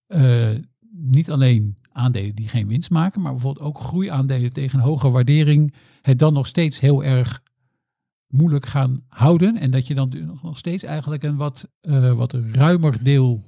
eh, 0.06 0.50
niet 0.90 1.30
alleen 1.30 1.76
aandelen 1.92 2.34
die 2.34 2.48
geen 2.48 2.68
winst 2.68 2.90
maken, 2.90 3.20
maar 3.20 3.32
bijvoorbeeld 3.32 3.66
ook 3.66 3.78
groeiaandelen 3.78 4.52
tegen 4.52 4.78
een 4.78 4.84
hoge 4.84 5.10
waardering 5.10 5.74
het 6.02 6.18
dan 6.18 6.32
nog 6.32 6.46
steeds 6.46 6.80
heel 6.80 7.04
erg 7.04 7.42
moeilijk 8.26 8.66
gaan 8.66 9.04
houden 9.08 9.56
en 9.56 9.70
dat 9.70 9.86
je 9.86 9.94
dan 9.94 10.38
nog 10.42 10.58
steeds 10.58 10.82
eigenlijk 10.82 11.22
een 11.22 11.36
wat, 11.36 11.68
eh, 11.80 12.12
wat 12.12 12.32
ruimer 12.52 13.02
deel 13.02 13.44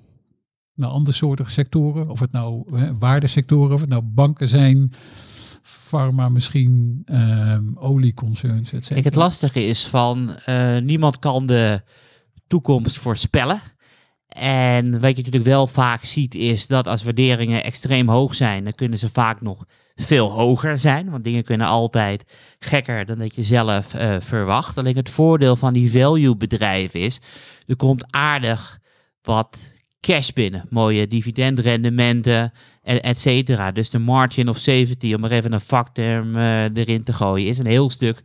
naar 0.74 0.90
andere 0.90 1.16
soorten 1.16 1.50
sectoren, 1.50 2.08
of 2.08 2.20
het 2.20 2.32
nou 2.32 2.78
eh, 2.78 2.90
waardesectoren, 2.98 3.74
of 3.74 3.80
het 3.80 3.88
nou 3.88 4.02
banken 4.02 4.48
zijn, 4.48 4.92
pharma 5.94 6.28
misschien, 6.28 7.02
ehm 7.06 7.62
olieconcerns, 7.74 8.72
et 8.72 8.84
cetera. 8.84 9.06
Het 9.06 9.14
lastige 9.14 9.64
is 9.64 9.86
van 9.86 10.36
eh, 10.44 10.78
niemand 10.78 11.18
kan 11.18 11.46
de 11.46 11.82
toekomst 12.46 12.98
voorspellen. 12.98 13.60
En 14.28 14.84
wat 15.00 15.10
je 15.10 15.16
natuurlijk 15.16 15.44
wel 15.44 15.66
vaak 15.66 16.04
ziet 16.04 16.34
is 16.34 16.66
dat 16.66 16.86
als 16.86 17.02
waarderingen 17.02 17.64
extreem 17.64 18.08
hoog 18.08 18.34
zijn, 18.34 18.64
dan 18.64 18.74
kunnen 18.74 18.98
ze 18.98 19.08
vaak 19.08 19.40
nog 19.40 19.64
veel 19.94 20.30
hoger 20.30 20.78
zijn. 20.78 21.10
Want 21.10 21.24
dingen 21.24 21.44
kunnen 21.44 21.66
altijd 21.66 22.24
gekker 22.58 23.04
dan 23.04 23.18
dat 23.18 23.34
je 23.34 23.42
zelf 23.42 23.94
eh, 23.94 24.16
verwacht. 24.20 24.78
Alleen 24.78 24.96
het 24.96 25.10
voordeel 25.10 25.56
van 25.56 25.72
die 25.72 25.90
value 25.90 26.36
bedrijven 26.36 27.00
is, 27.00 27.20
er 27.66 27.76
komt 27.76 28.12
aardig 28.12 28.78
wat 29.22 29.73
cash 30.06 30.30
binnen. 30.30 30.64
Mooie 30.70 31.08
dividendrendementen, 31.08 32.52
en 32.82 33.02
et 33.02 33.20
cetera. 33.20 33.72
Dus 33.72 33.90
de 33.90 33.98
margin 33.98 34.48
of 34.48 34.58
safety, 34.58 35.14
om 35.14 35.20
maar 35.20 35.30
even 35.30 35.52
een 35.52 35.60
vakterm 35.60 36.36
eh, 36.36 36.62
erin 36.62 37.04
te 37.04 37.12
gooien, 37.12 37.48
is 37.48 37.58
een 37.58 37.66
heel 37.66 37.90
stuk 37.90 38.22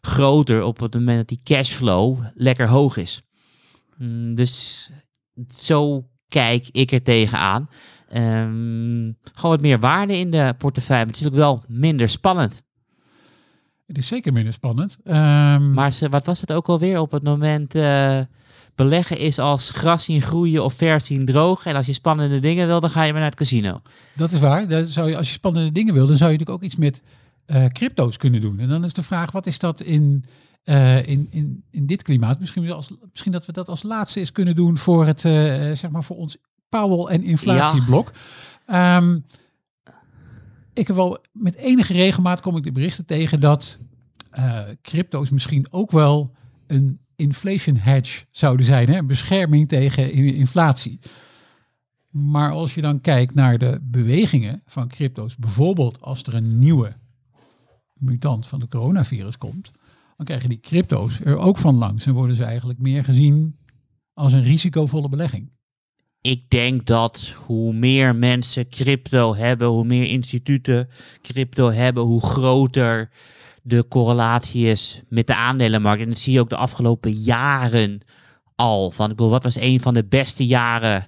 groter 0.00 0.62
op 0.62 0.78
het 0.80 0.94
moment 0.94 1.18
dat 1.18 1.28
die 1.28 1.40
cashflow 1.56 2.18
lekker 2.34 2.68
hoog 2.68 2.96
is. 2.96 3.22
Mm, 3.96 4.34
dus 4.34 4.90
zo 5.56 6.04
kijk 6.28 6.68
ik 6.72 6.92
er 6.92 7.02
tegenaan. 7.02 7.68
Ehm 8.08 9.12
gewoon 9.34 9.50
wat 9.50 9.60
meer 9.60 9.78
waarde 9.78 10.16
in 10.18 10.30
de 10.30 10.54
portefeuille. 10.58 11.04
Maar 11.04 11.12
het 11.14 11.22
is 11.22 11.26
ook 11.30 11.34
wel 11.38 11.62
minder 11.66 12.08
spannend. 12.08 12.62
Het 13.86 13.98
is 13.98 14.06
zeker 14.06 14.32
minder 14.32 14.52
spannend. 14.52 14.98
Ehm, 15.04 15.72
Maar 15.72 15.92
ze, 15.92 16.08
wat 16.08 16.26
was 16.26 16.40
het 16.40 16.52
ook 16.52 16.68
alweer 16.68 17.00
op 17.00 17.10
het 17.10 17.22
moment... 17.22 17.74
eh, 17.74 18.20
beleggen 18.78 19.18
is 19.18 19.38
als 19.38 19.70
gras 19.70 20.04
zien 20.04 20.22
groeien 20.22 20.64
of 20.64 20.74
vers 20.74 21.04
zien 21.04 21.24
drogen. 21.24 21.70
En 21.70 21.76
als 21.76 21.86
je 21.86 21.92
spannende 21.92 22.40
dingen 22.40 22.66
wil, 22.66 22.80
dan 22.80 22.90
ga 22.90 23.02
je 23.02 23.10
maar 23.12 23.20
naar 23.20 23.30
het 23.30 23.38
casino. 23.38 23.80
Dat 24.16 24.30
is 24.30 24.40
waar. 24.40 24.68
Dat 24.68 24.86
zou 24.86 25.08
je, 25.08 25.16
als 25.16 25.26
je 25.26 25.32
spannende 25.32 25.72
dingen 25.72 25.94
wil, 25.94 26.06
dan 26.06 26.16
zou 26.16 26.30
je 26.30 26.38
natuurlijk 26.38 26.64
ook 26.64 26.70
iets 26.70 26.76
met 26.76 27.02
eh, 27.46 27.64
crypto's 27.66 28.16
kunnen 28.16 28.40
doen. 28.40 28.58
En 28.58 28.68
dan 28.68 28.84
is 28.84 28.92
de 28.92 29.02
vraag, 29.02 29.30
wat 29.30 29.46
is 29.46 29.58
dat 29.58 29.80
in, 29.80 30.24
eh, 30.64 31.06
in, 31.06 31.26
in, 31.30 31.64
in 31.70 31.86
dit 31.86 32.02
klimaat? 32.02 32.40
Misschien, 32.40 32.72
als, 32.72 32.90
misschien 33.10 33.32
dat 33.32 33.46
we 33.46 33.52
dat 33.52 33.68
als 33.68 33.82
laatste 33.82 34.20
eens 34.20 34.32
kunnen 34.32 34.54
doen 34.54 34.78
voor, 34.78 35.06
het, 35.06 35.24
eh, 35.24 35.32
zeg 35.72 35.90
maar 35.90 36.04
voor 36.04 36.16
ons 36.16 36.36
Powell 36.68 37.14
en 37.14 37.22
inflatieblok. 37.22 38.12
Ehm, 38.66 39.18
ik 40.72 40.86
heb 40.86 40.96
wel 40.96 41.18
met 41.32 41.56
enige 41.56 41.92
regelmaat 41.92 42.40
kom 42.40 42.56
ik 42.56 42.62
de 42.62 42.72
berichten 42.72 43.06
tegen 43.06 43.40
dat 43.40 43.78
crypto's 44.82 45.30
misschien 45.30 45.66
ook 45.70 45.90
wel 45.90 46.34
een 46.66 47.00
inflation 47.18 47.76
hedge 47.76 48.24
zouden 48.30 48.66
zijn. 48.66 48.88
Hè? 48.88 49.04
Bescherming 49.04 49.68
tegen 49.68 50.12
inflatie. 50.12 50.98
Maar 52.10 52.50
als 52.50 52.74
je 52.74 52.80
dan 52.80 53.00
kijkt 53.00 53.34
naar 53.34 53.58
de 53.58 53.80
bewegingen 53.82 54.62
van 54.66 54.88
crypto's, 54.88 55.36
bijvoorbeeld 55.36 56.00
als 56.00 56.22
er 56.22 56.34
een 56.34 56.58
nieuwe 56.58 56.96
mutant 57.94 58.46
van 58.46 58.60
de 58.60 58.68
coronavirus 58.68 59.38
komt, 59.38 59.70
dan 60.16 60.26
krijgen 60.26 60.48
die 60.48 60.60
crypto's 60.60 61.20
er 61.20 61.36
ook 61.36 61.58
van 61.58 61.74
langs 61.74 62.06
en 62.06 62.14
worden 62.14 62.36
ze 62.36 62.44
eigenlijk 62.44 62.78
meer 62.78 63.04
gezien 63.04 63.58
als 64.12 64.32
een 64.32 64.42
risicovolle 64.42 65.08
belegging. 65.08 65.56
Ik 66.20 66.50
denk 66.50 66.86
dat 66.86 67.34
hoe 67.46 67.72
meer 67.72 68.16
mensen 68.16 68.68
crypto 68.68 69.34
hebben, 69.34 69.68
hoe 69.68 69.84
meer 69.84 70.04
instituten 70.04 70.88
crypto 71.22 71.70
hebben, 71.70 72.02
hoe 72.02 72.20
groter 72.20 73.10
de 73.62 73.88
correlatie 73.88 74.66
is 74.66 75.02
met 75.08 75.26
de 75.26 75.34
aandelenmarkt. 75.34 76.02
En 76.02 76.08
dat 76.08 76.18
zie 76.18 76.32
je 76.32 76.40
ook 76.40 76.50
de 76.50 76.56
afgelopen 76.56 77.12
jaren 77.12 78.00
al. 78.54 78.90
Van, 78.90 79.10
ik 79.10 79.16
bedoel, 79.16 79.30
wat 79.30 79.42
was 79.42 79.56
een 79.56 79.80
van 79.80 79.94
de 79.94 80.04
beste 80.04 80.46
jaren 80.46 81.06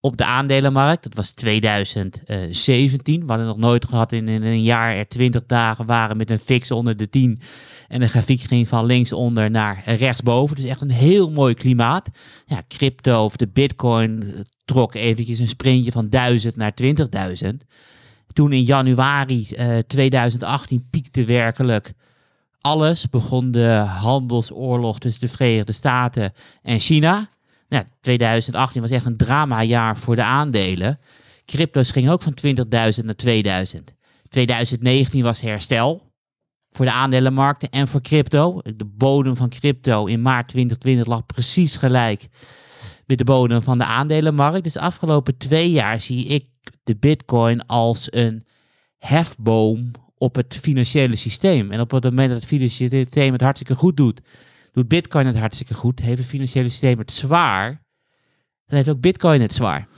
op 0.00 0.16
de 0.16 0.24
aandelenmarkt? 0.24 1.02
Dat 1.02 1.14
was 1.14 1.32
2017. 1.32 3.20
We 3.20 3.26
hadden 3.26 3.46
nog 3.46 3.56
nooit 3.56 3.84
gehad 3.84 4.12
in, 4.12 4.28
een 4.28 4.62
jaar 4.62 4.96
er 4.96 5.08
20 5.08 5.46
dagen 5.46 5.86
waren 5.86 6.16
met 6.16 6.30
een 6.30 6.38
fix 6.38 6.70
onder 6.70 6.96
de 6.96 7.08
10. 7.08 7.40
En 7.88 8.00
de 8.00 8.08
grafiek 8.08 8.40
ging 8.40 8.68
van 8.68 8.84
linksonder 8.84 9.50
naar 9.50 9.82
rechtsboven. 9.86 10.56
Dus 10.56 10.64
echt 10.64 10.80
een 10.80 10.90
heel 10.90 11.30
mooi 11.30 11.54
klimaat. 11.54 12.08
Ja, 12.46 12.62
crypto 12.68 13.24
of 13.24 13.36
de 13.36 13.48
bitcoin 13.48 14.22
eh, 14.22 14.40
trok 14.64 14.94
eventjes 14.94 15.38
een 15.38 15.48
sprintje 15.48 15.92
van 15.92 16.08
1000 16.08 16.56
naar 16.56 16.72
20.000. 16.82 17.48
Toen 18.36 18.52
in 18.52 18.62
januari 18.62 19.48
eh, 19.48 19.78
2018 19.78 20.86
piekte 20.90 21.24
werkelijk 21.24 21.92
alles. 22.60 23.08
Begon 23.10 23.50
de 23.50 23.84
handelsoorlog 23.88 24.98
tussen 24.98 25.26
de 25.26 25.34
Verenigde 25.34 25.72
Staten 25.72 26.32
en 26.62 26.80
China. 26.80 27.28
Nou, 27.68 27.84
2018 28.00 28.80
was 28.80 28.90
echt 28.90 29.04
een 29.04 29.16
dramajaar 29.16 29.98
voor 29.98 30.16
de 30.16 30.22
aandelen. 30.22 30.98
Crypto's 31.44 31.90
gingen 31.90 32.12
ook 32.12 32.22
van 32.22 32.34
20.000 32.46 33.04
naar 33.04 33.16
2000. 33.16 33.94
2019 34.28 35.22
was 35.22 35.40
herstel 35.40 36.12
voor 36.70 36.84
de 36.84 36.92
aandelenmarkten 36.92 37.70
en 37.70 37.88
voor 37.88 38.00
crypto. 38.00 38.60
De 38.76 38.84
bodem 38.84 39.36
van 39.36 39.48
crypto 39.48 40.06
in 40.06 40.22
maart 40.22 40.48
2020 40.48 41.06
lag 41.06 41.26
precies 41.26 41.76
gelijk 41.76 42.28
met 43.06 43.18
de 43.18 43.24
bodem 43.24 43.62
van 43.62 43.78
de 43.78 43.84
aandelenmarkt. 43.84 44.64
Dus 44.64 44.72
de 44.72 44.80
afgelopen 44.80 45.36
twee 45.36 45.70
jaar 45.70 46.00
zie 46.00 46.26
ik 46.26 46.46
de 46.84 46.96
bitcoin 46.96 47.66
als 47.66 48.06
een 48.10 48.44
hefboom 48.98 49.90
op 50.18 50.34
het 50.34 50.58
financiële 50.62 51.16
systeem. 51.16 51.70
En 51.70 51.80
op 51.80 51.90
het 51.90 52.04
moment 52.04 52.28
dat 52.28 52.36
het 52.36 52.46
financiële 52.46 52.96
systeem 52.96 53.32
het 53.32 53.40
hartstikke 53.40 53.74
goed 53.74 53.96
doet, 53.96 54.20
doet 54.72 54.88
bitcoin 54.88 55.26
het 55.26 55.38
hartstikke 55.38 55.74
goed. 55.74 56.00
Heeft 56.00 56.18
het 56.18 56.26
financiële 56.26 56.68
systeem 56.68 56.98
het 56.98 57.10
zwaar, 57.10 57.68
dan 58.66 58.76
heeft 58.76 58.88
ook 58.88 59.00
bitcoin 59.00 59.40
het 59.40 59.54
zwaar. 59.54 59.88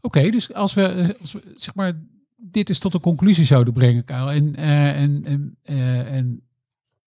Oké, 0.00 0.30
dus 0.30 0.52
als 0.52 0.74
we, 0.74 1.16
als 1.20 1.36
zeg 1.54 1.74
maar 1.74 2.00
dit 2.36 2.70
is 2.70 2.78
tot 2.78 2.94
een 2.94 3.00
conclusie 3.00 3.44
zouden 3.44 3.72
brengen, 3.72 4.04
Karel, 4.04 4.30
en, 4.30 4.54
eh, 4.54 5.00
en, 5.02 5.24
en, 5.24 5.56
eh, 5.62 6.14
en 6.14 6.42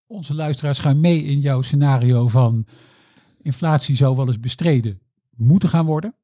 onze 0.08 0.34
luisteraars 0.34 0.80
gaan 0.80 1.00
mee 1.00 1.24
in 1.24 1.40
jouw 1.40 1.62
scenario 1.62 2.28
van 2.28 2.66
inflatie 3.42 3.96
zou 3.96 4.16
wel 4.16 4.28
eens 4.28 4.40
bestreden 4.40 5.00
moeten 5.38 5.70
gaan 5.70 5.86
worden 5.86 6.16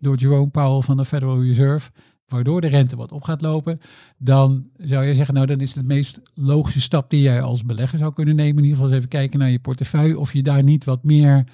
door 0.00 0.16
Jerome 0.16 0.50
Powell 0.50 0.80
van 0.80 0.96
de 0.96 1.04
Federal 1.04 1.42
Reserve, 1.42 1.90
waardoor 2.28 2.60
de 2.60 2.66
rente 2.66 2.96
wat 2.96 3.12
op 3.12 3.22
gaat 3.22 3.42
lopen, 3.42 3.80
dan 4.18 4.66
zou 4.76 5.04
je 5.04 5.14
zeggen, 5.14 5.34
nou 5.34 5.46
dan 5.46 5.60
is 5.60 5.74
het 5.74 5.82
de 5.82 5.94
meest 5.94 6.20
logische 6.34 6.80
stap 6.80 7.10
die 7.10 7.22
jij 7.22 7.42
als 7.42 7.64
belegger 7.64 7.98
zou 7.98 8.12
kunnen 8.12 8.36
nemen, 8.36 8.56
in 8.56 8.62
ieder 8.62 8.76
geval 8.76 8.88
eens 8.88 8.96
even 8.96 9.08
kijken 9.08 9.38
naar 9.38 9.50
je 9.50 9.58
portefeuille, 9.58 10.18
of 10.18 10.32
je 10.32 10.42
daar 10.42 10.62
niet 10.62 10.84
wat 10.84 11.04
meer 11.04 11.44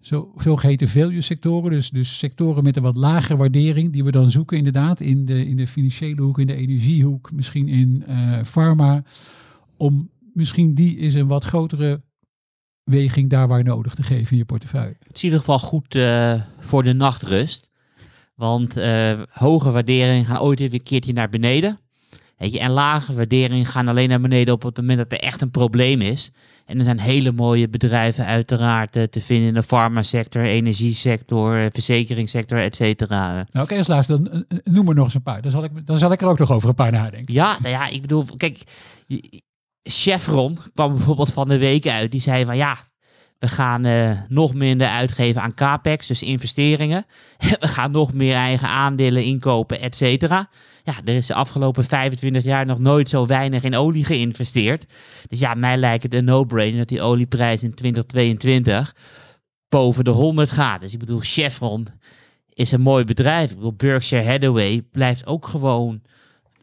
zo, 0.00 0.32
zogeheten 0.36 0.88
value 0.88 1.20
sectoren, 1.20 1.70
dus, 1.70 1.90
dus 1.90 2.18
sectoren 2.18 2.62
met 2.62 2.76
een 2.76 2.82
wat 2.82 2.96
lagere 2.96 3.36
waardering, 3.36 3.92
die 3.92 4.04
we 4.04 4.10
dan 4.10 4.30
zoeken 4.30 4.56
inderdaad 4.56 5.00
in 5.00 5.24
de, 5.24 5.46
in 5.46 5.56
de 5.56 5.66
financiële 5.66 6.22
hoek, 6.22 6.38
in 6.38 6.46
de 6.46 6.54
energiehoek, 6.54 7.32
misschien 7.32 7.68
in 7.68 8.04
eh 8.06 8.42
pharma, 8.42 9.02
om 9.76 10.10
misschien 10.32 10.74
die 10.74 10.96
is 10.96 11.14
een 11.14 11.26
wat 11.26 11.44
grotere 11.44 12.02
weging 12.90 13.30
daar 13.30 13.48
waar 13.48 13.64
nodig 13.64 13.94
te 13.94 14.02
geven 14.02 14.30
in 14.32 14.36
je 14.36 14.44
portefeuille. 14.44 14.96
Het 15.06 15.16
is 15.16 15.18
in 15.18 15.24
ieder 15.24 15.38
geval 15.38 15.58
goed 15.58 15.94
eh, 15.94 16.40
voor 16.58 16.82
de 16.82 16.92
nachtrust. 16.92 17.70
Want 18.34 18.76
eh, 18.76 19.20
hoge 19.30 19.70
waarderingen 19.70 20.24
gaan 20.24 20.40
ooit 20.40 20.60
even 20.60 20.74
een 20.74 20.82
keertje 20.82 21.12
naar 21.12 21.28
beneden. 21.28 21.78
Weet 22.36 22.52
je, 22.52 22.58
en 22.60 22.70
lage 22.70 23.14
waarderingen 23.14 23.66
gaan 23.66 23.88
alleen 23.88 24.08
naar 24.08 24.20
beneden 24.20 24.54
op 24.54 24.62
het 24.62 24.76
moment 24.76 24.98
dat 24.98 25.12
er 25.12 25.18
echt 25.20 25.40
een 25.40 25.50
probleem 25.50 26.00
is. 26.00 26.30
En 26.66 26.78
er 26.78 26.84
zijn 26.84 27.00
hele 27.00 27.32
mooie 27.32 27.68
bedrijven 27.68 28.24
uiteraard 28.26 28.96
eh, 28.96 29.02
te 29.02 29.20
vinden 29.20 29.48
in 29.48 29.54
de 29.54 29.62
farmasector, 29.62 30.42
energiesector, 30.42 31.68
verzekeringssector, 31.72 32.58
et 32.58 32.76
cetera. 32.76 33.32
Nou, 33.52 33.64
oké, 33.64 33.76
als 33.76 33.86
laatste, 33.86 34.22
dan 34.22 34.44
noem 34.64 34.88
er 34.88 34.94
nog 34.94 35.04
eens 35.04 35.14
een 35.14 35.22
paar. 35.22 35.42
Dan 35.42 35.50
zal, 35.50 35.64
ik, 35.64 35.86
dan 35.86 35.98
zal 35.98 36.12
ik 36.12 36.20
er 36.20 36.28
ook 36.28 36.38
nog 36.38 36.52
over 36.52 36.68
een 36.68 36.74
paar 36.74 36.92
nadenken. 36.92 37.34
Ja, 37.34 37.56
nou 37.60 37.68
ja, 37.74 37.88
ik 37.88 38.00
bedoel, 38.00 38.24
kijk, 38.36 38.62
je- 39.06 39.42
Chevron 39.88 40.58
kwam 40.74 40.94
bijvoorbeeld 40.94 41.32
van 41.32 41.48
de 41.48 41.58
week 41.58 41.86
uit. 41.86 42.10
Die 42.10 42.20
zei 42.20 42.44
van 42.44 42.56
ja, 42.56 42.78
we 43.38 43.48
gaan 43.48 43.84
eh, 43.84 44.20
nog 44.28 44.54
minder 44.54 44.88
uitgeven 44.88 45.42
aan 45.42 45.54
capex, 45.54 46.06
dus 46.06 46.22
investeringen. 46.22 47.06
we 47.60 47.68
gaan 47.68 47.90
nog 47.90 48.12
meer 48.12 48.34
eigen 48.34 48.68
aandelen 48.68 49.24
inkopen, 49.24 49.80
et 49.80 49.96
cetera. 49.96 50.48
Ja, 50.82 50.94
er 51.04 51.14
is 51.14 51.26
de 51.26 51.34
afgelopen 51.34 51.84
25 51.84 52.42
jaar 52.42 52.66
nog 52.66 52.78
nooit 52.78 53.08
zo 53.08 53.26
weinig 53.26 53.62
in 53.62 53.74
olie 53.74 54.04
geïnvesteerd. 54.04 54.92
Dus 55.28 55.38
ja, 55.38 55.54
mij 55.54 55.76
lijkt 55.76 56.02
het 56.02 56.14
een 56.14 56.24
no-brainer 56.24 56.78
dat 56.78 56.88
die 56.88 57.02
olieprijs 57.02 57.62
in 57.62 57.74
2022 57.74 58.94
boven 59.68 60.04
de 60.04 60.10
100 60.10 60.50
gaat. 60.50 60.80
Dus 60.80 60.92
ik 60.92 60.98
bedoel, 60.98 61.20
Chevron 61.20 61.86
is 62.52 62.72
een 62.72 62.80
mooi 62.80 63.04
bedrijf. 63.04 63.50
Ik 63.50 63.56
bedoel, 63.56 63.74
Berkshire 63.74 64.28
Hathaway 64.28 64.82
blijft 64.92 65.26
ook 65.26 65.46
gewoon 65.46 66.02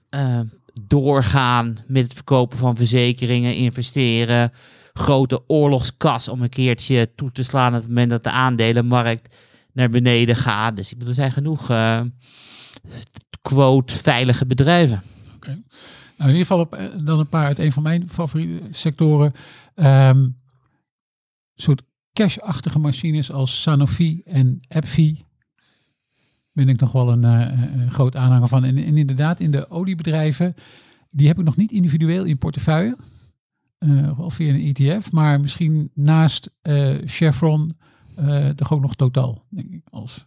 eh, 0.09 0.39
doorgaan 0.81 1.77
met 1.87 2.03
het 2.03 2.13
verkopen 2.13 2.57
van 2.57 2.75
verzekeringen, 2.75 3.55
investeren, 3.55 4.51
grote 4.93 5.43
oorlogskas 5.47 6.27
om 6.27 6.41
een 6.41 6.49
keertje 6.49 7.11
toe 7.15 7.31
te 7.31 7.43
slaan 7.43 7.73
op 7.73 7.79
het 7.79 7.87
moment 7.87 8.09
dat 8.09 8.23
de 8.23 8.31
aandelenmarkt 8.31 9.35
naar 9.73 9.89
beneden 9.89 10.35
gaat. 10.35 10.75
Dus 10.75 10.91
ik 10.91 10.97
bedoel, 10.97 11.09
er 11.09 11.19
zijn 11.19 11.31
genoeg 11.31 11.69
eh, 11.69 12.01
quote 13.41 13.93
veilige 13.93 14.45
bedrijven. 14.45 15.03
Nou, 16.17 16.29
in 16.31 16.37
ieder 16.37 16.55
geval 16.55 16.59
op, 16.59 16.73
eh, 16.73 16.85
dan 17.03 17.19
een 17.19 17.29
paar 17.29 17.45
uit 17.45 17.59
een 17.59 17.71
van 17.71 17.83
mijn 17.83 18.09
favoriete 18.09 18.67
sectoren. 18.71 19.33
Ehm 19.75 20.25
soort 21.55 21.81
cash-achtige 22.13 22.79
machines 22.79 23.31
als 23.31 23.61
Sanofi 23.61 24.21
en 24.25 24.59
AbbVie. 24.67 25.25
Ben 26.53 26.69
ik 26.69 26.79
nog 26.79 26.91
wel 26.91 27.11
een, 27.11 27.23
eh, 27.23 27.81
een 27.81 27.91
groot 27.91 28.15
aanhanger 28.15 28.47
van. 28.47 28.63
En, 28.63 28.77
en 28.77 28.97
inderdaad, 28.97 29.39
in 29.39 29.51
de 29.51 29.69
oliebedrijven, 29.69 30.55
die 31.09 31.27
heb 31.27 31.39
ik 31.39 31.45
nog 31.45 31.55
niet 31.55 31.71
individueel 31.71 32.23
in 32.23 32.37
portefeuille. 32.37 32.97
Eh 33.77 34.17
wel 34.17 34.29
via 34.29 34.53
een 34.53 34.73
ETF, 34.73 35.11
maar 35.11 35.39
misschien 35.39 35.91
naast 35.93 36.51
eh, 36.61 36.95
Chevron 37.05 37.77
eh 38.15 38.49
toch 38.49 38.73
ook 38.73 38.81
nog 38.81 38.95
totaal, 38.95 39.45
denk 39.49 39.73
ik, 39.73 39.81
als 39.89 40.25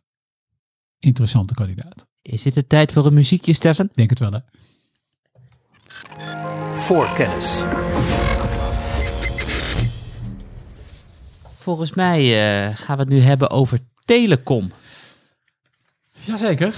interessante 0.98 1.54
kandidaat. 1.54 2.06
Is 2.22 2.42
dit 2.42 2.54
de 2.54 2.66
tijd 2.66 2.92
voor 2.92 3.06
een 3.06 3.14
muziekje, 3.14 3.52
Stefan? 3.52 3.88
Denk 3.92 4.10
het 4.10 4.18
wel, 4.18 4.32
hè? 4.32 4.38
Voorkennis. 6.74 7.64
Volgens 11.66 11.94
mij 11.94 12.20
eh, 12.20 12.76
gaan 12.76 12.96
we 12.96 13.02
het 13.02 13.12
nu 13.12 13.20
hebben 13.20 13.50
over 13.50 13.80
telecom. 14.04 14.70
Jazeker. 16.26 16.74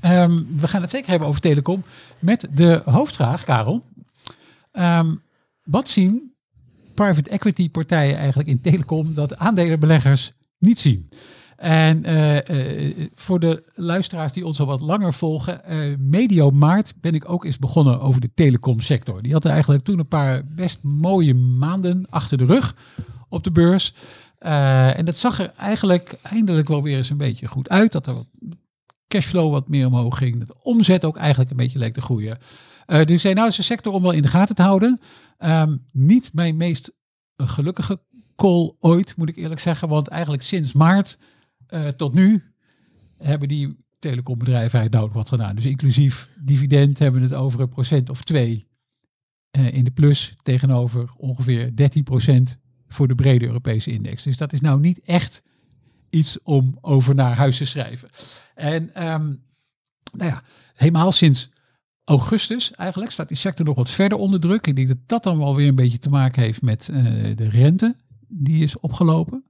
Ehm 0.00 0.42
we 0.56 0.68
gaan 0.68 0.80
het 0.80 0.90
zeker 0.90 1.10
hebben 1.10 1.28
over 1.28 1.40
telecom. 1.40 1.82
Met 2.18 2.46
de 2.50 2.82
hoofdvraag, 2.84 3.44
Karel. 3.44 3.84
Ehm, 4.72 5.14
wat 5.64 5.88
zien 5.88 6.34
private 6.94 7.30
equity 7.30 7.70
partijen 7.70 8.16
eigenlijk 8.16 8.48
in 8.48 8.60
telecom 8.60 9.14
dat 9.14 9.36
aandelenbeleggers 9.36 10.32
niet 10.58 10.80
zien? 10.80 11.08
En 11.56 12.04
eh, 12.04 12.48
eh, 12.48 13.08
voor 13.14 13.40
de 13.40 13.62
luisteraars 13.74 14.32
die 14.32 14.46
ons 14.46 14.60
al 14.60 14.66
wat 14.66 14.80
langer 14.80 15.12
volgen, 15.12 15.64
eh 15.64 15.96
medio 15.98 16.50
maart 16.50 16.94
ben 17.00 17.14
ik 17.14 17.30
ook 17.30 17.44
eens 17.44 17.58
begonnen 17.58 18.00
over 18.00 18.20
de 18.20 18.30
telecomsector. 18.34 19.22
Die 19.22 19.32
had 19.32 19.44
eigenlijk 19.44 19.84
toen 19.84 19.98
een 19.98 20.08
paar 20.08 20.42
best 20.48 20.78
mooie 20.82 21.34
maanden 21.34 22.06
achter 22.10 22.38
de 22.38 22.44
rug 22.44 22.74
op 23.28 23.44
de 23.44 23.50
beurs. 23.50 23.94
Eh, 24.40 24.98
en 24.98 25.04
dat 25.04 25.16
zag 25.16 25.38
er 25.38 25.52
eigenlijk 25.56 26.18
eindelijk 26.22 26.68
wel 26.68 26.82
weer 26.82 26.96
eens 26.96 27.10
een 27.10 27.16
beetje 27.16 27.46
goed 27.46 27.68
uit. 27.68 27.92
Dat 27.92 28.06
er 28.06 28.14
wat 28.14 28.26
cashflow 29.08 29.50
wat 29.50 29.68
meer 29.68 29.86
omhoog 29.86 30.18
ging. 30.18 30.38
Dat 30.38 30.48
de 30.48 30.62
omzet 30.62 31.04
ook 31.04 31.16
eigenlijk 31.16 31.50
een 31.50 31.56
beetje 31.56 31.78
leek 31.78 31.94
te 31.94 32.00
groeien. 32.00 32.38
Eh, 32.86 33.04
dus 33.04 33.22
zei, 33.22 33.34
nou 33.34 33.48
is 33.48 33.58
een 33.58 33.64
sector 33.64 33.92
om 33.92 34.02
wel 34.02 34.10
in 34.10 34.22
de 34.22 34.28
gaten 34.28 34.54
te 34.54 34.62
houden. 34.62 35.00
Ehm, 35.38 35.76
niet 35.92 36.30
mijn 36.32 36.56
meest 36.56 36.92
gelukkige 37.36 38.00
call 38.36 38.72
ooit, 38.78 39.16
moet 39.16 39.28
ik 39.28 39.36
eerlijk 39.36 39.60
zeggen. 39.60 39.88
Want 39.88 40.08
eigenlijk 40.08 40.42
sinds 40.42 40.72
maart 40.72 41.18
eh, 41.66 41.88
tot 41.88 42.14
nu 42.14 42.44
hebben 43.18 43.48
die 43.48 43.76
telecombedrijven 43.98 44.78
eigenlijk 44.78 45.14
wat 45.14 45.28
gedaan. 45.28 45.54
Dus 45.54 45.64
inclusief 45.64 46.28
dividend 46.38 46.98
hebben 46.98 47.20
we 47.20 47.26
het 47.26 47.36
over 47.36 47.60
een 47.60 47.68
procent 47.68 48.10
of 48.10 48.24
twee 48.24 48.68
in 49.50 49.84
de 49.84 49.90
plus 49.90 50.34
tegenover 50.42 51.10
ongeveer 51.16 51.70
13% 51.74 52.58
voor 52.94 53.08
de 53.08 53.14
brede 53.14 53.46
Europese 53.46 53.90
index. 53.90 54.22
Dus 54.22 54.36
dat 54.36 54.52
is 54.52 54.60
nou 54.60 54.80
niet 54.80 55.00
echt 55.00 55.42
iets 56.10 56.42
om 56.42 56.78
over 56.80 57.14
naar 57.14 57.36
huis 57.36 57.56
te 57.56 57.64
schrijven. 57.64 58.08
En 58.54 58.94
ehm, 58.94 59.26
nou 60.12 60.30
ja, 60.30 60.42
helemaal 60.74 61.12
sinds 61.12 61.50
augustus 62.04 62.70
eigenlijk 62.70 63.12
staat 63.12 63.28
die 63.28 63.36
sector 63.36 63.66
nog 63.66 63.76
wat 63.76 63.90
verder 63.90 64.18
onder 64.18 64.40
druk. 64.40 64.66
Ik 64.66 64.76
denk 64.76 64.88
dat 64.88 64.98
dat 65.06 65.22
dan 65.22 65.38
wel 65.38 65.56
weer 65.56 65.68
een 65.68 65.74
beetje 65.74 65.98
te 65.98 66.08
maken 66.08 66.42
heeft 66.42 66.62
met 66.62 66.88
uh, 66.92 67.36
de 67.36 67.48
rente 67.48 67.96
die 68.28 68.62
is 68.62 68.80
opgelopen. 68.80 69.44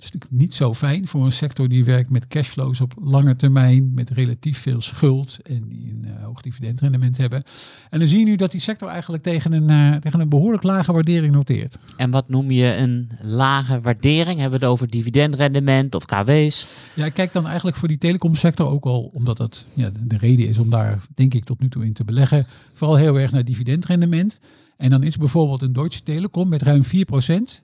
Dat 0.00 0.08
is 0.08 0.14
natuurlijk 0.14 0.42
niet 0.42 0.54
zo 0.54 0.74
fijn 0.74 1.08
voor 1.08 1.24
een 1.24 1.32
sector 1.32 1.68
die 1.68 1.84
werkt 1.84 2.10
met 2.10 2.28
cashflows 2.28 2.80
op 2.80 2.94
lange 3.02 3.36
termijn, 3.36 3.94
met 3.94 4.10
relatief 4.10 4.58
veel 4.58 4.80
schuld 4.80 5.38
en 5.42 5.68
die 5.68 5.90
een 5.90 6.04
uh, 6.06 6.24
hoog 6.24 6.40
dividendrendement 6.40 7.16
hebben. 7.16 7.42
En 7.90 7.98
dan 7.98 8.08
zie 8.08 8.18
je 8.18 8.24
nu 8.24 8.36
dat 8.36 8.50
die 8.50 8.60
sector 8.60 8.88
eigenlijk 8.88 9.22
tegen 9.22 9.52
een, 9.52 9.70
uh, 9.70 9.96
tegen 9.96 10.20
een 10.20 10.28
behoorlijk 10.28 10.62
lage 10.62 10.92
waardering 10.92 11.34
noteert. 11.34 11.78
En 11.96 12.10
wat 12.10 12.28
noem 12.28 12.50
je 12.50 12.76
een 12.76 13.10
lage 13.22 13.80
waardering? 13.80 14.40
Hebben 14.40 14.58
we 14.58 14.64
het 14.64 14.74
over 14.74 14.90
dividendrendement 14.90 15.94
of 15.94 16.04
KW's? 16.04 16.66
Ja, 16.94 17.04
ik 17.04 17.14
kijk 17.14 17.32
dan 17.32 17.46
eigenlijk 17.46 17.76
voor 17.76 17.88
die 17.88 17.98
telecomsector 17.98 18.68
ook 18.68 18.84
al, 18.84 19.10
omdat 19.14 19.36
dat 19.36 19.64
ja, 19.74 19.90
de 20.02 20.16
reden 20.16 20.48
is 20.48 20.58
om 20.58 20.70
daar 20.70 21.02
denk 21.14 21.34
ik 21.34 21.44
tot 21.44 21.60
nu 21.60 21.68
toe 21.68 21.84
in 21.84 21.92
te 21.92 22.04
beleggen, 22.04 22.46
vooral 22.72 22.96
heel 22.96 23.18
erg 23.18 23.30
naar 23.30 23.44
dividendrendement. 23.44 24.40
En 24.80 24.90
dan 24.90 25.02
is 25.02 25.16
bijvoorbeeld 25.16 25.62
een 25.62 25.72
Deutsche 25.72 26.02
Telekom 26.02 26.48
met 26.48 26.62
ruim 26.62 26.82
4%. 26.84 26.88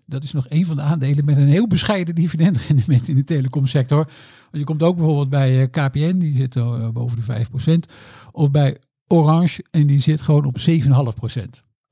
Dat 0.07 0.25
is 0.25 0.33
nog 0.33 0.47
een 0.49 0.67
van 0.67 0.77
de 0.77 0.83
aandelen 0.83 1.25
met 1.25 1.37
een 1.37 1.47
heel 1.47 1.67
bescheiden 1.67 2.15
dividendrendement 2.15 3.09
in 3.09 3.15
de 3.15 3.25
telecomsector. 3.25 4.11
Je 4.53 4.65
komt 4.65 4.83
ook 4.83 4.97
bijvoorbeeld 4.97 5.29
bij 5.29 5.61
eh, 5.61 5.71
KPN, 5.71 6.19
die 6.19 6.35
zit 6.35 6.57
uh, 6.57 6.89
boven 6.89 7.19
de 7.27 7.47
5%. 7.89 7.93
Of 8.33 8.51
bij 8.51 8.79
Orange 9.07 9.65
en 9.71 9.87
die 9.87 10.01
zit 10.01 10.21
gewoon 10.21 10.45
op 10.45 10.59
7,5%. 10.71 10.75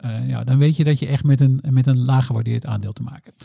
Uh, 0.05 0.29
ja, 0.29 0.45
dan 0.45 0.59
weet 0.59 0.77
je 0.77 0.85
dat 0.85 0.99
je 0.99 1.07
echt 1.07 1.25
met 1.25 1.41
een, 1.41 1.61
met 1.71 1.87
een 1.87 2.05
laag 2.05 2.27
gewaardeerd 2.27 2.67
aandeel 2.67 2.93
te 2.93 3.03
maken 3.03 3.25
hebt. 3.25 3.45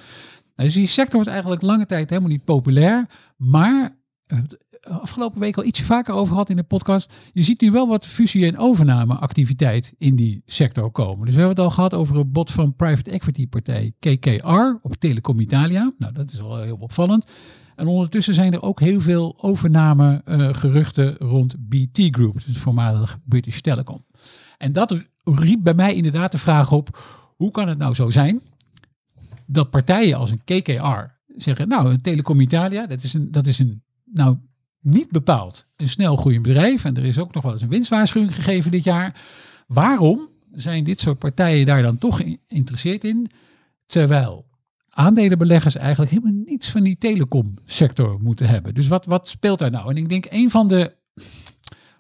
Nou, 0.56 0.70
dus 0.70 0.74
die 0.74 0.88
sector 0.88 1.18
was 1.18 1.28
eigenlijk 1.28 1.62
lange 1.62 1.86
tijd 1.86 2.10
helemaal 2.10 2.32
niet 2.32 2.44
populair. 2.44 3.08
Maar 3.36 3.98
afgelopen 4.90 5.40
week 5.40 5.58
al 5.58 5.64
iets 5.64 5.82
vaker 5.82 6.14
over 6.14 6.32
gehad 6.32 6.50
in 6.50 6.56
de 6.56 6.64
podcast. 6.64 7.14
Je 7.34 7.42
ziet 7.42 7.62
nu 7.62 7.72
wel 7.72 7.88
wat 7.88 8.06
fusie- 8.06 8.46
en 8.46 8.58
overnameactiviteit 8.58 9.94
in 9.98 10.16
die 10.16 10.42
sector 10.46 10.92
komen. 10.92 11.26
Dus 11.26 11.36
we 11.36 11.40
hebben 11.40 11.58
het 11.58 11.66
al 11.66 11.76
gehad 11.76 11.94
over 11.94 12.16
een 12.18 12.32
bod 12.32 12.52
van 12.52 12.76
private 12.76 13.12
equity 13.12 13.48
partij 13.48 13.94
KKR 14.00 14.78
op 14.82 14.96
Telecom 14.96 15.40
Italia. 15.40 15.94
Nou, 15.98 16.14
dat 16.14 16.32
is 16.32 16.42
wel 16.42 16.62
heel 16.62 16.78
opvallend. 16.80 17.32
En 17.76 17.88
ondertussen 17.88 18.34
zijn 18.34 18.54
er 18.54 18.62
ook 18.62 18.80
heel 18.80 19.02
veel 19.02 19.38
overname 19.42 20.22
uh, 20.26 20.54
geruchten 20.54 21.16
rond 21.18 21.56
BT 21.70 22.08
Group, 22.12 22.46
dus 22.46 22.58
voormalig 22.58 23.18
British 23.26 23.60
Telecom. 23.60 24.06
En 24.58 24.72
dat 24.72 24.96
riep 25.24 25.64
bij 25.64 25.74
mij 25.74 25.96
inderdaad 25.96 26.32
de 26.32 26.38
vraag 26.38 26.72
op, 26.72 27.00
hoe 27.36 27.52
kan 27.52 27.68
het 27.68 27.78
nou 27.78 27.94
zo 27.94 28.10
zijn 28.10 28.42
dat 29.52 29.70
partijen 29.70 30.18
als 30.18 30.32
een 30.32 30.44
KKR 30.44 31.18
zeggen, 31.38 31.68
nou, 31.68 31.98
Telecom 32.02 32.40
Italia, 32.40 32.88
dat 32.88 33.04
is 33.04 33.14
een, 33.14 33.32
dat 33.32 33.48
is 33.48 33.60
een 33.60 33.84
nou, 34.06 34.38
niet 34.82 35.12
bepaald 35.12 35.66
een 35.76 35.90
snel 35.90 36.16
groeiend 36.16 36.44
bedrijf. 36.44 36.86
En 36.86 36.98
er 36.98 37.06
is 37.06 37.18
ook 37.18 37.34
nog 37.34 37.44
wel 37.44 37.52
eens 37.52 37.62
een 37.62 37.70
winstwaarschuwing 37.70 38.36
gegeven 38.36 38.72
dit 38.72 38.84
jaar. 38.84 39.22
Waarom 39.68 40.30
zijn 40.52 40.84
dit 40.84 41.00
soort 41.00 41.20
partijen 41.20 41.66
daar 41.66 41.82
dan 41.82 41.98
toch 41.98 42.22
geïnteresseerd 42.48 43.04
in? 43.04 43.32
Terwijl 43.86 44.48
aandelenbeleggers 44.90 45.76
eigenlijk 45.76 46.12
helemaal 46.12 46.44
niets 46.46 46.70
van 46.70 46.84
die 46.84 46.98
telecomsector 46.98 48.22
moeten 48.22 48.48
hebben. 48.48 48.74
Dus 48.74 48.88
wat, 48.88 49.06
wat 49.06 49.28
speelt 49.28 49.60
daar 49.60 49.72
nou? 49.72 49.90
En 49.90 49.98
ik 49.98 50.10
denk 50.10 50.26
een 50.30 50.52
van 50.52 50.68
de 50.68 50.96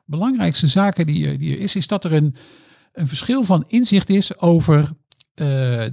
belangrijkste 0.06 0.68
zaken 0.68 1.06
die, 1.06 1.38
die 1.38 1.54
er 1.54 1.60
is, 1.60 1.76
is 1.76 1.88
dat 1.88 2.04
er 2.04 2.14
een, 2.14 2.36
een 2.94 3.08
verschil 3.08 3.44
van 3.44 3.64
inzicht 3.68 4.10
is 4.10 4.38
over 4.38 4.80
uh, 4.82 4.88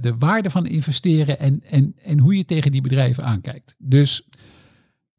de 0.01 0.15
waarde 0.19 0.49
van 0.49 0.65
investeren 0.65 1.39
en, 1.39 1.63
en, 1.69 1.95
en 2.03 2.19
hoe 2.19 2.37
je 2.37 2.45
tegen 2.45 2.71
die 2.71 2.81
bedrijven 2.81 3.23
aankijkt. 3.23 3.75
Dus 3.77 4.27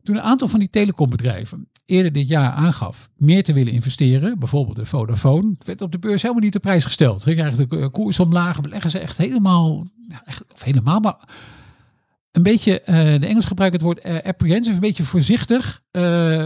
toen 0.08 0.16
een 0.16 0.30
aantal 0.30 0.48
van 0.48 0.58
die 0.58 0.70
telecombedrijven 0.70 1.68
eerder 1.86 2.12
dit 2.12 2.28
jaar 2.28 2.52
aangaf 2.52 3.10
meer 3.16 3.44
te 3.44 3.52
willen 3.52 3.72
investeren, 3.72 4.38
bijvoorbeeld 4.38 4.76
de 4.76 4.84
Vodafone, 4.84 5.54
werd 5.64 5.80
op 5.80 5.92
de 5.92 5.98
beurs 5.98 6.22
helemaal 6.22 6.42
niet 6.42 6.52
de 6.52 6.58
prijs 6.58 6.84
gesteld. 6.84 7.22
Ging 7.22 7.40
eigenlijk 7.40 7.70
de 7.70 7.88
koers 7.88 8.20
omlaag, 8.20 8.60
beleggen 8.60 8.90
ze 8.90 8.98
echt 8.98 9.18
helemaal, 9.18 9.86
echt, 10.24 10.44
of 10.52 10.62
helemaal, 10.62 11.00
maar 11.00 11.28
een 12.32 12.42
beetje, 12.42 12.80
uh, 12.80 12.86
de 13.20 13.26
Engels 13.26 13.44
gebruiken 13.44 13.78
het 13.78 13.88
woord 13.88 14.06
uh, 14.06 14.22
apprehensive, 14.22 14.74
een 14.74 14.80
beetje 14.80 15.04
voorzichtig, 15.04 15.82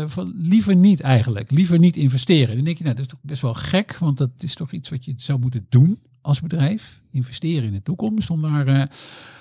van 0.06 0.32
liever 0.34 0.76
niet 0.76 1.00
eigenlijk, 1.00 1.50
liever 1.50 1.78
niet 1.78 1.96
investeren. 1.96 2.54
Dan 2.56 2.64
denk 2.64 2.78
je, 2.78 2.84
nou 2.84 2.96
dat 2.96 3.04
is 3.04 3.10
toch 3.10 3.22
best 3.22 3.42
wel 3.42 3.54
gek, 3.54 3.96
want 3.96 4.18
dat 4.18 4.30
is 4.38 4.54
toch 4.54 4.72
iets 4.72 4.88
wat 4.88 5.04
je 5.04 5.12
zou 5.16 5.38
moeten 5.38 5.66
doen 5.68 5.98
als 6.20 6.40
bedrijf, 6.40 7.02
investeren 7.10 7.64
in 7.64 7.72
de 7.72 7.82
toekomst. 7.82 8.30
Om 8.30 8.42
daar, 8.42 8.90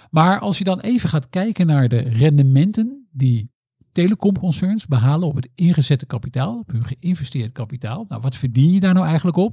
maar 0.10 0.40
als 0.40 0.58
je 0.58 0.64
dan 0.64 0.80
even 0.80 1.10
gaat 1.10 1.30
kijken 1.30 1.68
naar 1.68 1.88
de 1.88 2.00
rendementen 2.00 3.08
die 3.12 3.50
telecomconcerns 3.92 4.86
behalen 4.88 5.28
op 5.28 5.36
het 5.36 5.50
ingezette 5.56 6.06
kapitaal, 6.06 6.60
op 6.60 6.72
hun 6.72 6.86
geïnvesteerd 6.86 7.52
kapitaal. 7.52 8.06
Nou, 8.08 8.22
wat 8.22 8.36
verdien 8.36 8.72
je 8.72 8.80
daar 8.80 8.94
nou 8.94 9.06
eigenlijk 9.06 9.38
op? 9.38 9.52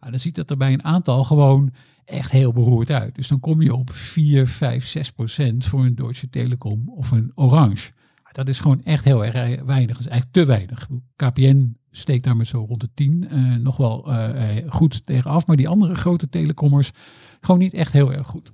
Nou, 0.00 0.10
dan 0.10 0.18
ziet 0.18 0.34
dat 0.34 0.50
er 0.50 0.56
bij 0.56 0.72
een 0.72 0.84
aantal 0.84 1.24
gewoon 1.24 1.72
echt 2.04 2.30
heel 2.30 2.52
beroerd 2.52 2.90
uit. 2.90 3.14
Dus 3.14 3.28
dan 3.28 3.40
kom 3.40 3.62
je 3.62 3.74
op 3.74 3.90
4, 3.90 4.46
5, 4.46 4.86
6 4.86 5.10
procent 5.10 5.64
voor 5.64 5.84
een 5.84 5.94
Deutsche 5.94 6.30
Telekom 6.30 6.88
of 6.88 7.10
een 7.10 7.32
Orange. 7.34 7.92
Dat 8.34 8.48
is 8.48 8.60
gewoon 8.60 8.82
echt 8.82 9.04
heel 9.04 9.24
erg 9.24 9.62
weinig. 9.64 9.96
Dat 9.96 10.06
is 10.06 10.06
eigenlijk 10.06 10.32
te 10.32 10.44
weinig. 10.44 10.88
KPN 11.16 11.76
steekt 11.90 12.24
daar 12.24 12.36
met 12.36 12.46
zo 12.46 12.64
rond 12.68 12.80
de 12.80 12.88
10 12.94 13.28
uh, 13.30 13.56
nog 13.56 13.76
wel 13.76 14.12
uh, 14.12 14.56
goed 14.66 15.06
tegenaf. 15.06 15.46
Maar 15.46 15.56
die 15.56 15.68
andere 15.68 15.94
grote 15.94 16.28
telecommers 16.28 16.90
gewoon 17.40 17.60
niet 17.60 17.74
echt 17.74 17.92
heel 17.92 18.12
erg 18.12 18.26
goed. 18.26 18.52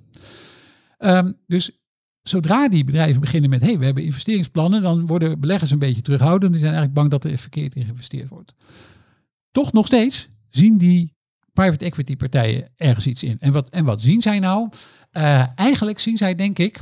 Um, 0.99 1.37
dus 1.47 1.80
zodra 2.23 2.69
die 2.69 2.85
bedrijven 2.85 3.21
beginnen 3.21 3.51
met, 3.51 3.61
hey, 3.61 3.79
we 3.79 3.85
hebben 3.85 4.05
investeringsplannen, 4.05 4.83
dan 4.83 5.07
worden 5.07 5.41
beleggers 5.41 5.71
een 5.71 5.79
beetje 5.79 6.03
terughoudend. 6.03 6.53
Die 6.53 6.61
zijn 6.61 6.75
eigenlijk 6.75 7.01
bang 7.01 7.11
dat 7.11 7.33
er 7.33 7.39
verkeerd 7.39 7.75
in 7.75 7.85
geïnvesteerd 7.85 8.29
wordt. 8.29 8.55
Toch 9.51 9.73
nog 9.73 9.87
steeds 9.87 10.29
zien 10.49 10.79
die 10.79 11.15
private 11.53 11.85
equity 11.85 12.17
partijen 12.17 12.69
ergens 12.77 13.07
iets 13.07 13.23
in. 13.23 13.37
En 13.41 13.53
wat, 13.53 13.71
en 13.71 13.85
wat 13.85 14.01
zien 14.01 14.23
zij 14.23 14.39
nou? 14.39 14.69
Uh, 15.13 15.47
eigenlijk 15.55 15.99
zien 15.99 16.17
zij, 16.17 16.35
denk 16.35 16.59
ik, 16.59 16.79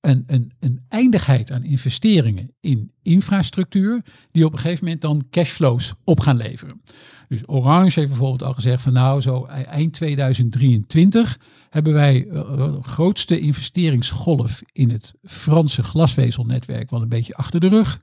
een, 0.00 0.52
een, 0.60 0.80
eindigheid 0.88 1.52
aan 1.52 1.64
investeringen 1.64 2.52
in 2.60 2.92
infrastructuur, 3.02 4.02
die 4.30 4.44
op 4.44 4.52
een 4.52 4.58
gegeven 4.58 4.84
moment 4.84 5.02
dan 5.02 5.26
cashflows 5.30 5.94
op 6.04 6.20
gaan 6.20 6.36
leveren. 6.36 6.80
Dus 7.28 7.48
Orange 7.48 8.00
heeft 8.00 8.10
bijvoorbeeld 8.10 8.42
al 8.42 8.54
gezegd 8.54 8.82
van 8.82 8.92
nou, 8.92 9.20
zo 9.20 9.46
e-, 9.50 9.62
eind 9.62 9.92
2023 9.92 11.38
hebben 11.70 11.92
wij 11.92 12.12
de 12.12 12.28
uh, 12.30 12.58
uh, 12.58 12.82
grootste 12.82 13.40
investeringsgolf 13.40 14.62
in 14.72 14.90
het 14.90 15.12
Franse 15.22 15.82
glasvezelnetwerk 15.82 16.90
wel 16.90 17.02
een 17.02 17.08
beetje 17.08 17.34
achter 17.34 17.60
de 17.60 17.68
rug. 17.68 17.98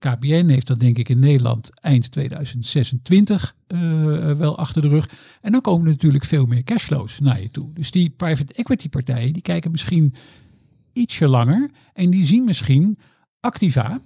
KPN 0.00 0.46
heeft 0.48 0.66
dat 0.66 0.80
denk 0.80 0.98
ik 0.98 1.08
in 1.08 1.18
Nederland 1.18 1.80
eind 1.80 2.10
2026 2.10 3.54
uh, 3.68 4.32
wel 4.32 4.58
achter 4.58 4.82
de 4.82 4.88
rug. 4.88 5.08
En 5.40 5.52
dan 5.52 5.60
komen 5.60 5.88
natuurlijk 5.88 6.24
veel 6.24 6.46
meer 6.46 6.62
cashflows 6.62 7.18
naar 7.18 7.40
je 7.42 7.50
toe. 7.50 7.72
Dus 7.74 7.90
die 7.90 8.10
private 8.10 8.52
equity 8.52 8.88
partijen 8.88 9.32
die 9.32 9.42
kijken 9.42 9.70
misschien 9.70 10.14
ietsje 11.00 11.28
langer 11.28 11.70
en 11.92 12.10
die 12.10 12.24
zien 12.24 12.44
misschien 12.44 12.98
activa 13.40 14.00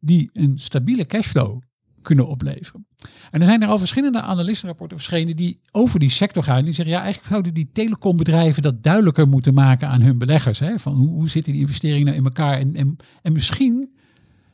die 0.00 0.30
een 0.32 0.58
stabiele 0.58 1.06
cashflow 1.06 1.60
kunnen 2.02 2.28
opleveren. 2.28 2.86
En 3.30 3.40
er 3.40 3.46
zijn 3.46 3.62
er 3.62 3.68
al 3.68 3.78
verschillende 3.78 4.20
analistenrapporten 4.20 4.96
verschenen 4.96 5.36
die 5.36 5.60
over 5.70 5.98
die 5.98 6.10
sector 6.10 6.42
gaan. 6.42 6.64
Die 6.64 6.72
zeggen, 6.72 6.94
ja, 6.94 7.00
eigenlijk 7.00 7.30
zouden 7.30 7.54
die 7.54 7.70
telecombedrijven 7.72 8.62
dat 8.62 8.82
duidelijker 8.82 9.28
moeten 9.28 9.54
maken 9.54 9.88
aan 9.88 10.00
hun 10.00 10.18
beleggers. 10.18 10.58
Hè? 10.58 10.78
Van 10.78 10.94
hoe, 10.94 11.08
hoe 11.08 11.28
zitten 11.28 11.52
die 11.52 11.60
investeringen 11.60 12.04
nou 12.04 12.16
in 12.16 12.24
elkaar? 12.24 12.58
En, 12.58 12.76
en, 12.76 12.96
en 13.22 13.32
misschien 13.32 13.94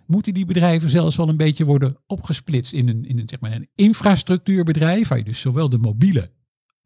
moeten 0.07 0.35
die 0.35 0.47
bedrijven 0.47 0.89
zelfs 0.89 1.17
wel 1.17 1.29
een 1.29 1.37
beetje 1.37 1.65
worden 1.65 1.97
opgesplitst 2.07 2.73
in 2.73 2.89
een, 2.89 3.05
in 3.05 3.19
een, 3.19 3.29
zeg 3.29 3.41
maar 3.41 3.53
een 3.53 3.69
infrastructuurbedrijf, 3.75 5.09
waar 5.09 5.19
je 5.19 5.25
dus 5.25 5.41
zowel 5.41 5.69
de 5.69 5.79
mobiele 5.79 6.31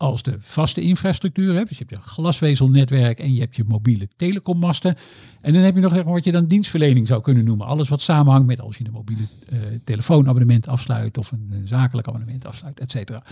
als 0.00 0.22
de 0.22 0.36
vaste 0.40 0.80
infrastructuur 0.80 1.54
hebt. 1.54 1.68
Dus 1.68 1.78
je 1.78 1.84
hebt 1.88 2.04
je 2.04 2.10
glasvezelnetwerk 2.10 3.18
en 3.18 3.34
je 3.34 3.40
hebt 3.40 3.56
je 3.56 3.64
mobiele 3.66 4.08
telecommasten. 4.16 4.96
En 5.40 5.52
dan 5.52 5.62
heb 5.62 5.74
je 5.74 5.80
nog 5.80 5.92
zeg 5.94 6.04
maar, 6.04 6.12
wat 6.12 6.24
je 6.24 6.32
dan 6.32 6.46
dienstverlening 6.46 7.06
zou 7.06 7.22
kunnen 7.22 7.44
noemen. 7.44 7.66
Alles 7.66 7.88
wat 7.88 8.00
samenhangt 8.00 8.46
met 8.46 8.60
als 8.60 8.76
je 8.76 8.84
een 8.84 8.92
mobiele 8.92 9.22
uh, 9.52 9.60
telefoonabonnement 9.84 10.68
afsluit 10.68 11.18
of 11.18 11.32
een, 11.32 11.60
zakelijk 11.64 12.08
abonnement 12.08 12.46
afsluit, 12.46 12.80
et 12.80 12.90
cetera. 12.90 13.22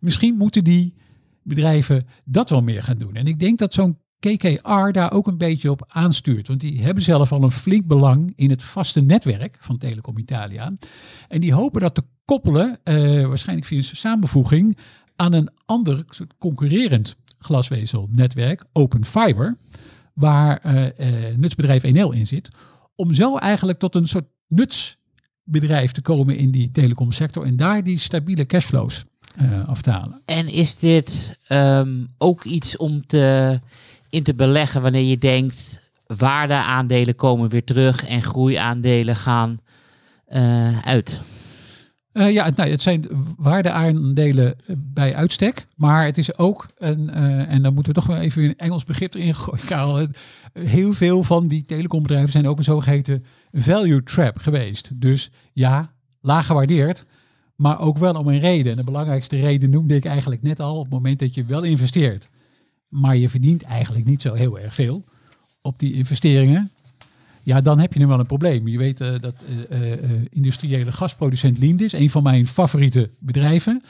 Misschien 0.00 0.36
moeten 0.36 0.64
die 0.64 0.94
bedrijven 1.42 2.06
dat 2.24 2.50
wel 2.50 2.62
meer 2.62 2.82
gaan 2.82 2.98
doen. 2.98 3.14
En 3.14 3.26
ik 3.26 3.38
denk 3.38 3.58
dat 3.58 3.74
zo'n 3.74 3.98
KKR 4.18 4.90
daar 4.90 5.12
ook 5.12 5.26
een 5.26 5.38
beetje 5.38 5.70
op 5.70 5.84
aanstuurt. 5.88 6.48
Want 6.48 6.60
die 6.60 6.82
hebben 6.82 7.02
zelf 7.02 7.32
al 7.32 7.42
een 7.42 7.50
flink 7.50 7.86
belang 7.86 8.32
in 8.36 8.50
het 8.50 8.62
vaste 8.62 9.00
netwerk 9.00 9.56
van 9.60 9.78
Telecom 9.78 10.18
Italia. 10.18 10.72
En 11.28 11.40
die 11.40 11.54
hopen 11.54 11.80
dat 11.80 11.94
te 11.94 12.02
koppelen, 12.24 12.78
uh, 12.84 13.26
waarschijnlijk 13.26 13.66
via 13.66 13.76
een 13.76 13.84
samenvoeging, 13.84 14.78
aan 15.22 15.32
een 15.32 15.50
ander 15.66 16.04
soort 16.08 16.32
concurrerend 16.38 17.16
glasvezelnetwerk, 17.38 18.64
Open 18.72 19.04
Fiber, 19.04 19.56
waar 20.14 20.62
uh, 20.66 20.82
uh, 20.82 21.36
nutsbedrijf 21.36 21.82
Enel 21.82 22.12
in 22.12 22.26
zit, 22.26 22.48
om 22.94 23.14
zo 23.14 23.36
eigenlijk 23.36 23.78
tot 23.78 23.94
een 23.94 24.06
soort 24.06 24.26
nutsbedrijf 24.46 25.92
te 25.92 26.02
komen 26.02 26.36
in 26.36 26.50
die 26.50 26.70
telecomsector 26.70 27.44
en 27.44 27.56
daar 27.56 27.84
die 27.84 27.98
stabiele 27.98 28.46
cashflows 28.46 29.04
eh, 29.36 29.68
af 29.68 29.82
te 29.82 29.90
halen. 29.90 30.22
En 30.24 30.48
is 30.48 30.78
dit 30.78 31.38
ehm, 31.46 32.04
ook 32.18 32.44
iets 32.44 32.76
om 32.76 33.06
te, 33.06 33.60
in 34.10 34.22
te 34.22 34.34
beleggen 34.34 34.82
wanneer 34.82 35.04
je 35.04 35.18
denkt 35.18 35.90
waardeaandelen 36.06 37.14
komen 37.14 37.48
weer 37.48 37.64
terug 37.64 38.06
en 38.06 38.22
groeiaandelen 38.22 39.16
gaan 39.16 39.60
uit? 40.84 41.20
Eh, 42.12 42.32
ja, 42.32 42.50
nou, 42.54 42.70
het 42.70 42.80
zijn 42.80 43.04
waardeaandelen 43.36 44.56
bij 44.76 45.14
uitstek. 45.14 45.66
Maar 45.76 46.04
het 46.04 46.18
is 46.18 46.38
ook, 46.38 46.66
een, 46.78 47.10
eh, 47.10 47.52
en 47.52 47.62
dan 47.62 47.74
moeten 47.74 47.94
we 47.94 48.00
toch 48.00 48.08
wel 48.08 48.18
even 48.20 48.42
een 48.42 48.58
Engels 48.58 48.84
begrip 48.84 49.14
erin 49.14 49.34
gooien, 49.34 49.66
Karel. 49.66 50.06
Heel 50.52 50.92
veel 50.92 51.22
van 51.22 51.48
die 51.48 51.64
telecombedrijven 51.64 52.32
zijn 52.32 52.48
ook 52.48 52.58
een 52.58 52.64
zogeheten 52.64 53.24
value 53.52 54.02
trap 54.02 54.38
geweest. 54.38 55.00
Dus 55.00 55.30
ja, 55.52 55.92
laag 56.20 56.46
gewaardeerd, 56.46 57.04
maar 57.56 57.80
ook 57.80 57.98
wel 57.98 58.14
om 58.14 58.28
een 58.28 58.40
reden. 58.40 58.72
En 58.72 58.78
de 58.78 58.84
belangrijkste 58.84 59.36
reden 59.36 59.70
noemde 59.70 59.94
ik 59.94 60.04
eigenlijk 60.04 60.42
net 60.42 60.60
al. 60.60 60.76
Op 60.76 60.84
het 60.84 60.92
moment 60.92 61.18
dat 61.18 61.34
je 61.34 61.44
wel 61.44 61.62
investeert, 61.62 62.28
maar 62.88 63.16
je 63.16 63.28
verdient 63.28 63.62
eigenlijk 63.62 64.04
niet 64.04 64.22
zo 64.22 64.34
heel 64.34 64.58
erg 64.58 64.74
veel 64.74 65.04
op 65.60 65.78
die 65.78 65.94
investeringen. 65.94 66.70
Ja, 67.42 67.60
dan 67.60 67.78
heb 67.78 67.92
je 67.92 67.98
nu 67.98 68.06
wel 68.06 68.18
een 68.18 68.26
probleem. 68.26 68.68
Je 68.68 68.78
weet 68.78 69.00
eh, 69.00 69.14
dat 69.20 69.34
eh, 69.68 69.92
eh, 69.92 70.10
industriële 70.30 70.92
gasproducent 70.92 71.58
Lindis, 71.58 71.92
een 71.92 72.10
van 72.10 72.22
mijn 72.22 72.46
favoriete 72.46 73.10
bedrijven, 73.18 73.82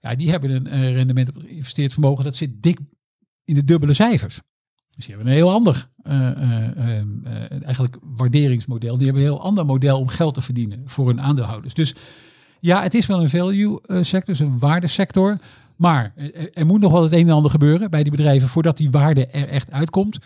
ja, 0.00 0.14
die 0.14 0.30
hebben 0.30 0.74
een 0.74 0.92
rendement 0.92 1.28
op 1.28 1.36
geïnvesteerd 1.36 1.92
vermogen 1.92 2.24
dat 2.24 2.36
zit 2.36 2.62
dik 2.62 2.78
in 3.44 3.54
de 3.54 3.64
dubbele 3.64 3.94
cijfers. 3.94 4.40
Dus 4.96 5.06
die 5.06 5.14
hebben 5.14 5.32
een 5.32 5.38
heel 5.38 5.52
ander 5.52 5.88
eh, 6.02 6.30
eh, 6.30 6.76
ehm, 6.76 7.08
eh, 7.24 7.64
eigenlijk 7.64 7.96
waarderingsmodel. 8.02 8.96
Die 8.96 9.04
hebben 9.04 9.22
een 9.22 9.28
heel 9.28 9.42
ander 9.42 9.66
model 9.66 9.98
om 9.98 10.08
geld 10.08 10.34
te 10.34 10.40
verdienen 10.40 10.82
voor 10.86 11.06
hun 11.06 11.20
aandeelhouders. 11.20 11.74
Dus 11.74 11.94
ja, 12.60 12.82
het 12.82 12.94
is 12.94 13.06
wel 13.06 13.20
een 13.20 13.28
value 13.28 13.80
sector, 14.00 14.40
een 14.40 14.58
waardesector. 14.58 15.38
Maar 15.76 16.12
er 16.52 16.66
moet 16.66 16.80
nog 16.80 16.92
wel 16.92 17.02
het 17.02 17.12
een 17.12 17.28
en 17.28 17.34
ander 17.34 17.50
gebeuren 17.50 17.90
bij 17.90 18.02
die 18.02 18.10
bedrijven 18.10 18.48
voordat 18.48 18.76
die 18.76 18.90
waarde 18.90 19.26
er 19.26 19.48
echt 19.48 19.72
uitkomt. 19.72 20.18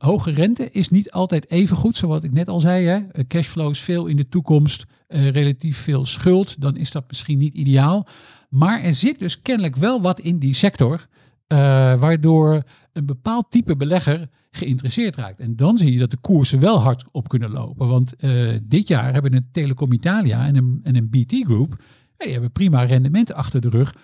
Hoge 0.00 0.30
rente 0.30 0.70
is 0.70 0.88
niet 0.88 1.10
altijd 1.10 1.50
even 1.50 1.76
goed, 1.76 1.96
zoals 1.96 2.22
ik 2.22 2.32
net 2.32 2.48
al 2.48 2.60
zei. 2.60 2.86
Hè. 2.86 2.96
Eh, 2.96 3.24
Cashflows 3.26 3.80
veel 3.80 4.06
in 4.06 4.16
de 4.16 4.28
toekomst, 4.28 4.86
eh, 5.06 5.30
relatief 5.30 5.78
veel 5.78 6.04
schuld. 6.04 6.60
Dan 6.60 6.76
is 6.76 6.90
dat 6.90 7.04
misschien 7.08 7.38
niet 7.38 7.54
ideaal. 7.54 8.06
Maar 8.48 8.82
er 8.82 8.94
zit 8.94 9.18
dus 9.18 9.42
kennelijk 9.42 9.76
wel 9.76 10.00
wat 10.00 10.20
in 10.20 10.38
die 10.38 10.54
sector, 10.54 11.06
eh, 11.46 11.58
waardoor 12.00 12.62
een 12.92 13.06
bepaald 13.06 13.46
type 13.50 13.76
belegger 13.76 14.28
geïnteresseerd 14.50 15.16
raakt. 15.16 15.40
En 15.40 15.56
dan 15.56 15.78
zie 15.78 15.92
je 15.92 15.98
dat 15.98 16.10
de 16.10 16.20
koersen 16.20 16.60
wel 16.60 16.80
hard 16.80 17.04
op 17.12 17.28
kunnen 17.28 17.50
lopen. 17.50 17.88
Want 17.88 18.14
dit 18.62 18.88
jaar 18.88 19.12
hebben 19.12 19.34
een 19.34 19.48
Telecom 19.52 19.92
Italia 19.92 20.46
en 20.46 20.56
een, 20.56 20.80
en 20.82 20.96
een 20.96 21.10
BT 21.10 21.32
Group, 21.32 21.82
die 22.16 22.32
hebben 22.32 22.52
prima 22.52 22.82
rendementen 22.82 23.34
achter 23.34 23.60
de 23.60 23.68
rug 23.68 23.94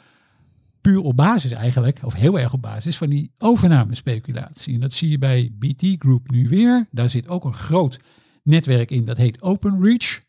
puur 0.80 1.00
op 1.00 1.16
basis 1.16 1.50
eigenlijk, 1.50 1.98
of 2.02 2.14
heel 2.14 2.38
erg 2.38 2.52
op 2.52 2.62
basis 2.62 2.96
van 2.96 3.08
die 3.08 3.30
overnamespeculatie. 3.38 4.74
En 4.74 4.80
dat 4.80 4.92
zie 4.92 5.10
je 5.10 5.18
bij 5.18 5.52
BT 5.58 5.94
Group 5.98 6.30
nu 6.30 6.48
weer. 6.48 6.88
Daar 6.90 7.08
zit 7.08 7.28
ook 7.28 7.44
een 7.44 7.54
groot 7.54 8.00
netwerk 8.42 8.90
in, 8.90 9.04
dat 9.04 9.16
heet 9.16 9.42
OpenReach. 9.42 10.20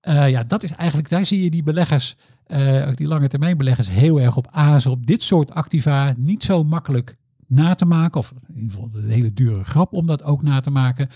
Eh 0.00 0.30
ja, 0.30 0.44
dat 0.44 0.62
is 0.62 0.70
eigenlijk, 0.70 1.08
daar 1.08 1.26
zie 1.26 1.42
je 1.42 1.50
die 1.50 1.62
beleggers, 1.62 2.16
eh, 2.46 2.88
die 2.92 3.06
lange 3.06 3.28
termijn 3.28 3.56
beleggers, 3.56 3.90
heel 3.90 4.20
erg 4.20 4.36
op 4.36 4.48
azen. 4.50 4.90
Op 4.90 5.06
dit 5.06 5.22
soort 5.22 5.50
activa 5.50 6.14
niet 6.16 6.42
zo 6.42 6.64
makkelijk 6.64 7.16
na 7.46 7.74
te 7.74 7.84
maken, 7.84 8.20
of 8.20 8.32
in 8.48 8.54
ieder 8.54 8.70
geval 8.70 8.90
een 8.94 9.10
hele 9.10 9.32
dure 9.32 9.64
grap 9.64 9.92
om 9.92 10.06
dat 10.06 10.22
ook 10.22 10.42
na 10.42 10.60
te 10.60 10.70
maken. 10.70 11.08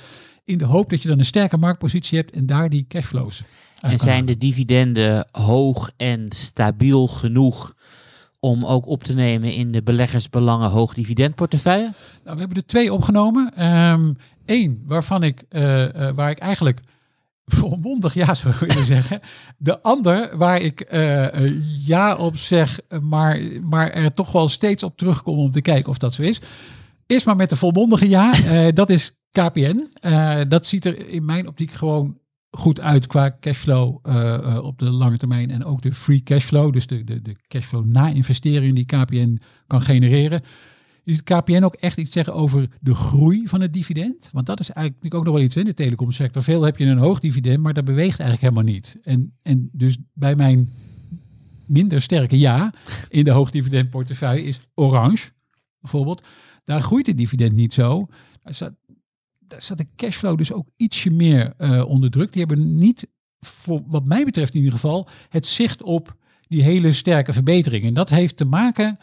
In 0.44 0.58
de 0.58 0.64
hoop 0.64 0.90
dat 0.90 1.02
je 1.02 1.08
dan 1.08 1.18
een 1.18 1.24
sterke 1.24 1.56
marktpositie 1.56 2.18
hebt 2.18 2.30
en 2.30 2.46
daar 2.46 2.68
die 2.68 2.86
cashflows. 2.88 3.42
En 3.80 3.98
zijn 3.98 4.24
de 4.24 4.38
dividenden 4.38 5.28
hoog 5.30 5.90
en 5.96 6.26
stabiel 6.28 7.06
genoeg 7.06 7.74
om 8.44 8.64
ook 8.64 8.86
op 8.86 9.04
te 9.04 9.14
nemen 9.14 9.52
in 9.52 9.72
de 9.72 9.82
beleggersbelangen 9.82 10.70
hoog 10.70 10.94
dividendportefeuille? 10.94 11.90
Nou, 12.24 12.34
we 12.34 12.38
hebben 12.38 12.56
er 12.56 12.66
twee 12.66 12.92
opgenomen. 12.92 13.52
Eén 14.46 14.82
waarvan 14.86 15.22
ik, 15.22 15.44
eh, 15.48 16.08
eh, 16.08 16.14
waar 16.14 16.30
ik 16.30 16.38
eigenlijk 16.38 16.80
volmondig 17.44 18.14
ja 18.14 18.34
zou 18.34 18.54
willen 18.66 18.84
zeggen. 18.84 19.20
De 19.58 19.82
ander 19.82 20.36
waar 20.36 20.60
ik 20.60 20.80
eh, 20.80 21.86
ja 21.86 22.16
op 22.16 22.36
zeg, 22.36 22.80
maar, 23.00 23.40
maar 23.60 23.90
er 23.90 24.12
toch 24.12 24.32
wel 24.32 24.48
steeds 24.48 24.82
op 24.82 24.96
terugkom 24.96 25.38
om 25.38 25.50
te 25.50 25.62
kijken 25.62 25.90
of 25.90 25.98
dat 25.98 26.14
zo 26.14 26.22
is. 26.22 26.40
Is 27.06 27.24
maar 27.24 27.36
met 27.36 27.50
de 27.50 27.56
volmondige 27.56 28.08
ja. 28.08 28.32
Dat 28.70 28.90
is 28.90 29.12
KPN. 29.30 29.90
Dat 30.48 30.66
ziet 30.66 30.84
er 30.84 31.08
in 31.08 31.24
mijn 31.24 31.48
optiek 31.48 31.72
gewoon 31.72 32.18
goed 32.54 32.80
uit 32.80 33.06
qua 33.06 33.36
cashflow 33.40 33.98
eh, 34.02 34.34
eh, 34.34 34.64
op 34.64 34.78
de 34.78 34.90
lange 34.90 35.16
termijn. 35.16 35.50
En 35.50 35.64
ook 35.64 35.82
de 35.82 35.92
free 35.92 36.22
cashflow, 36.22 36.72
dus 36.72 36.86
de, 36.86 37.04
de, 37.04 37.22
de 37.22 37.36
cashflow 37.48 37.84
na 37.84 38.08
investeringen 38.08 38.74
die 38.74 38.84
KPN 38.84 39.40
kan 39.66 39.82
genereren. 39.82 40.42
Is 41.04 41.16
het 41.16 41.24
KPN 41.24 41.62
ook 41.62 41.74
echt 41.74 41.98
iets 41.98 42.12
zeggen 42.12 42.34
over 42.34 42.68
de 42.80 42.94
groei 42.94 43.48
van 43.48 43.60
het 43.60 43.72
dividend? 43.72 44.28
Want 44.32 44.46
dat 44.46 44.60
is 44.60 44.70
eigenlijk 44.70 45.14
ook 45.14 45.24
nog 45.24 45.34
wel 45.34 45.42
iets 45.42 45.56
in 45.56 45.64
de 45.64 45.74
telecomsector. 45.74 46.42
Veel 46.42 46.62
heb 46.62 46.76
je 46.76 46.84
een 46.84 46.98
hoog 46.98 47.20
dividend, 47.20 47.62
maar 47.62 47.72
dat 47.72 47.84
beweegt 47.84 48.20
eigenlijk 48.20 48.40
helemaal 48.40 48.74
niet. 48.74 48.98
En, 49.02 49.34
en 49.42 49.68
dus 49.72 49.98
bij 50.12 50.36
mijn 50.36 50.72
minder 51.66 52.02
sterke 52.02 52.38
ja 52.38 52.72
in 53.08 53.24
de 53.24 53.30
hoogdividendportefeuille 53.30 54.44
is 54.44 54.60
Orange 54.74 55.30
bijvoorbeeld. 55.80 56.22
Daar 56.64 56.80
groeit 56.80 57.06
het 57.06 57.16
dividend 57.16 57.52
niet 57.52 57.74
zo. 57.74 58.06
Staat 59.56 59.78
de 59.78 59.86
cashflow 59.96 60.38
dus 60.38 60.52
ook 60.52 60.68
ietsje 60.76 61.10
meer 61.10 61.54
eh, 61.56 61.88
onder 61.88 62.10
druk. 62.10 62.32
Die 62.32 62.44
hebben 62.46 62.76
niet, 62.76 63.08
voor, 63.40 63.82
wat 63.86 64.04
mij 64.04 64.24
betreft 64.24 64.52
in 64.52 64.58
ieder 64.58 64.72
geval, 64.72 65.08
het 65.28 65.46
zicht 65.46 65.82
op 65.82 66.16
die 66.48 66.62
hele 66.62 66.92
sterke 66.92 67.32
verbetering. 67.32 67.84
En 67.84 67.94
dat 67.94 68.10
heeft 68.10 68.36
te 68.36 68.44
maken 68.44 68.98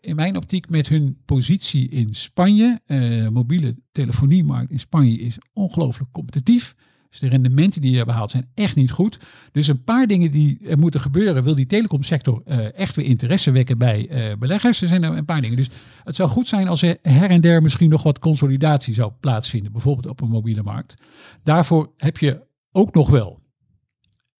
in 0.00 0.16
mijn 0.16 0.36
optiek 0.36 0.68
met 0.68 0.88
hun 0.88 1.18
positie 1.24 1.88
in 1.88 2.14
Spanje. 2.14 2.80
Eh, 2.84 2.98
de 2.98 3.30
mobiele 3.32 3.76
telefoniemarkt 3.92 4.70
in 4.70 4.80
Spanje 4.80 5.18
is 5.18 5.38
ongelooflijk 5.52 6.12
competitief. 6.12 6.74
Dus 7.10 7.18
de 7.18 7.28
rendementen 7.28 7.80
die 7.80 7.96
je 7.96 8.04
behaalt 8.04 8.30
zijn 8.30 8.50
echt 8.54 8.76
niet 8.76 8.90
goed. 8.90 9.18
Dus 9.52 9.68
een 9.68 9.84
paar 9.84 10.06
dingen 10.06 10.30
die 10.30 10.58
er 10.66 10.78
moeten 10.78 11.00
gebeuren, 11.00 11.44
wil 11.44 11.54
die 11.54 11.66
telecomsector 11.66 12.42
eh, 12.44 12.74
echt 12.74 12.96
weer 12.96 13.06
interesse 13.06 13.50
wekken 13.50 13.78
bij 13.78 14.08
eh, 14.08 14.36
beleggers. 14.38 14.82
Er 14.82 14.88
zijn 14.88 15.02
er 15.02 15.16
een 15.16 15.24
paar 15.24 15.40
dingen. 15.40 15.56
Dus 15.56 15.70
het 16.04 16.16
zou 16.16 16.28
goed 16.28 16.48
zijn 16.48 16.68
als 16.68 16.82
er 16.82 16.98
her 17.02 17.30
en 17.30 17.40
der 17.40 17.62
misschien 17.62 17.90
nog 17.90 18.02
wat 18.02 18.18
consolidatie 18.18 18.94
zou 18.94 19.12
plaatsvinden, 19.20 19.72
bijvoorbeeld 19.72 20.06
op 20.06 20.20
een 20.20 20.28
mobiele 20.28 20.62
markt. 20.62 20.94
Daarvoor 21.42 21.92
heb 21.96 22.18
je 22.18 22.40
ook 22.72 22.94
nog 22.94 23.10
wel 23.10 23.40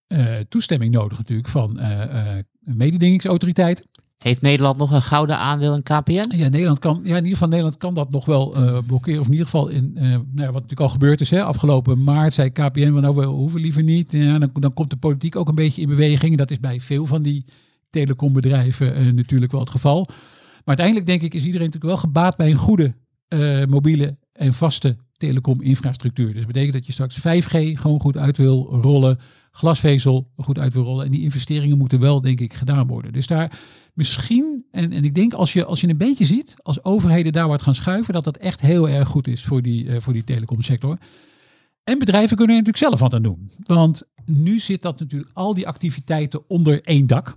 eh, 0.06 0.36
toestemming 0.48 0.92
nodig 0.92 1.18
natuurlijk 1.18 1.48
van 1.48 1.80
mededingingsautoriteit. 2.60 3.86
Heeft 4.18 4.40
Nederland 4.40 4.78
nog 4.78 4.90
een 4.90 5.02
gouden 5.02 5.38
aandeel 5.38 5.74
in 5.74 5.82
KPN? 5.82 6.36
Ja, 6.36 6.48
Nederland 6.48 6.78
kan, 6.78 7.00
ja, 7.04 7.10
in 7.10 7.16
ieder 7.16 7.32
geval 7.32 7.48
Nederland 7.48 7.76
kan 7.76 7.94
dat 7.94 8.10
nog 8.10 8.24
wel 8.24 8.56
eh, 8.56 8.78
blokkeren. 8.86 9.20
Of 9.20 9.26
in 9.26 9.32
ieder 9.32 9.46
geval, 9.46 9.68
in, 9.68 9.92
eh, 9.94 10.02
nou 10.02 10.22
ja, 10.34 10.44
wat 10.44 10.52
natuurlijk 10.52 10.80
al 10.80 10.88
gebeurd 10.88 11.20
is. 11.20 11.30
Hè, 11.30 11.44
afgelopen 11.44 12.02
maart 12.04 12.32
zei 12.32 12.50
KPN, 12.50 12.92
nou, 12.92 13.14
we 13.14 13.24
hoeven 13.24 13.60
liever 13.60 13.82
niet. 13.82 14.12
Ja, 14.12 14.38
dan, 14.38 14.50
dan 14.52 14.74
komt 14.74 14.90
de 14.90 14.96
politiek 14.96 15.36
ook 15.36 15.48
een 15.48 15.54
beetje 15.54 15.82
in 15.82 15.88
beweging. 15.88 16.36
Dat 16.36 16.50
is 16.50 16.60
bij 16.60 16.80
veel 16.80 17.06
van 17.06 17.22
die 17.22 17.44
telecombedrijven 17.90 18.94
eh, 18.94 19.12
natuurlijk 19.12 19.52
wel 19.52 19.60
het 19.60 19.70
geval. 19.70 20.04
Maar 20.06 20.76
uiteindelijk 20.76 21.06
denk 21.06 21.22
ik 21.22 21.34
is 21.34 21.44
iedereen 21.44 21.66
natuurlijk 21.66 21.92
wel 21.92 22.10
gebaat 22.10 22.36
bij 22.36 22.50
een 22.50 22.56
goede 22.56 22.94
mobiele 23.68 24.16
en 24.32 24.54
vaste 24.54 24.96
telecom-infrastructuur. 25.16 26.26
Dus 26.26 26.36
dat 26.36 26.46
betekent 26.46 26.72
dat 26.72 26.86
je 26.86 26.92
straks 26.92 27.18
5G 27.18 27.80
gewoon 27.80 28.00
goed 28.00 28.16
uit 28.16 28.36
wil 28.36 28.80
rollen, 28.82 29.18
glasvezel 29.58 30.30
goed 30.36 30.58
uit 30.58 30.72
wil 30.72 30.82
rollen. 30.82 31.04
En 31.04 31.10
die 31.10 31.22
investeringen 31.22 31.78
moeten 31.78 32.00
wel, 32.00 32.20
denk 32.20 32.40
ik, 32.40 32.54
gedaan 32.54 32.86
worden. 32.86 33.12
Dus 33.12 33.26
daar 33.26 33.58
misschien, 33.94 34.64
en, 34.70 34.92
en 34.92 35.04
ik 35.04 35.14
denk 35.14 35.32
als 35.32 35.52
je, 35.52 35.64
als 35.64 35.80
je 35.80 35.88
een 35.88 35.96
beetje 35.96 36.24
ziet, 36.24 36.54
als 36.58 36.84
overheden 36.84 37.32
daar 37.32 37.48
wat 37.48 37.62
gaan 37.62 37.74
schuiven, 37.74 38.14
dat 38.14 38.24
dat 38.24 38.36
echt 38.36 38.60
heel 38.60 38.88
erg 38.88 39.08
goed 39.08 39.26
is 39.26 39.44
voor 39.44 39.62
die, 39.62 39.88
eh, 39.88 40.00
voor 40.00 40.12
die 40.12 40.24
telecomsector. 40.24 40.98
En 41.84 41.98
bedrijven 41.98 42.36
kunnen 42.36 42.56
er 42.56 42.62
natuurlijk 42.62 42.90
zelf 42.90 43.00
wat 43.00 43.14
aan 43.14 43.22
doen. 43.22 43.50
Want 43.62 44.02
nu 44.24 44.58
zit 44.58 44.82
dat 44.82 45.00
natuurlijk 45.00 45.30
al 45.34 45.54
die 45.54 45.66
activiteiten 45.66 46.48
onder 46.48 46.82
één 46.82 47.06
dak. 47.06 47.36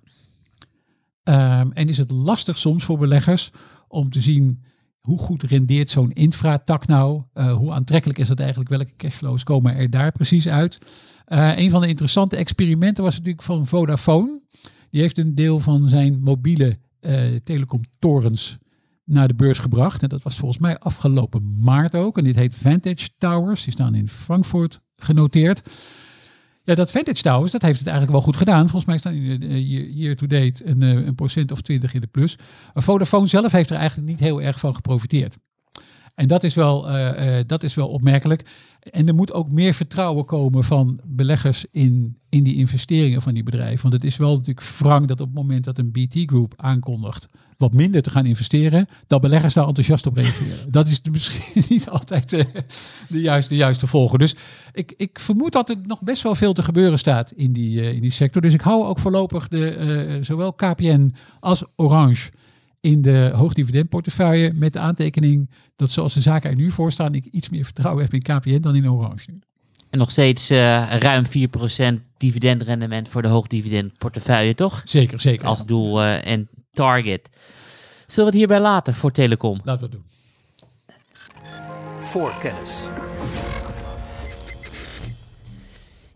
Ehm, 1.23 1.71
en 1.73 1.87
is 1.87 1.97
het 1.97 2.11
lastig 2.11 2.57
soms 2.57 2.83
voor 2.83 2.97
beleggers 2.97 3.51
om 3.87 4.09
te 4.09 4.21
zien 4.21 4.63
hoe 5.01 5.17
goed 5.17 5.43
rendeert 5.43 5.89
zo'n 5.89 6.11
infratak 6.11 6.87
nou? 6.87 7.21
Uh, 7.33 7.53
hoe 7.53 7.71
aantrekkelijk 7.71 8.19
is 8.19 8.27
dat 8.27 8.39
eigenlijk? 8.39 8.69
Welke 8.69 8.95
cashflows 8.97 9.43
komen 9.43 9.75
er 9.75 9.89
daar 9.89 10.11
precies 10.11 10.47
uit? 10.47 10.77
Uh, 11.27 11.57
een 11.57 11.69
van 11.69 11.81
de 11.81 11.87
interessante 11.87 12.35
experimenten 12.35 13.03
was 13.03 13.15
natuurlijk 13.15 13.43
van 13.43 13.67
Vodafone. 13.67 14.41
Die 14.89 15.01
heeft 15.01 15.17
een 15.17 15.35
deel 15.35 15.59
van 15.59 15.87
zijn 15.87 16.19
mobiele 16.23 16.77
uh, 17.01 17.35
telecomtorens 17.35 18.57
naar 19.05 19.27
de 19.27 19.33
beurs 19.33 19.59
gebracht. 19.59 20.03
En 20.03 20.09
dat 20.09 20.23
was 20.23 20.37
volgens 20.37 20.59
mij 20.59 20.79
afgelopen 20.79 21.61
maart 21.63 21.95
ook. 21.95 22.17
En 22.17 22.23
dit 22.23 22.35
heet 22.35 22.55
Vantage 22.55 23.09
Towers. 23.17 23.63
Die 23.63 23.73
staan 23.73 23.95
in 23.95 24.07
Frankfurt 24.07 24.81
genoteerd. 24.95 25.61
Ja, 26.63 26.75
dat 26.75 26.91
Vantage 26.91 27.21
Towers, 27.21 27.51
dat 27.51 27.61
heeft 27.61 27.79
het 27.79 27.87
eigenlijk 27.87 28.17
wel 28.17 28.25
goed 28.25 28.37
gedaan. 28.37 28.61
Volgens 28.61 28.85
mij 28.85 28.97
staan 28.97 29.13
de 29.13 29.67
year 29.93 30.15
to 30.15 30.27
date 30.27 30.65
een, 30.65 30.81
een 30.81 31.15
procent 31.15 31.51
of 31.51 31.61
twintig 31.61 31.93
in 31.93 32.01
de 32.01 32.07
plus. 32.07 32.37
Maar 32.73 32.83
Vodafone 32.83 33.27
zelf 33.27 33.51
heeft 33.51 33.69
er 33.69 33.75
eigenlijk 33.75 34.09
niet 34.09 34.19
heel 34.19 34.41
erg 34.41 34.59
van 34.59 34.75
geprofiteerd. 34.75 35.37
En 36.15 36.27
dat 36.27 36.43
is, 36.43 36.55
wel, 36.55 36.95
uh, 36.95 37.39
dat 37.47 37.63
is 37.63 37.73
wel 37.75 37.87
opmerkelijk. 37.87 38.43
En 38.81 39.07
er 39.07 39.15
moet 39.15 39.33
ook 39.33 39.51
meer 39.51 39.73
vertrouwen 39.73 40.25
komen 40.25 40.63
van 40.63 40.99
beleggers 41.05 41.65
in 41.71 42.21
in 42.31 42.43
die 42.43 42.55
investeringen 42.55 43.21
van 43.21 43.33
die 43.33 43.43
bedrijven. 43.43 43.81
Want 43.81 43.93
het 43.93 44.03
is 44.11 44.17
wel 44.17 44.35
natuurlijk 44.37 44.67
wrang 44.67 45.07
dat 45.07 45.21
op 45.21 45.27
het 45.27 45.35
moment 45.35 45.63
dat 45.63 45.77
een 45.77 45.91
BT 45.91 46.13
Group 46.25 46.53
aankondigt 46.55 47.27
wat 47.57 47.73
minder 47.73 48.01
te 48.01 48.09
gaan 48.09 48.25
investeren, 48.25 48.87
dat 49.07 49.21
beleggers 49.21 49.53
daar 49.53 49.67
enthousiast 49.67 50.05
op 50.05 50.17
reageren. 50.17 50.71
dat 50.71 50.87
is 50.87 51.01
misschien 51.11 51.63
niet 51.69 51.89
altijd 51.89 52.29
de, 52.29 52.45
juiste, 53.21 53.53
de 53.53 53.59
juiste 53.59 53.87
volger. 53.87 54.19
Dus 54.19 54.35
ik, 54.73 54.93
ik 54.97 55.19
vermoed 55.19 55.51
dat 55.51 55.69
er 55.69 55.75
nog 55.83 56.01
best 56.01 56.23
wel 56.23 56.35
veel 56.35 56.53
te 56.53 56.63
gebeuren 56.63 56.97
staat 56.97 57.31
in 57.31 57.53
die, 57.53 57.79
uh, 57.79 57.93
in 57.93 58.01
die 58.01 58.11
sector. 58.11 58.41
Dus 58.41 58.53
ik 58.53 58.61
hou 58.61 58.85
ook 58.85 58.99
voorlopig 58.99 59.47
de, 59.47 60.15
uh, 60.17 60.23
zowel 60.23 60.53
KPN 60.53 61.11
als 61.39 61.63
Orange 61.75 62.31
in 62.81 63.01
de 63.01 63.31
hoogdividendportefeuille 63.35 64.53
met 64.53 64.73
de 64.73 64.79
aantekening 64.79 65.49
dat 65.75 65.91
zoals 65.91 66.13
de 66.13 66.21
zaken 66.21 66.49
er 66.49 66.55
nu 66.55 66.71
voor 66.71 66.91
staan, 66.91 67.15
ik 67.15 67.25
iets 67.25 67.49
meer 67.49 67.63
vertrouwen 67.63 68.03
heb 68.03 68.13
in 68.13 68.21
KPN 68.21 68.59
dan 68.59 68.75
in 68.75 68.91
Orange. 68.91 69.39
En 69.89 69.97
nog 69.97 70.11
steeds 70.11 70.51
uh, 70.51 70.57
ruim 70.99 71.25
4% 71.25 72.01
dividendrendement 72.17 73.09
voor 73.09 73.21
de 73.21 73.27
hoogdividendportefeuille, 73.27 74.55
toch? 74.55 74.81
Zeker, 74.85 75.19
zeker. 75.19 75.47
Als 75.47 75.65
doel 75.65 76.01
uh, 76.01 76.27
en 76.27 76.49
target. 76.73 77.29
Zullen 78.05 78.31
we 78.31 78.37
het 78.37 78.49
hierbij 78.49 78.59
laten 78.59 78.95
voor 78.95 79.11
Telecom? 79.11 79.59
Laten 79.63 79.89
we 79.89 79.95
het 79.95 80.05
doen. 80.05 80.05
Voor 81.99 82.33
kennis. 82.41 82.89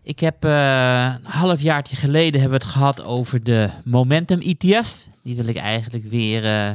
Ik 0.06 0.20
heb 0.20 0.44
uh, 0.44 1.14
een 1.24 1.30
halfjaartje 1.30 1.96
geleden 1.96 2.40
hebben 2.40 2.58
we 2.58 2.64
het 2.64 2.74
gehad 2.74 3.02
over 3.02 3.44
de 3.44 3.70
Momentum 3.84 4.40
ETF. 4.40 5.06
Die 5.22 5.36
wil 5.36 5.46
ik 5.46 5.56
eigenlijk 5.56 6.04
weer 6.04 6.44
uh, 6.44 6.70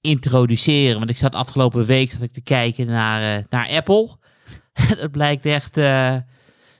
introduceren. 0.00 0.98
Want 0.98 1.10
ik 1.10 1.16
zat 1.16 1.34
afgelopen 1.34 1.86
week 1.86 2.10
zat 2.10 2.22
ik 2.22 2.32
te 2.32 2.40
kijken 2.40 2.86
naar, 2.86 3.38
uh, 3.38 3.44
naar 3.50 3.68
Apple. 3.68 4.16
dat 5.00 5.10
blijkt 5.10 5.46
echt 5.46 5.78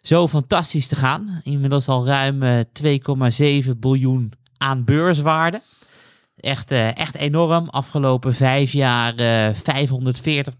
zo 0.02 0.28
fantastisch 0.28 0.88
te 0.88 0.96
gaan. 0.96 1.40
Inmiddels 1.42 1.88
al 1.88 2.06
ruim 2.06 2.64
2,7 2.82 3.70
biljoen 3.78 4.32
aan 4.56 4.84
beurswaarde. 4.84 5.62
Echt, 6.36 6.70
echt 6.70 7.14
enorm. 7.14 7.68
Afgelopen 7.68 8.34
vijf 8.34 8.72
jaar 8.72 9.14
540 9.54 10.58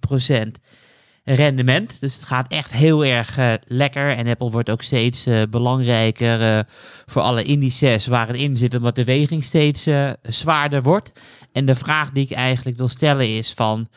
rendement. 1.35 2.01
Dus 2.01 2.15
het 2.15 2.25
gaat 2.25 2.53
echt 2.53 2.73
heel 2.73 3.05
erg 3.05 3.39
uh, 3.39 3.53
lekker. 3.65 4.17
En 4.17 4.27
Apple 4.27 4.51
wordt 4.51 4.71
ook 4.71 4.83
steeds 4.83 5.27
uh, 5.27 5.43
belangrijker 5.51 6.41
uh, 6.41 6.61
voor 7.07 7.23
alle 7.23 7.43
indices 7.43 8.07
waar 8.07 8.27
het 8.27 8.37
in 8.37 8.57
zit, 8.57 8.75
omdat 8.75 8.95
de 8.95 9.05
weging 9.05 9.45
steeds 9.45 9.89
zwaarder 10.23 10.83
wordt. 10.83 11.13
En 11.53 11.67
de 11.67 11.75
vraag 11.75 12.11
die 12.11 12.25
ik 12.25 12.31
eigenlijk 12.31 12.77
wil 12.77 12.89
stellen 12.89 13.37
is 13.37 13.53
van 13.53 13.89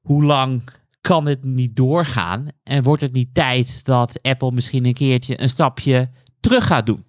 hoe 0.00 0.24
lang 0.24 0.62
kan 1.00 1.26
het 1.26 1.44
niet 1.44 1.76
doorgaan? 1.76 2.48
En 2.62 2.82
wordt 2.82 3.02
het 3.02 3.12
niet 3.12 3.34
tijd 3.34 3.84
dat 3.84 4.18
Apple 4.22 4.52
misschien 4.52 4.86
een 4.86 4.94
keertje 4.94 5.42
een 5.42 5.48
stapje 5.48 6.10
terug 6.40 6.66
gaat 6.66 6.86
doen? 6.86 7.04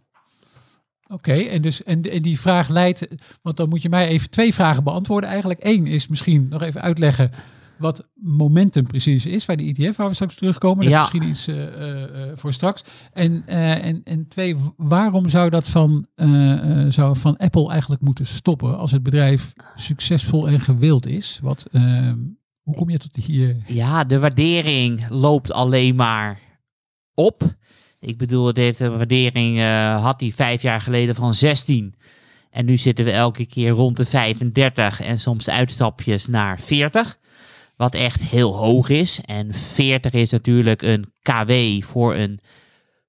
Oké, 1.07 1.33
en, 1.33 1.61
dus, 1.61 1.83
en, 1.83 2.01
en 2.01 2.21
die 2.21 2.39
vraag 2.39 2.69
leidt, 2.69 3.07
want 3.41 3.57
dan 3.57 3.69
moet 3.69 3.81
je 3.81 3.89
mij 3.89 4.07
even 4.07 4.29
twee 4.29 4.53
vragen 4.53 4.83
beantwoorden. 4.83 5.29
Eigenlijk 5.29 5.59
één 5.59 5.87
is 5.87 6.07
misschien 6.07 6.47
nog 6.49 6.61
even 6.61 6.81
uitleggen 6.81 7.31
wat 7.77 8.09
momentum 8.13 8.87
precies 8.87 9.25
is 9.25 9.45
bij 9.45 9.55
de 9.55 9.63
ETF, 9.63 9.95
waar 9.95 10.07
we 10.07 10.13
straks 10.13 10.35
terugkomen. 10.35 10.83
Dat 10.83 10.93
ja. 10.93 11.05
is 11.05 11.11
misschien 11.11 11.29
iets 11.29 11.47
uh, 11.47 12.25
uh, 12.27 12.31
voor 12.35 12.53
straks. 12.53 12.83
En, 13.13 13.43
uh, 13.49 13.85
en, 13.85 14.01
en 14.03 14.27
twee, 14.27 14.55
waarom 14.77 15.29
zou 15.29 15.49
dat 15.49 15.67
van, 15.67 16.07
zou 16.87 17.17
van 17.17 17.37
Apple 17.37 17.69
eigenlijk 17.69 18.01
moeten 18.01 18.25
stoppen 18.25 18.77
als 18.77 18.91
het 18.91 19.03
bedrijf 19.03 19.53
succesvol 19.75 20.47
en 20.47 20.59
gewild 20.59 21.05
is? 21.05 21.39
Wat, 21.41 21.67
ehm, 21.71 22.17
hoe 22.61 22.75
kom 22.75 22.89
je 22.89 22.97
tot 22.97 23.25
die... 23.25 23.63
Ja, 23.65 24.03
de 24.03 24.19
waardering 24.19 25.09
loopt 25.09 25.51
alleen 25.51 25.95
maar 25.95 26.39
op. 27.13 27.43
Ik 27.99 28.17
bedoel, 28.17 28.47
het 28.47 28.57
heeft 28.57 28.79
een 28.79 28.97
waardering, 28.97 29.59
had 30.01 30.19
hij 30.19 30.31
vijf 30.31 30.61
jaar 30.61 30.81
geleden 30.81 31.15
van 31.15 31.33
16. 31.33 31.95
En 32.55 32.65
nu 32.65 32.77
zitten 32.77 33.05
we 33.05 33.11
elke 33.11 33.45
keer 33.45 33.69
rond 33.69 33.97
de 33.97 34.05
35 34.05 35.01
en 35.01 35.19
soms 35.19 35.49
uitstapjes 35.49 36.27
naar 36.27 36.59
40 36.59 37.19
wat 37.77 37.93
echt 37.93 38.21
heel 38.21 38.55
hoog 38.55 38.89
is. 38.89 39.21
En 39.25 39.53
40 39.53 40.13
is 40.13 40.31
natuurlijk 40.31 40.81
een 40.81 41.13
KW 41.21 41.51
voor 41.83 42.15
een 42.15 42.39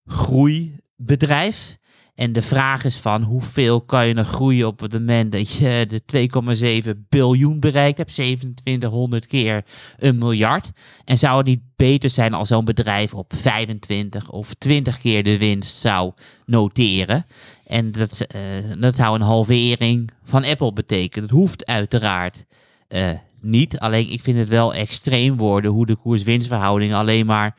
groeibedrijf. 0.05 1.77
En 2.17 2.33
de 2.33 2.43
vraag 2.43 2.85
is 2.85 2.97
van 2.97 3.23
hoeveel 3.23 3.81
kan 3.81 4.07
je 4.07 4.15
nog 4.15 4.29
groeien 4.29 4.67
op 4.67 4.81
het 4.81 4.93
moment 4.93 5.33
dat 5.33 5.53
je 5.53 5.87
de 5.89 6.83
2,7 6.85 6.99
biljoen 7.09 7.61
bereikt 7.61 7.99
hebt, 7.99 8.13
2700 8.13 9.27
keer 9.27 9.65
een 9.97 10.19
miljard. 10.19 10.71
En 11.05 11.19
zou 11.19 11.37
het 11.37 11.47
niet 11.47 11.63
beter 11.77 12.11
zijn 12.11 12.35
als 12.35 12.49
zo'n 12.49 12.65
bedrijf 12.65 13.15
op 13.15 13.33
25 13.37 14.31
of 14.31 14.55
20 14.55 14.99
keer 14.99 15.25
de 15.25 15.39
winst 15.39 15.77
zou 15.77 16.13
noteren? 16.47 17.27
En 17.67 17.93
dat, 17.93 18.27
uh, 18.37 18.81
dat 18.81 18.97
zou 18.97 19.15
een 19.15 19.21
halvering 19.21 20.11
van 20.25 20.45
Apple 20.45 20.73
betekenen. 20.73 21.29
Dat 21.29 21.39
hoeft 21.39 21.67
uiteraard 21.67 22.45
uh, 22.89 23.11
niet. 23.41 23.79
Alleen 23.79 24.11
ik 24.11 24.23
vind 24.23 24.39
het 24.39 24.49
wel 24.49 24.75
extreem 24.75 25.37
worden 25.37 25.71
hoe 25.71 25.87
de 25.87 25.97
koers-winstverhoudingen 25.97 26.97
alleen 26.97 27.27
maar 27.27 27.57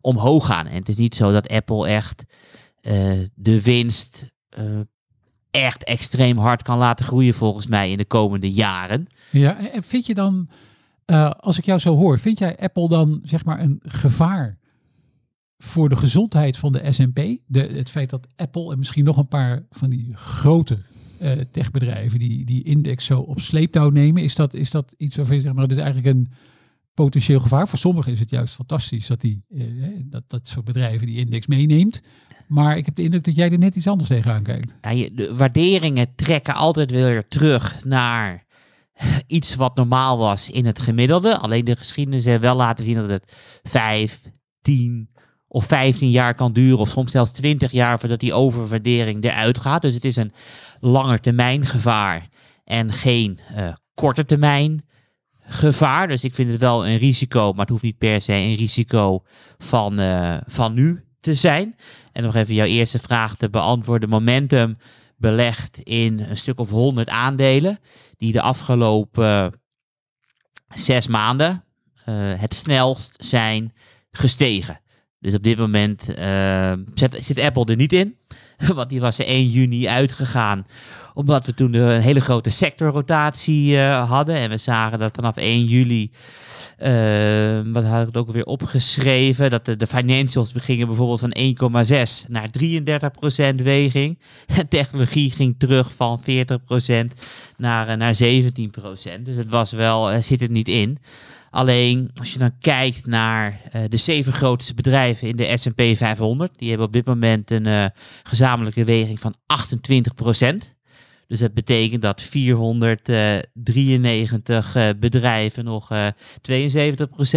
omhoog 0.00 0.46
gaan. 0.46 0.66
En 0.66 0.78
het 0.78 0.88
is 0.88 0.96
niet 0.96 1.14
zo 1.14 1.32
dat 1.32 1.48
Apple 1.48 1.86
echt 1.86 2.24
uh, 2.82 3.26
de 3.34 3.62
winst 3.62 4.32
uh, 4.58 4.80
echt 5.50 5.84
extreem 5.84 6.38
hard 6.38 6.62
kan 6.62 6.78
laten 6.78 7.04
groeien 7.04 7.34
volgens 7.34 7.66
mij 7.66 7.90
in 7.90 7.98
de 7.98 8.04
komende 8.04 8.50
jaren. 8.50 9.06
Ja, 9.30 9.70
en 9.72 9.82
vind 9.82 10.06
je 10.06 10.14
dan, 10.14 10.48
uh, 11.06 11.30
als 11.30 11.58
ik 11.58 11.64
jou 11.64 11.78
zo 11.78 11.94
hoor, 11.94 12.18
vind 12.18 12.38
jij 12.38 12.58
Apple 12.58 12.88
dan 12.88 13.20
zeg 13.22 13.44
maar 13.44 13.60
een 13.60 13.80
gevaar 13.82 14.58
voor 15.58 15.88
de 15.88 15.96
gezondheid 15.96 16.56
van 16.56 16.72
de 16.72 16.92
S&P? 16.92 17.20
Het 17.52 17.90
feit 17.90 18.10
dat 18.10 18.26
Apple 18.36 18.72
en 18.72 18.78
misschien 18.78 19.04
nog 19.04 19.16
een 19.16 19.28
paar 19.28 19.66
van 19.70 19.90
die 19.90 20.12
grote 20.14 20.78
uh, 21.20 21.32
techbedrijven 21.50 22.18
die 22.18 22.44
die 22.44 22.64
index 22.64 23.04
zo 23.04 23.20
op 23.20 23.40
sleeptouw 23.40 23.90
nemen? 23.90 24.22
Is 24.22 24.34
dat, 24.34 24.54
is 24.54 24.70
dat 24.70 24.94
iets 24.96 25.16
waarvan 25.16 25.34
je 25.34 25.40
zegt, 25.40 25.54
maar 25.54 25.68
dat 25.68 25.76
is 25.76 25.82
eigenlijk 25.82 26.16
een 26.16 26.28
potentieel 26.94 27.40
gevaar? 27.40 27.68
Voor 27.68 27.78
sommigen 27.78 28.12
is 28.12 28.20
het 28.20 28.30
juist 28.30 28.54
fantastisch 28.54 29.06
dat, 29.06 29.20
die, 29.20 29.42
uh, 29.48 29.64
dat, 30.04 30.22
dat 30.26 30.48
soort 30.48 30.64
bedrijven 30.64 31.06
die 31.06 31.18
index 31.18 31.46
meeneemt. 31.46 32.02
Maar 32.46 32.76
ik 32.76 32.84
heb 32.84 32.94
de 32.94 33.02
indruk 33.02 33.24
dat 33.24 33.36
jij 33.36 33.50
er 33.50 33.58
net 33.58 33.76
iets 33.76 33.88
anders 33.88 34.08
tegenaan 34.08 34.42
kijkt. 34.42 34.74
Ja, 34.80 34.90
je, 34.90 35.14
de 35.14 35.34
waarderingen 35.34 36.14
trekken 36.14 36.54
altijd 36.54 36.90
weer 36.90 37.28
terug 37.28 37.84
naar 37.84 38.46
iets 39.26 39.54
wat 39.54 39.76
normaal 39.76 40.18
was 40.18 40.50
in 40.50 40.66
het 40.66 40.78
gemiddelde. 40.78 41.38
Alleen 41.38 41.64
de 41.64 41.76
geschiedenis 41.76 42.24
heeft 42.24 42.40
wel 42.40 42.56
laten 42.56 42.84
zien 42.84 42.94
dat 42.94 43.10
het 43.10 43.32
5, 43.62 44.20
10 44.62 45.08
of 45.48 45.64
15 45.64 46.10
jaar 46.10 46.34
kan 46.34 46.52
duren. 46.52 46.78
Of 46.78 46.88
soms 46.88 47.10
zelfs 47.10 47.30
20 47.30 47.72
jaar 47.72 47.98
voordat 47.98 48.20
die 48.20 48.32
overwaardering 48.32 49.24
eruit 49.24 49.60
gaat. 49.60 49.82
Dus 49.82 49.94
het 49.94 50.04
is 50.04 50.16
een 50.16 50.32
langetermijn 50.80 51.66
gevaar 51.66 52.28
en 52.64 52.92
geen 52.92 53.38
uh, 53.56 53.72
korte 53.94 54.24
termijn 54.24 54.84
gevaar. 55.40 56.08
Dus 56.08 56.24
ik 56.24 56.34
vind 56.34 56.50
het 56.50 56.60
wel 56.60 56.86
een 56.86 56.96
risico, 56.96 57.50
maar 57.50 57.60
het 57.60 57.68
hoeft 57.68 57.82
niet 57.82 57.98
per 57.98 58.20
se 58.20 58.32
een 58.32 58.54
risico 58.54 59.22
van, 59.58 60.00
uh, 60.00 60.36
van 60.46 60.74
nu 60.74 61.04
te 61.20 61.34
zijn. 61.34 61.76
En 62.12 62.22
nog 62.22 62.34
even 62.34 62.54
jouw 62.54 62.66
eerste 62.66 62.98
vraag 62.98 63.36
te 63.36 63.50
beantwoorden. 63.50 64.08
Momentum 64.08 64.76
belegt 65.16 65.78
in 65.78 66.20
een 66.20 66.36
stuk 66.36 66.60
of 66.60 66.70
100 66.70 67.08
aandelen 67.08 67.78
die 68.16 68.32
de 68.32 68.40
afgelopen 68.40 69.60
zes 70.68 71.06
maanden 71.06 71.64
het 72.38 72.54
snelst 72.54 73.24
zijn 73.24 73.72
gestegen. 74.10 74.80
Dus 75.26 75.34
op 75.34 75.42
dit 75.42 75.58
moment 75.58 76.10
uh, 76.18 76.72
zit, 76.94 77.16
zit, 77.20 77.40
Apple 77.40 77.64
er 77.64 77.76
niet 77.76 77.92
in. 77.92 78.16
Want 78.74 78.88
die 78.88 79.00
was 79.00 79.18
er 79.18 79.26
1 79.26 79.48
juni 79.48 79.88
uitgegaan. 79.88 80.66
Omdat 81.14 81.46
we 81.46 81.54
toen 81.54 81.74
een 81.74 82.00
hele 82.00 82.20
grote 82.20 82.50
sectorrotatie 82.50 83.74
uh, 83.74 84.10
hadden. 84.10 84.34
En 84.34 84.50
we 84.50 84.56
zagen 84.56 84.98
dat 84.98 85.14
vanaf 85.14 85.36
1 85.36 85.64
juli. 85.64 86.10
Uh, 86.78 87.72
wat 87.72 87.84
had 87.84 88.00
ik 88.00 88.06
het 88.06 88.16
ook 88.16 88.32
weer 88.32 88.44
opgeschreven? 88.44 89.50
Dat 89.50 89.64
de, 89.64 89.76
de 89.76 89.86
financials 89.86 90.52
gingen 90.56 90.86
bijvoorbeeld 90.86 91.20
van 91.20 91.36
1,6 91.84 92.28
naar 92.28 92.50
33% 93.58 93.62
weging. 93.62 94.18
En 94.56 94.68
technologie 94.68 95.30
ging 95.30 95.54
terug 95.58 95.92
van 95.92 96.20
40% 96.20 96.24
naar, 97.56 97.96
naar 97.96 98.14
17%. 98.14 98.18
Dus 99.20 99.36
het 99.36 99.48
was 99.48 99.72
wel, 99.72 100.22
zit 100.22 100.40
er 100.40 100.50
niet 100.50 100.68
in. 100.68 100.98
Alleen 101.56 102.10
als 102.14 102.32
je 102.32 102.38
dan 102.38 102.58
kijkt 102.60 103.06
naar 103.06 103.60
uh, 103.76 103.82
de 103.88 103.96
zeven 103.96 104.32
grootste 104.32 104.74
bedrijven 104.74 105.28
in 105.28 105.36
de 105.36 105.56
S&P 105.56 105.82
500, 105.96 106.58
die 106.58 106.68
hebben 106.68 106.86
op 106.86 106.92
dit 106.92 107.06
moment 107.06 107.50
een 107.50 107.66
uh, 107.66 107.84
gezamenlijke 108.22 108.84
weging 108.84 109.20
van 109.20 109.34
28% 109.34 109.36
Dus 111.26 111.38
dat 111.38 111.54
betekent 111.54 112.02
dat 112.02 112.22
493 112.22 114.76
uh, 114.76 114.88
bedrijven 114.96 115.64
nog 115.64 115.88
72% 115.92 115.96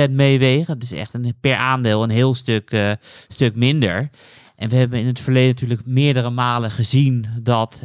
meewegen. 0.10 0.80
Dat 0.80 0.92
is 0.92 0.98
echt 0.98 1.14
een, 1.14 1.34
per 1.42 1.56
aandeel 1.56 2.04
een 2.04 2.10
heel 2.10 2.34
stuk, 2.34 2.98
stuk 3.28 3.56
minder. 3.56 4.10
En 4.56 4.70
we 4.70 4.76
hebben 4.76 5.00
in 5.00 5.08
het 5.08 5.20
verleden 5.20 5.50
natuurlijk 5.50 5.86
meerdere 5.86 6.30
malen 6.30 6.72
gezien 6.72 7.26
dat 7.42 7.84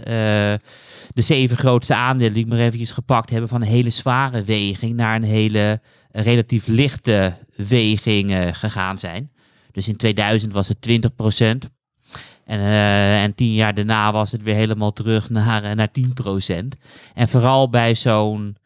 de 1.15 1.23
zeven 1.23 1.57
grootste 1.57 1.95
aandelen, 1.95 2.33
die 2.33 2.43
ik 2.43 2.49
maar 2.49 2.59
eventjes 2.59 2.91
gepakt 2.91 3.31
hebben, 3.31 3.49
van 3.49 3.61
een 3.61 3.69
hele 3.69 3.91
zware 3.91 4.43
weging 4.43 4.95
naar 4.95 5.17
een 5.17 5.23
hele 5.23 5.81
relatief 6.11 6.67
lichte 6.67 7.37
weging 7.57 8.31
uh, 8.31 8.49
gegaan 8.53 8.99
zijn. 8.99 9.31
Dus 9.73 9.89
in 9.89 9.97
2000 9.97 10.53
was 10.53 10.69
het 10.69 10.89
20%. 10.91 11.71
En, 12.45 12.59
eh, 12.61 13.23
en 13.23 13.35
tien 13.35 13.53
jaar 13.53 13.75
daarna 13.75 14.13
was 14.13 14.33
het 14.33 14.43
weer 14.43 14.55
helemaal 14.55 14.93
terug 14.93 15.31
naar, 15.31 15.65
eh, 15.65 15.75
naar 15.75 15.91
10%. 15.91 16.77
En 17.15 17.29
vooral 17.29 17.71
bij 17.71 17.95
zo'n 17.95 18.57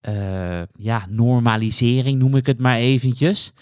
eh, 0.00 0.62
ja, 0.72 1.06
normalisering, 1.08 2.18
noem 2.18 2.36
ik 2.36 2.46
het 2.46 2.58
maar 2.58 2.76
eventjes, 2.76 3.52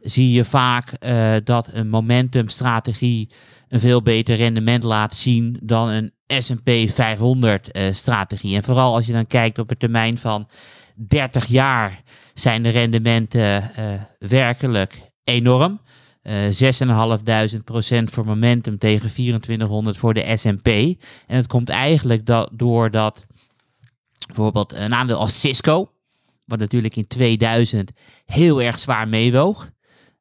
zie 0.00 0.32
je 0.32 0.44
vaak 0.44 0.92
eh, 0.92 1.34
dat 1.44 1.70
een 1.72 1.88
momentumstrategie 1.88 3.30
een 3.68 3.80
veel 3.80 4.02
beter 4.02 4.36
rendement 4.36 4.82
laat 4.82 5.14
zien 5.14 5.58
dan 5.62 5.88
een 5.88 6.12
S&P 6.26 6.70
500 6.86 7.70
eh, 7.70 7.92
strategie. 7.92 8.56
En 8.56 8.62
vooral 8.62 8.94
als 8.94 9.06
je 9.06 9.12
dan 9.12 9.26
kijkt 9.26 9.58
op 9.58 9.70
een 9.70 9.76
termijn 9.76 10.18
van 10.18 10.48
30 10.94 11.46
jaar 11.46 12.02
zijn 12.34 12.62
de 12.62 12.68
rendementen 12.68 13.74
eh, 13.74 14.02
werkelijk 14.18 15.10
enorm. 15.24 15.80
Eh 16.22 16.34
6.500% 16.34 18.04
voor 18.04 18.24
momentum 18.24 18.78
tegen 18.78 19.10
2400 19.10 19.96
voor 19.96 20.14
de 20.14 20.36
S&P. 20.36 20.68
En 21.26 21.36
het 21.36 21.46
komt 21.46 21.68
eigenlijk 21.68 22.26
dat, 22.26 22.50
doordat 22.52 23.24
bijvoorbeeld 24.26 24.72
een 24.72 24.94
aandeel 24.94 25.18
als 25.18 25.40
Cisco, 25.40 25.90
wat 26.44 26.58
natuurlijk 26.58 26.96
in 26.96 27.06
2000 27.06 27.92
heel 28.26 28.62
erg 28.62 28.78
zwaar 28.78 29.08
meewoog, 29.08 29.70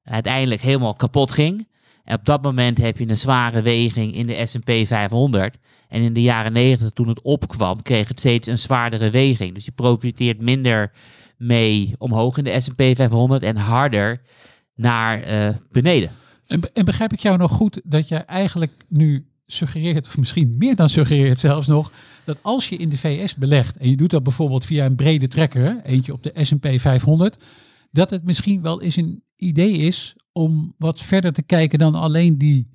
uiteindelijk 0.03 0.61
helemaal 0.61 0.95
kapot 0.95 1.31
ging. 1.31 1.67
En 2.03 2.15
op 2.15 2.25
dat 2.25 2.43
moment 2.43 2.77
heb 2.77 2.97
je 2.97 3.09
een 3.09 3.17
zware 3.17 3.61
weging 3.61 4.15
in 4.15 4.27
de 4.27 4.45
S&P 4.45 4.71
500. 4.87 5.57
En 5.87 6.01
in 6.01 6.13
de 6.13 6.21
jaren 6.21 6.53
90, 6.53 6.89
toen 6.89 7.07
het 7.07 7.21
opkwam, 7.21 7.81
kreeg 7.81 8.07
het 8.07 8.19
steeds 8.19 8.47
een 8.47 8.59
zwaardere 8.59 9.09
weging. 9.09 9.53
Dus 9.53 9.65
je 9.65 9.71
profiteert 9.71 10.41
minder 10.41 10.91
mee 11.37 11.95
omhoog 11.97 12.37
in 12.37 12.43
de 12.43 12.59
S&P 12.59 12.81
500 12.95 13.43
en 13.43 13.55
harder 13.55 14.21
naar 14.75 15.21
eh, 15.21 15.55
beneden. 15.71 16.11
En, 16.47 16.61
en 16.73 16.85
begrijp 16.85 17.13
ik 17.13 17.19
jou 17.19 17.37
nog 17.37 17.51
goed 17.51 17.81
dat 17.83 18.07
jij 18.07 18.25
eigenlijk 18.25 18.71
nu 18.87 19.27
suggereert, 19.45 20.07
of 20.07 20.17
misschien 20.17 20.55
meer 20.57 20.75
dan 20.75 20.89
suggereert 20.89 21.39
zelfs 21.39 21.67
nog, 21.67 21.91
dat 22.25 22.39
als 22.41 22.69
je 22.69 22.75
in 22.75 22.89
de 22.89 22.97
VS 22.97 23.35
belegt 23.35 23.77
en 23.77 23.89
je 23.89 23.95
doet 23.95 24.09
dat 24.09 24.23
bijvoorbeeld 24.23 24.65
via 24.65 24.85
een 24.85 24.95
brede 24.95 25.27
trekker, 25.27 25.81
eentje 25.83 26.13
op 26.13 26.23
de 26.23 26.33
S&P 26.35 26.67
500, 26.75 27.43
dat 27.91 28.09
het 28.09 28.23
misschien 28.23 28.61
wel 28.61 28.81
eens 28.81 28.95
een 28.95 29.22
idee 29.35 29.77
is 29.77 30.15
om 30.31 30.73
wat 30.77 30.99
verder 30.99 31.33
te 31.33 31.43
kijken 31.43 31.79
dan 31.79 31.95
alleen 31.95 32.37
die 32.37 32.67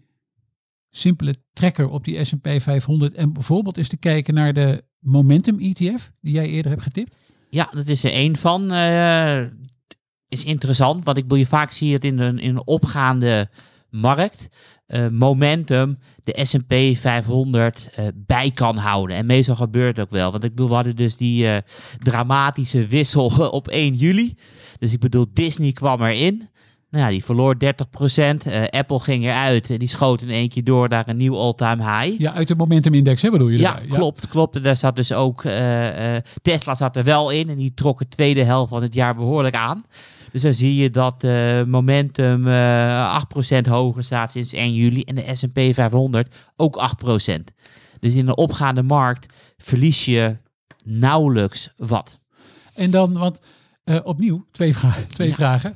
simpele 0.91 1.35
trekker 1.53 1.89
op 1.89 2.05
die 2.05 2.25
S&P 2.25 2.49
500 2.61 3.15
en 3.15 3.33
bijvoorbeeld 3.33 3.77
eens 3.77 3.89
te 3.89 3.97
kijken 3.97 4.35
naar 4.35 4.53
de 4.53 4.85
momentum 4.99 5.59
ETF 5.59 6.11
die 6.21 6.33
jij 6.33 6.49
eerder 6.49 6.71
hebt 6.71 6.83
getipt? 6.83 7.17
Ja, 7.51 7.69
dat 7.73 7.87
is 7.87 8.05
er 8.05 8.13
één 8.13 8.37
van. 8.37 8.73
eh, 8.73 9.45
is 10.29 10.45
interessant, 10.45 11.05
want 11.05 11.17
ik 11.17 11.25
wil 11.29 11.37
je 11.37 11.47
vaak 11.47 11.71
zie 11.71 11.93
het 11.93 12.05
in 12.05 12.19
een, 12.19 12.39
in 12.39 12.51
een 12.51 12.67
opgaande 12.67 13.51
markt. 13.91 14.49
Eh, 14.89 15.09
momentum 15.09 15.99
de 16.25 16.45
S&P 16.45 16.99
500 16.99 17.89
eh, 17.95 18.05
bij 18.15 18.51
kan 18.51 18.77
houden. 18.77 19.17
En 19.17 19.27
meestal 19.27 19.55
gebeurt 19.55 19.97
het 19.97 20.07
ook 20.07 20.13
wel. 20.13 20.31
Want 20.31 20.45
ik 20.45 20.51
bedoel, 20.51 20.69
we 20.69 20.75
hadden 20.75 20.97
dus 20.97 21.17
die 21.17 21.49
eh, 21.49 21.57
dramatische 21.99 22.87
wissel 22.87 23.27
op 23.51 23.69
1 23.69 23.95
juli. 23.95 24.35
Dus 24.79 24.93
ik 24.93 25.01
bedoel, 25.01 25.27
Disney 25.33 25.73
kwam 25.73 26.03
erin. 26.03 26.49
Nou 26.91 27.05
ja, 27.05 27.11
die 27.11 27.25
verloor 27.25 27.55
30%. 27.55 27.59
eh, 27.59 28.63
Apple 28.71 29.01
ging 29.01 29.25
eruit. 29.25 29.71
en 29.71 29.79
die 29.79 29.89
schoot 29.89 30.23
in 30.23 30.31
één 30.31 30.49
keer 30.49 30.65
door 30.65 30.89
naar 30.89 31.09
een 31.09 31.17
nieuw 31.17 31.37
all-time 31.37 31.83
high. 31.83 32.21
Ja, 32.21 32.33
uit 32.33 32.49
de 32.49 32.55
momentum 32.55 32.95
index 32.95 33.23
hè, 33.23 33.31
bedoel 33.31 33.49
je? 33.49 33.59
Ja, 33.59 33.73
daarbij? 33.73 33.99
klopt, 33.99 34.29
klopt. 34.29 34.57
En 34.57 34.63
daar 34.63 34.77
zat 34.77 34.97
dus 34.97 35.13
ook 35.13 35.43
Tesla 36.43 36.75
zat 36.75 36.97
er 36.97 37.05
wel 37.05 37.31
in 37.31 37.49
en 37.49 37.57
die 37.57 37.75
trok 37.75 37.99
de 37.99 38.09
tweede 38.09 38.45
helft 38.45 38.69
van 38.71 38.83
het 38.83 38.95
jaar 38.95 39.15
behoorlijk 39.15 39.55
aan. 39.55 39.85
Dus 40.33 40.43
dan 40.43 40.55
zie 40.55 40.75
je 40.75 40.91
dat 40.91 41.25
eh, 41.25 41.63
momentum 41.63 42.49
eh 42.49 43.23
8% 43.57 43.69
hoger 43.69 44.05
staat 44.05 44.33
sinds 44.33 44.53
1 44.53 44.75
juli 44.75 45.03
en 45.03 45.15
de 45.15 45.35
S&P 45.35 45.75
500 45.75 46.35
ook 46.57 46.91
8%. 47.07 47.33
Dus 48.01 48.15
in 48.15 48.29
een 48.29 48.37
opgaande 48.37 48.83
markt 48.83 49.35
verlies 49.57 50.05
je 50.05 50.37
nauwelijks 50.85 51.73
wat. 51.77 52.19
En 52.75 52.91
dan, 52.91 53.13
want 53.13 53.41
eh, 53.85 53.97
opnieuw, 54.03 54.45
twee, 54.51 54.75
vra 54.77 54.95
twee 55.09 55.29
Ja. 55.29 55.35
vragen. 55.35 55.75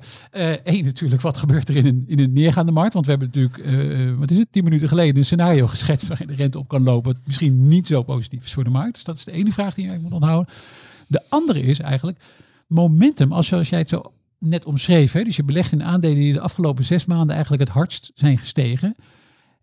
Eén 0.65 0.85
natuurlijk, 0.85 1.23
wat 1.23 1.37
gebeurt 1.37 1.69
er 1.69 1.77
in 1.77 1.87
een, 1.87 2.05
in 2.07 2.19
een 2.19 2.33
neergaande 2.33 2.73
markt? 2.73 2.93
Want 2.93 3.07
we 3.07 3.11
hebben 3.11 3.31
natuurlijk, 3.35 4.19
wat 4.19 4.31
is 4.31 4.39
het, 4.39 4.49
tien 4.53 4.65
minuten 4.65 4.89
geleden 4.89 5.17
een 5.17 5.25
scenario 5.25 5.67
geschetst 5.67 6.09
waarin 6.09 6.27
de 6.27 6.35
rente 6.35 6.59
op 6.59 6.69
kan 6.69 6.83
lopen. 6.83 7.13
Wat 7.13 7.23
misschien 7.27 7.69
niet 7.69 7.87
zo 7.87 8.03
positief 8.03 8.45
is 8.45 8.53
voor 8.53 8.65
de 8.65 8.71
markt. 8.71 8.95
Dus 8.95 9.05
dat 9.05 9.17
is 9.17 9.25
de 9.25 9.33
ene 9.33 9.53
vraag 9.53 9.75
die 9.75 9.91
je 9.91 9.99
moet 9.99 10.13
onthouden. 10.13 10.55
De 11.09 11.23
andere 11.29 11.63
is 11.63 11.81
eigenlijk 11.81 12.19
momentum, 12.67 13.33
als, 13.33 13.47
zoals 13.47 13.69
jij 13.69 13.79
het 13.79 13.89
zo 13.89 14.13
net 14.43 14.65
omschreef. 14.65 15.13
Hè, 15.13 15.23
dus 15.23 15.37
je 15.37 15.45
belegt 15.45 15.73
in 15.73 15.83
aandelen 15.83 16.17
die 16.17 16.33
de 16.33 16.41
afgelopen 16.41 16.85
zes 16.85 17.05
maanden 17.05 17.35
eigenlijk 17.35 17.63
het 17.63 17.73
hardst 17.73 18.11
zijn 18.15 18.39
gestegen. 18.39 18.95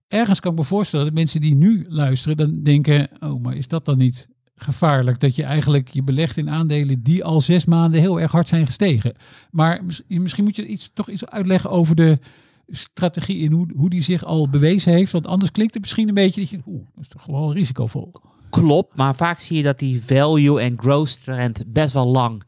Ergens 0.07 0.39
kan 0.39 0.51
ik 0.51 0.57
me 0.57 0.63
voorstellen 0.63 1.05
dat 1.05 1.13
mensen 1.13 1.41
die 1.41 1.55
nu 1.55 1.85
luisteren 1.87 2.37
dan 2.37 2.63
denken, 2.63 3.09
oh, 3.19 3.41
maar 3.41 3.55
is 3.55 3.67
dat 3.67 3.85
dan 3.85 3.97
niet 3.97 4.29
gevaarlijk 4.55 5.19
dat 5.19 5.35
je 5.35 5.43
eigenlijk 5.43 5.89
je 5.89 6.03
belegt 6.03 6.37
in 6.37 6.49
aandelen 6.49 7.03
die 7.03 7.23
al 7.23 7.41
zes 7.41 7.65
maanden 7.65 7.99
heel 7.99 8.21
erg 8.21 8.31
hard 8.31 8.47
zijn 8.47 8.65
gestegen. 8.65 9.13
Maar 9.51 9.83
mis- 9.85 10.01
misschien 10.07 10.43
moet 10.43 10.55
je 10.55 10.65
iets, 10.65 10.91
toch 10.93 11.09
iets 11.09 11.25
uitleggen 11.25 11.69
over 11.69 11.95
de 11.95 12.19
strategie 12.67 13.37
in 13.37 13.51
hoe, 13.51 13.67
hoe 13.75 13.89
die 13.89 14.01
zich 14.01 14.25
al 14.25 14.49
bewezen 14.49 14.93
heeft. 14.93 15.11
Want 15.11 15.27
anders 15.27 15.51
klinkt 15.51 15.73
het 15.73 15.81
misschien 15.81 16.07
een 16.07 16.13
beetje 16.13 16.41
dat 16.41 16.49
je, 16.49 16.61
oeh, 16.65 16.85
dat 16.95 17.03
is 17.03 17.07
toch 17.07 17.23
gewoon 17.23 17.53
risicovol. 17.53 18.11
Klopt, 18.49 18.95
maar 18.95 19.15
vaak 19.15 19.39
zie 19.39 19.57
je 19.57 19.63
dat 19.63 19.79
die 19.79 20.03
value 20.03 20.61
en 20.61 20.79
growth 20.79 21.23
trend 21.23 21.63
best 21.67 21.93
wel 21.93 22.07
lang 22.07 22.43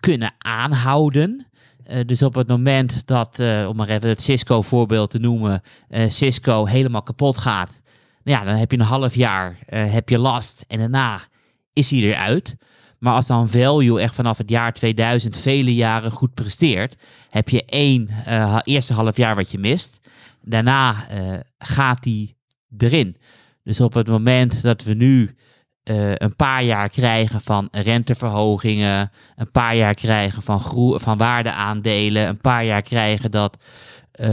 kunnen 0.00 0.32
aanhouden. 0.38 1.46
Eh, 1.84 2.00
dus 2.06 2.22
op 2.22 2.34
het 2.34 2.48
moment 2.48 3.06
dat, 3.06 3.38
eh, 3.38 3.66
om 3.68 3.76
maar 3.76 3.88
even 3.88 4.08
het 4.08 4.22
Cisco 4.22 4.62
voorbeeld 4.62 5.10
te 5.10 5.18
noemen, 5.18 5.62
eh, 5.88 6.08
Cisco 6.08 6.66
helemaal 6.66 7.02
kapot 7.02 7.36
gaat, 7.36 7.82
nou 8.22 8.38
ja, 8.38 8.44
dan 8.44 8.54
heb 8.54 8.70
je 8.70 8.78
een 8.78 8.84
half 8.84 9.14
jaar 9.14 9.58
heb 9.66 10.08
je 10.08 10.18
last 10.18 10.64
en 10.68 10.78
daarna 10.78 11.20
is 11.72 11.90
hij 11.90 12.00
eruit. 12.00 12.56
Maar 12.98 13.14
als 13.14 13.26
dan 13.26 13.48
value 13.48 14.00
echt 14.00 14.14
vanaf 14.14 14.38
het 14.38 14.50
jaar 14.50 14.72
2000 14.72 15.36
vele 15.36 15.74
jaren 15.74 16.10
goed 16.10 16.34
presteert, 16.34 16.96
heb 17.30 17.48
je 17.48 17.64
één 17.64 18.08
eerste 18.62 18.94
half 18.94 19.16
jaar 19.16 19.34
wat 19.34 19.50
je 19.50 19.58
mist. 19.58 20.00
Daarna 20.42 20.94
gaat 21.58 22.04
hij 22.04 22.34
erin. 22.78 23.16
Dus 23.62 23.80
op 23.80 23.94
het 23.94 24.06
moment 24.06 24.62
dat 24.62 24.82
we 24.82 24.94
nu 24.94 25.34
eh, 25.84 26.14
een 26.14 26.36
paar 26.36 26.62
jaar 26.62 26.88
krijgen 26.88 27.40
van 27.40 27.68
renteverhogingen, 27.70 29.10
een 29.36 29.50
paar 29.50 29.76
jaar 29.76 29.94
krijgen 29.94 30.42
van, 30.42 30.60
van 31.00 31.18
waardeaandelen, 31.18 32.28
een 32.28 32.40
paar 32.40 32.64
jaar 32.64 32.82
krijgen 32.82 33.30
dat 33.30 33.56
eh, 34.10 34.28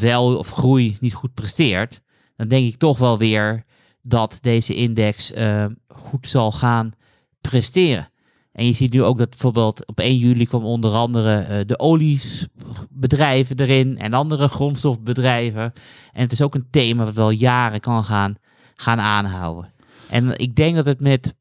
wel 0.00 0.36
of 0.36 0.50
groei 0.50 0.96
niet 1.00 1.14
goed 1.14 1.34
presteert, 1.34 2.00
dan 2.36 2.48
denk 2.48 2.66
ik 2.66 2.78
toch 2.78 2.98
wel 2.98 3.18
weer 3.18 3.64
dat 4.02 4.38
deze 4.40 4.74
index 4.74 5.32
eh, 5.32 5.64
goed 5.88 6.28
zal 6.28 6.52
gaan 6.52 6.92
presteren. 7.40 8.10
En 8.52 8.66
je 8.66 8.72
ziet 8.72 8.92
nu 8.92 9.02
ook 9.02 9.18
dat 9.18 9.30
bijvoorbeeld 9.30 9.86
op 9.86 10.00
1 10.00 10.16
juli 10.16 10.46
kwam 10.46 10.64
onder 10.64 10.92
andere 10.92 11.64
de 11.64 11.78
oliebedrijven 11.78 13.60
erin 13.60 13.98
en 13.98 14.12
andere 14.12 14.48
grondstofbedrijven. 14.48 15.72
En 16.12 16.20
het 16.22 16.32
is 16.32 16.42
ook 16.42 16.54
een 16.54 16.70
thema 16.70 17.04
wat 17.04 17.14
wel 17.14 17.30
jaren 17.30 17.80
kan 17.80 18.04
gaan, 18.04 18.34
gaan 18.74 19.00
aanhouden. 19.00 19.74
En 20.10 20.38
ik 20.38 20.56
denk 20.56 20.76
dat 20.76 20.86
het 20.86 21.00
met 21.00 21.34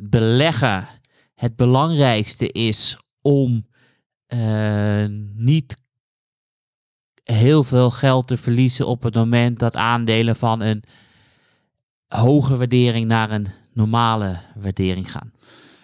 beleggen 0.00 0.88
het 1.34 1.56
belangrijkste 1.56 2.48
is 2.52 2.98
om 3.22 3.66
eh, 4.26 5.04
niet 5.34 5.76
heel 7.24 7.64
veel 7.64 7.90
geld 7.90 8.26
te 8.26 8.36
verliezen 8.36 8.86
op 8.86 9.02
het 9.02 9.14
moment 9.14 9.58
dat 9.58 9.76
aandelen 9.76 10.36
van 10.36 10.62
een 10.62 10.82
hoge 12.08 12.56
waardering 12.56 13.06
naar 13.06 13.30
een 13.30 13.46
normale 13.72 14.40
waardering 14.60 15.10
gaan. 15.12 15.32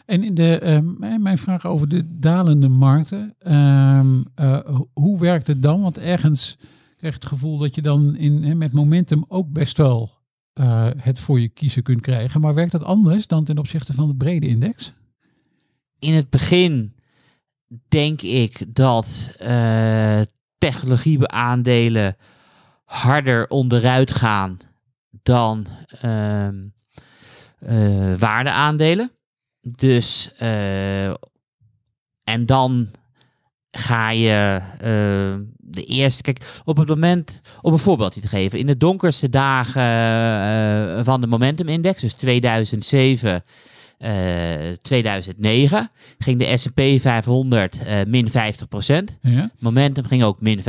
En 0.07 0.23
in 0.23 0.35
de, 0.35 0.59
ehm, 0.59 1.23
mijn- 1.23 1.39
vraag 1.39 1.67
over 1.67 1.89
de 1.89 2.19
dalende 2.19 2.69
markten. 2.69 3.35
ehm, 3.39 4.23
eh, 4.35 4.59
ho- 4.65 4.89
hoe 4.93 5.19
werkt 5.19 5.47
het 5.47 5.63
dan? 5.63 5.83
Want 5.83 5.99
ergens 5.99 6.57
krijg 6.97 7.15
je 7.15 7.21
het 7.21 7.27
gevoel 7.27 7.59
dat 7.59 7.75
je 7.75 7.83
dan 7.83 8.17
in, 8.17 8.59
met 8.59 8.73
momentum 8.73 9.25
ook 9.29 9.53
best 9.53 9.77
wel 9.77 10.11
eh, 10.55 10.89
het 10.97 11.19
voor 11.19 11.41
je 11.41 11.49
kiezen 11.49 11.83
kunt 11.83 12.01
krijgen. 12.01 12.41
Maar 12.41 12.55
werkt 12.55 12.73
dat 12.73 12.85
anders 12.85 13.27
dan 13.27 13.45
ten 13.45 13.59
opzichte 13.59 13.93
van 13.93 14.09
de 14.09 14.15
brede 14.15 14.47
index? 14.47 14.93
in 16.05 16.15
het 16.15 16.31
begin 16.31 16.95
denk 17.89 18.23
ik 18.23 18.75
dat 18.75 19.35
eh 19.39 20.21
technologieaandelen 20.59 22.17
harder 22.85 23.49
onderuit 23.49 24.11
gaan 24.11 24.59
dan 25.23 25.67
ehm 26.01 26.67
eh, 27.59 28.15
waardeaandelen. 28.15 29.11
Dus 29.61 30.33
en 32.25 32.47
dan 32.47 32.91
ga 33.77 34.11
je 34.11 34.61
eh, 34.79 35.41
de 35.75 35.85
eerste. 35.85 36.23
Kijk, 36.23 36.61
op 36.65 36.77
het 36.77 36.89
moment, 36.89 37.41
om 37.61 37.73
een 37.73 37.79
voorbeeldje 37.79 38.21
te 38.21 38.29
geven, 38.29 38.59
in 38.59 38.67
de 38.67 38.77
donkerste 38.77 39.29
dagen 39.29 39.83
eh, 39.83 41.05
van 41.05 41.21
de 41.21 41.27
Momentum 41.27 41.69
Index, 41.69 42.01
dus 42.01 42.15
2007, 42.15 43.45
eh, 43.99 44.73
2009, 44.83 45.91
ging 46.19 46.39
de 46.39 46.57
S&P 46.57 47.01
500 47.01 47.85
eh, 47.85 47.99
min 48.07 48.29
50%. 48.29 49.19
Ja. 49.21 49.51
Momentum 49.59 50.05
ging 50.05 50.23
ook 50.23 50.41
min 50.41 50.61
50%. 50.61 50.63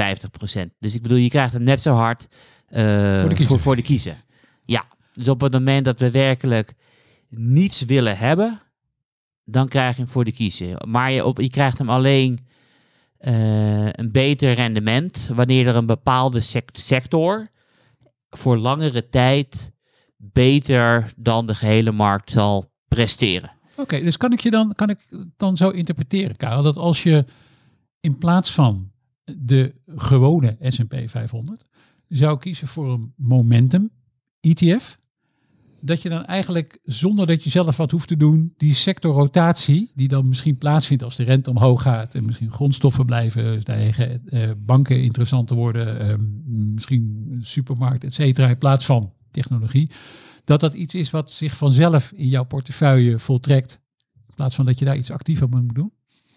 Dus 0.80 0.96
ik 0.96 1.02
bedoel, 1.02 1.18
je 1.18 1.30
krijgt 1.30 1.54
hem 1.54 1.64
net 1.64 1.82
zo 1.82 1.94
hard 1.94 2.28
Voor 2.70 3.36
de 3.36 3.60
voor 3.60 3.76
de 3.76 3.82
kiezer. 3.82 4.24
Ja, 4.66 4.86
dus 5.14 5.28
op 5.28 5.42
het 5.42 5.52
moment 5.52 5.86
dat 5.86 6.00
we 6.00 6.12
werkelijk 6.12 6.74
niets 7.30 7.82
willen 7.82 8.18
hebben, 8.18 8.62
dan 9.44 9.68
krijg 9.68 9.96
je 9.96 10.02
hem 10.02 10.12
voor 10.12 10.26
de 10.26 10.32
kiezer. 10.32 10.88
Maar 10.88 11.12
je, 11.12 11.26
op, 11.26 11.42
je 11.42 11.50
krijgt 11.50 11.78
hem 11.78 11.90
alleen 11.90 12.46
eh, 13.26 13.92
een 13.92 14.12
beter 14.12 14.54
rendement 14.54 15.30
wanneer 15.34 15.68
er 15.68 15.76
een 15.76 15.86
bepaalde 15.86 16.40
sec- 16.40 16.70
sector 16.78 17.48
voor 18.30 18.58
langere 18.58 19.10
tijd 19.10 19.72
beter 20.18 21.14
dan 21.18 21.48
de 21.48 21.56
gehele 21.56 21.92
markt 21.92 22.32
zal 22.32 22.72
presteren. 22.88 23.52
Oké, 23.78 24.00
dus 24.02 24.18
kan 24.18 24.32
ik 24.32 24.40
je 24.40 24.50
dan, 24.50 24.76
kan 24.76 24.90
ik 24.90 25.00
dan 25.38 25.58
zo 25.58 25.70
interpreteren, 25.70 26.36
Karel, 26.36 26.64
dat 26.64 26.78
als 26.78 27.04
je 27.04 27.26
in 28.00 28.18
plaats 28.18 28.52
van 28.52 28.92
de 29.24 29.76
gewone 29.96 30.58
S&P 30.60 30.96
500 31.06 31.66
zou 32.08 32.40
kiezen 32.40 32.68
voor 32.68 32.92
een 32.92 33.14
momentum 33.18 33.90
ETF, 34.40 34.98
dat 35.86 36.02
je 36.02 36.10
dan 36.10 36.26
eigenlijk 36.26 36.80
zonder 36.84 37.28
dat 37.28 37.44
je 37.44 37.50
zelf 37.50 37.78
wat 37.78 37.92
hoeft 37.92 38.08
te 38.08 38.18
doen, 38.18 38.54
die 38.58 38.74
sectorrotatie 38.74 39.92
die 39.96 40.08
dan 40.08 40.28
misschien 40.28 40.58
plaatsvindt 40.58 41.04
als 41.04 41.16
de 41.16 41.24
rente 41.24 41.50
omhoog 41.50 41.82
gaat 41.82 42.16
en 42.16 42.26
misschien 42.26 42.52
grondstoffen 42.52 43.06
blijven 43.06 43.62
stijgen, 43.62 44.28
eh, 44.28 44.52
banken 44.58 45.02
interessanter 45.02 45.56
worden, 45.56 46.00
eh, 46.00 46.16
misschien 46.74 47.28
een 47.32 47.44
supermarkt, 47.44 48.04
et 48.04 48.14
cetera, 48.14 48.48
in 48.48 48.58
plaats 48.58 48.86
van 48.86 49.14
technologie, 49.32 49.90
dat 50.44 50.60
dat 50.60 50.74
iets 50.74 50.96
is 50.96 51.12
wat 51.12 51.32
zich 51.32 51.58
vanzelf 51.58 52.12
in 52.16 52.28
jouw 52.28 52.46
portefeuille 52.46 53.20
voltrekt, 53.20 53.82
in 54.28 54.34
plaats 54.36 54.56
van 54.56 54.66
dat 54.66 54.80
je 54.80 54.86
daar 54.86 54.98
iets 54.98 55.12
actiever 55.12 55.50
mee 55.50 55.62
moet 55.62 55.76
doen? 55.76 55.92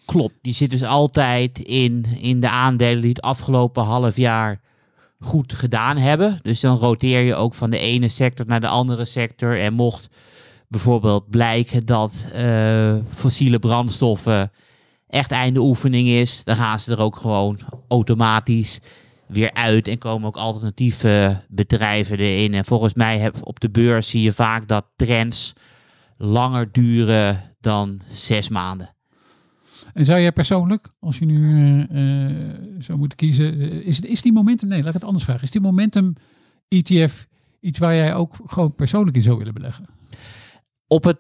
Klopt, 0.05 0.38
die 0.42 0.55
zit 0.55 0.70
dus 0.70 0.84
altijd 0.84 1.59
in, 1.59 2.05
in 2.20 2.40
de 2.40 2.51
aandelen 2.51 3.01
die 3.01 3.11
het 3.11 3.20
afgelopen 3.20 3.84
half 3.84 4.16
jaar 4.16 4.61
goed 5.18 5.52
gedaan 5.52 5.96
hebben. 5.96 6.38
Dus 6.42 6.60
dan 6.60 6.78
roteer 6.78 7.20
je 7.20 7.34
ook 7.34 7.54
van 7.54 7.70
de 7.70 7.78
ene 7.78 8.08
sector 8.08 8.46
naar 8.46 8.60
de 8.60 8.68
andere 8.68 9.04
sector. 9.04 9.60
En 9.60 9.72
mocht 9.72 10.08
bijvoorbeeld 10.68 11.30
blijken 11.30 11.86
dat 11.86 12.26
eh, 12.32 12.94
fossiele 13.14 13.58
brandstoffen 13.58 14.52
echt 15.08 15.30
einde 15.30 15.60
oefening 15.60 16.08
is, 16.08 16.44
dan 16.44 16.56
gaan 16.56 16.80
ze 16.80 16.92
er 16.92 17.00
ook 17.00 17.16
gewoon 17.16 17.58
automatisch 17.88 18.80
weer 19.26 19.52
uit 19.52 19.88
en 19.88 19.98
komen 19.98 20.28
ook 20.28 20.36
alternatieve 20.36 21.40
bedrijven 21.48 22.18
erin. 22.18 22.54
En 22.54 22.64
volgens 22.64 22.94
mij 22.94 23.18
heb, 23.18 23.36
op 23.40 23.60
de 23.60 23.70
beurs 23.70 24.08
zie 24.08 24.22
je 24.22 24.32
vaak 24.32 24.68
dat 24.68 24.86
trends 24.96 25.52
langer 26.16 26.72
duren 26.72 27.54
dan 27.60 28.00
zes 28.08 28.48
maanden. 28.48 28.96
En 29.95 30.05
zou 30.05 30.20
jij 30.20 30.33
persoonlijk, 30.33 30.89
als 31.01 31.18
je 31.18 31.24
nu 31.24 31.53
eh, 31.91 32.26
eh, 32.26 32.57
zou 32.79 32.99
moeten 32.99 33.18
kiezen, 33.18 33.61
eh, 33.61 33.87
is, 33.87 33.97
het, 33.97 34.05
is 34.05 34.22
die 34.22 34.33
momentum, 34.33 34.68
nee, 34.68 34.79
laat 34.79 34.89
ik 34.89 34.95
het 34.95 35.05
anders 35.05 35.24
vragen, 35.24 35.43
is 35.43 35.51
die 35.51 35.61
momentum 35.61 36.14
ETF 36.68 37.26
iets 37.61 37.79
waar 37.79 37.95
jij 37.95 38.14
ook 38.14 38.37
gewoon 38.47 38.74
persoonlijk 38.74 39.16
in 39.16 39.22
zou 39.22 39.39
willen 39.39 39.55
beleggen? 39.55 39.87
op 40.87 41.05
het 41.05 41.18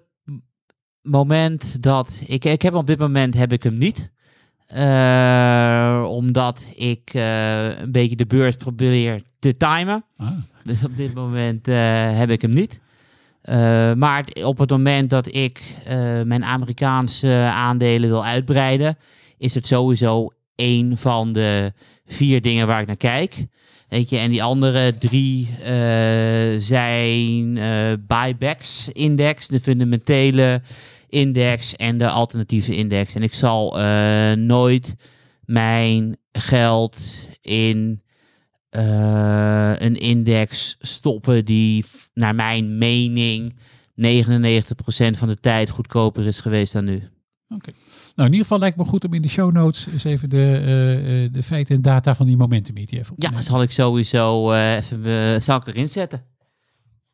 moment 1.02 1.82
dat 1.82 2.22
ik, 2.26 2.44
ik 2.44 2.62
heb 2.62 2.74
op 2.74 2.86
dit 2.86 2.98
moment 2.98 3.34
heb 3.34 3.52
ik 3.52 3.62
hem 3.62 3.78
niet. 3.78 4.10
Omdat 6.08 6.70
ik 6.74 7.10
een 7.14 7.92
beetje 7.92 8.16
de 8.16 8.26
beurs 8.26 8.56
probeer 8.56 9.22
te 9.38 9.56
timen. 9.56 10.04
Ah, 10.16 10.32
Dus 10.64 10.84
op 10.84 10.96
dit 10.96 11.14
moment 11.14 11.66
heb 12.16 12.30
ik 12.30 12.42
hem 12.42 12.50
niet. 12.50 12.80
Eh, 13.48 13.92
maar 13.92 14.24
op 14.42 14.58
het 14.58 14.70
moment 14.70 15.10
dat 15.10 15.34
ik 15.34 15.60
eh, 15.84 16.22
mijn 16.22 16.44
Amerikaanse 16.44 17.50
aandelen 17.52 18.08
wil 18.08 18.24
uitbreiden, 18.24 18.98
is 19.38 19.54
het 19.54 19.66
sowieso 19.66 20.32
één 20.54 20.98
van 20.98 21.32
de 21.32 21.72
vier 22.06 22.42
dingen 22.42 22.66
waar 22.66 22.80
ik 22.80 22.86
naar 22.86 22.96
kijk. 22.96 23.46
Weet 23.88 24.10
je, 24.10 24.18
en 24.18 24.30
die 24.30 24.42
andere 24.42 24.94
drie 24.94 25.48
eh, 25.62 26.58
zijn 26.58 27.58
buybacks 28.06 28.88
index, 28.88 29.48
de 29.48 29.60
fundamentele 29.60 30.62
index 31.08 31.76
en 31.76 31.98
de 31.98 32.08
alternatieve 32.08 32.76
index. 32.76 33.14
En 33.14 33.22
ik 33.22 33.34
zal 33.34 33.78
nooit 34.36 34.94
mijn 35.44 36.16
geld 36.32 37.00
in 37.40 38.02
eh, 38.68 39.72
een 39.78 39.96
index 39.96 40.76
stoppen 40.80 41.44
die 41.44 41.84
naar 42.14 42.34
mijn 42.34 42.78
mening 42.78 43.56
99% 43.94 45.18
van 45.18 45.28
de 45.28 45.36
tijd 45.40 45.70
goedkoper 45.70 46.26
is 46.26 46.40
geweest 46.40 46.72
dan 46.72 46.84
nu. 46.84 47.02
Oké. 47.48 47.70
Nou, 48.14 48.28
in 48.28 48.34
ieder 48.36 48.38
geval 48.38 48.58
lijkt 48.58 48.76
me 48.76 48.84
goed 48.84 49.04
om 49.04 49.14
in 49.14 49.22
de 49.22 49.28
show 49.28 49.52
notes 49.52 49.86
eens 49.86 50.04
even 50.04 50.30
de, 50.30 50.54
eh, 50.60 51.32
de 51.34 51.42
feiten 51.42 51.74
en 51.76 51.82
data 51.82 52.14
van 52.14 52.26
die 52.26 52.36
momentum 52.36 52.76
ETF 52.76 53.10
op 53.10 53.16
te 53.16 53.22
Ja, 53.22 53.28
nemen. 53.28 53.42
zal 53.44 53.62
ik 53.62 53.70
sowieso 53.70 54.52
even 54.52 55.42
zal 55.42 55.56
ik 55.56 55.66
erin 55.66 55.88
zetten. 55.88 56.24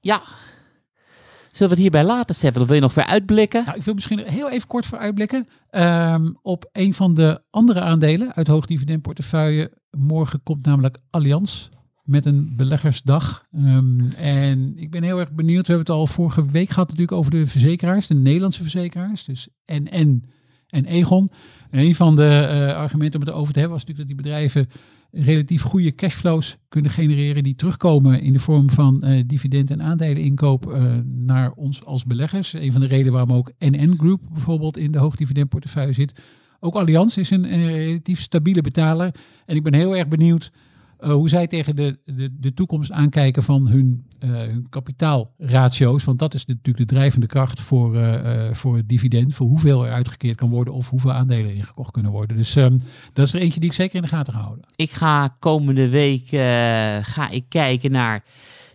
Ja. 0.00 0.22
Zullen 1.54 1.76
we 1.76 1.82
het 1.82 1.92
hierbij 1.92 2.14
laten? 2.14 2.60
Of 2.60 2.66
wil 2.66 2.74
je 2.74 2.80
nog 2.80 2.94
weer 2.94 3.04
uitblikken? 3.04 3.64
Nou, 3.64 3.76
ik 3.76 3.82
wil 3.82 3.94
misschien 3.94 4.22
heel 4.26 4.50
even 4.50 4.68
kort 4.68 4.86
vooruitblikken. 4.86 5.48
Ehm 5.70 6.32
op 6.42 6.68
een 6.72 6.94
van 6.94 7.14
de 7.14 7.42
andere 7.50 7.80
aandelen 7.80 8.34
uit 8.34 8.46
hoogdividendportefeuille. 8.46 9.72
Morgen 9.90 10.42
komt 10.42 10.66
namelijk 10.66 10.98
Allianz 11.10 11.68
met 12.02 12.26
een 12.26 12.56
beleggersdag. 12.56 13.46
Ehm, 13.52 14.00
en 14.16 14.72
ik 14.76 14.90
ben 14.90 15.02
heel 15.02 15.18
erg 15.18 15.32
benieuwd. 15.32 15.66
We 15.66 15.72
hebben 15.72 15.92
het 15.92 16.00
al 16.00 16.06
vorige 16.06 16.46
week 16.46 16.68
gehad 16.68 16.88
natuurlijk 16.88 17.18
over 17.18 17.30
de 17.30 17.46
verzekeraars. 17.46 18.06
De 18.06 18.14
Nederlandse 18.14 18.62
verzekeraars. 18.62 19.24
Dus 19.24 19.48
NN 19.66 20.24
en 20.68 20.84
Egon. 20.84 21.30
En 21.70 21.78
een 21.78 21.94
van 21.94 22.14
de 22.14 22.28
eh, 22.28 22.76
argumenten 22.76 23.20
om 23.20 23.26
het 23.26 23.36
over 23.36 23.52
te 23.52 23.58
hebben 23.58 23.76
was 23.78 23.86
natuurlijk 23.86 24.08
dat 24.08 24.16
die 24.16 24.32
bedrijven 24.32 24.68
relatief 25.14 25.62
goede 25.62 25.94
cashflows 25.94 26.56
kunnen 26.68 26.90
genereren 26.90 27.42
die 27.42 27.54
terugkomen 27.54 28.20
in 28.20 28.32
de 28.32 28.38
vorm 28.38 28.70
van 28.70 29.02
eh, 29.02 29.22
dividend- 29.26 29.70
en 29.70 29.82
aandeleninkoop 29.82 30.72
eh, 30.72 30.94
naar 31.04 31.52
ons 31.52 31.84
als 31.84 32.04
beleggers. 32.04 32.52
Een 32.52 32.72
van 32.72 32.80
de 32.80 32.86
redenen 32.86 33.12
waarom 33.12 33.32
ook 33.32 33.52
NN 33.58 33.94
Group 33.98 34.20
bijvoorbeeld 34.32 34.76
in 34.76 34.92
de 34.92 34.98
hoogdividendportefeuille 34.98 35.92
zit. 35.92 36.20
Ook 36.60 36.74
Allianz 36.74 37.16
is 37.16 37.30
een, 37.30 37.44
eh, 37.44 37.66
relatief 37.66 38.20
stabiele 38.20 38.60
betaler. 38.60 39.14
En 39.46 39.56
ik 39.56 39.62
ben 39.62 39.74
heel 39.74 39.96
erg 39.96 40.08
benieuwd 40.08 40.52
eh, 40.98 41.12
hoe 41.12 41.28
zij 41.28 41.46
tegen 41.46 41.76
de, 41.76 41.98
de, 42.04 42.36
de 42.40 42.54
toekomst 42.54 42.92
aankijken 42.92 43.42
van 43.42 43.66
hun, 43.66 44.06
eh, 44.18 44.30
hun 44.30 44.66
kapitaalratio's. 44.68 46.04
Want 46.04 46.18
dat 46.18 46.34
is 46.34 46.46
natuurlijk 46.46 46.88
de 46.88 46.94
drijvende 46.94 47.26
kracht 47.26 47.60
voor, 47.60 47.96
eh, 47.96 48.54
voor 48.54 48.76
het 48.76 48.88
dividend. 48.88 49.34
Voor 49.34 49.46
hoeveel 49.46 49.86
er 49.86 49.92
uitgekeerd 49.92 50.36
kan 50.36 50.50
worden 50.50 50.74
of 50.74 50.90
hoeveel 50.90 51.12
aandelen 51.12 51.54
ingekocht 51.54 51.90
kunnen 51.90 52.12
worden. 52.12 52.36
Dus 52.36 52.56
ehm, 52.56 52.78
dat 53.12 53.26
is 53.26 53.34
er 53.34 53.40
eentje 53.40 53.60
die 53.60 53.68
ik 53.68 53.74
zeker 53.74 53.96
in 53.96 54.02
de 54.02 54.08
gaten 54.08 54.32
ga 54.32 54.40
houden. 54.40 54.64
Ik 54.76 54.90
ga 54.90 55.36
komende 55.38 55.88
week 55.88 56.26
ga 57.02 57.30
ik 57.30 57.44
kijken 57.48 57.90
naar 57.90 58.24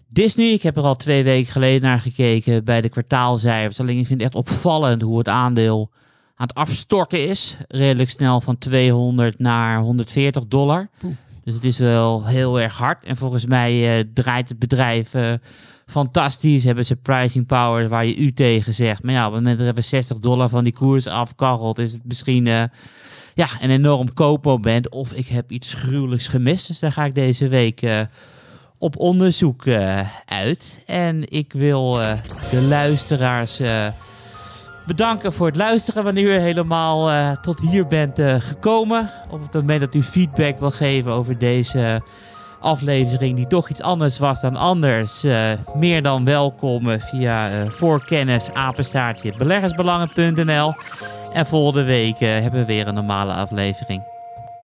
Disney. 0.10 0.52
Ik 0.52 0.62
heb 0.62 0.78
er 0.78 0.84
al 0.84 0.96
twee 0.96 1.24
weken 1.24 1.52
geleden 1.52 1.82
naar 1.82 2.00
gekeken 2.00 2.64
bij 2.64 2.82
de 2.82 2.90
kwartaalcijfers. 2.90 3.80
Alleen 3.80 3.98
ik 3.98 4.08
vind 4.08 4.22
het 4.22 4.30
echt 4.30 4.48
opvallend 4.48 5.02
hoe 5.02 5.18
het 5.18 5.28
aandeel 5.28 5.92
aan 6.36 6.48
het 6.48 6.54
afstorten 6.54 7.28
is. 7.28 7.58
Redelijk 7.68 8.10
snel 8.10 8.42
van 8.42 8.58
200 8.58 9.40
naar 9.40 9.80
140 9.80 10.48
dollar. 10.48 10.90
Poeh. 11.00 11.16
Dus 11.50 11.58
het 11.58 11.68
is 11.68 11.78
wel 11.78 12.26
heel 12.26 12.60
erg 12.60 12.78
hard. 12.78 13.04
En 13.04 13.18
volgens 13.18 13.46
mij 13.46 14.00
eh, 14.00 14.06
draait 14.14 14.50
het 14.50 14.60
bedrijf 14.60 15.14
eh, 15.14 15.34
fantastisch. 15.86 16.64
Hebben 16.64 16.86
ze 16.86 16.96
pricing 16.96 17.46
power 17.46 17.90
waar 17.90 18.06
je 18.06 18.18
u 18.18 18.34
tegen 18.34 18.74
zegt. 18.74 19.04
Maar 19.04 19.14
ja, 19.14 19.28
op 19.28 19.34
het 19.34 19.42
moment 19.44 19.60
dat 19.60 19.78
er 19.78 19.84
60 19.84 20.20
dollar 20.20 20.50
van 20.50 20.64
die 20.64 20.74
koers 20.74 21.08
afkarrelt, 21.08 21.78
is 21.78 21.92
het 21.92 22.02
misschien 22.06 22.48
eh, 22.48 22.64
ja, 23.34 23.48
een 23.62 23.70
enorm 23.70 24.14
koopmoment. 24.14 24.90
Of 24.90 25.14
ik 25.14 25.28
heb 25.28 25.52
iets 25.52 25.74
gruwelijks 25.74 26.28
gemist. 26.28 26.68
Dus 26.68 26.80
daar 26.80 26.92
ga 26.92 27.06
ik 27.06 27.16
deze 27.16 27.48
week 27.48 28.08
op 28.78 28.98
onderzoek 28.98 29.68
uit. 30.26 30.84
En 30.86 31.32
ik 31.32 31.54
wil 31.54 31.94
de 32.52 32.62
luisteraars 32.62 33.60
bedanken 34.90 35.34
voor 35.34 35.48
het 35.48 35.56
luisteren. 35.56 36.04
Wanneer 36.04 36.24
u 36.24 36.40
helemaal 36.40 37.10
eh, 37.10 37.32
tot 37.32 37.60
hier 37.60 37.88
bent 37.88 38.20
eh, 38.20 38.36
gekomen. 38.40 39.10
Op 39.30 39.42
het 39.42 39.54
moment 39.54 39.80
dat 39.80 39.96
u 39.96 40.04
feedback 40.04 40.60
wil 40.60 40.72
geven 40.72 41.12
over 41.12 41.38
deze 41.38 42.02
aflevering, 42.60 43.36
die 43.36 43.48
toch 43.48 43.70
iets 43.70 43.82
anders 43.82 44.18
was 44.18 44.42
dan 44.42 44.56
anders. 44.56 45.24
eh, 45.24 45.52
meer 45.74 46.02
dan 46.02 46.26
welkom 46.26 47.00
via 47.00 47.50
eh 47.50 47.70
voorkennis 47.70 48.54
apenstaartje 48.54 49.34
beleggersbelangen.nl. 49.38 50.74
En 51.34 51.46
volgende 51.46 51.84
week 51.84 52.20
hebben 52.20 52.60
we 52.60 52.66
weer 52.66 52.88
een 52.88 52.94
normale 52.94 53.34
aflevering. 53.34 54.19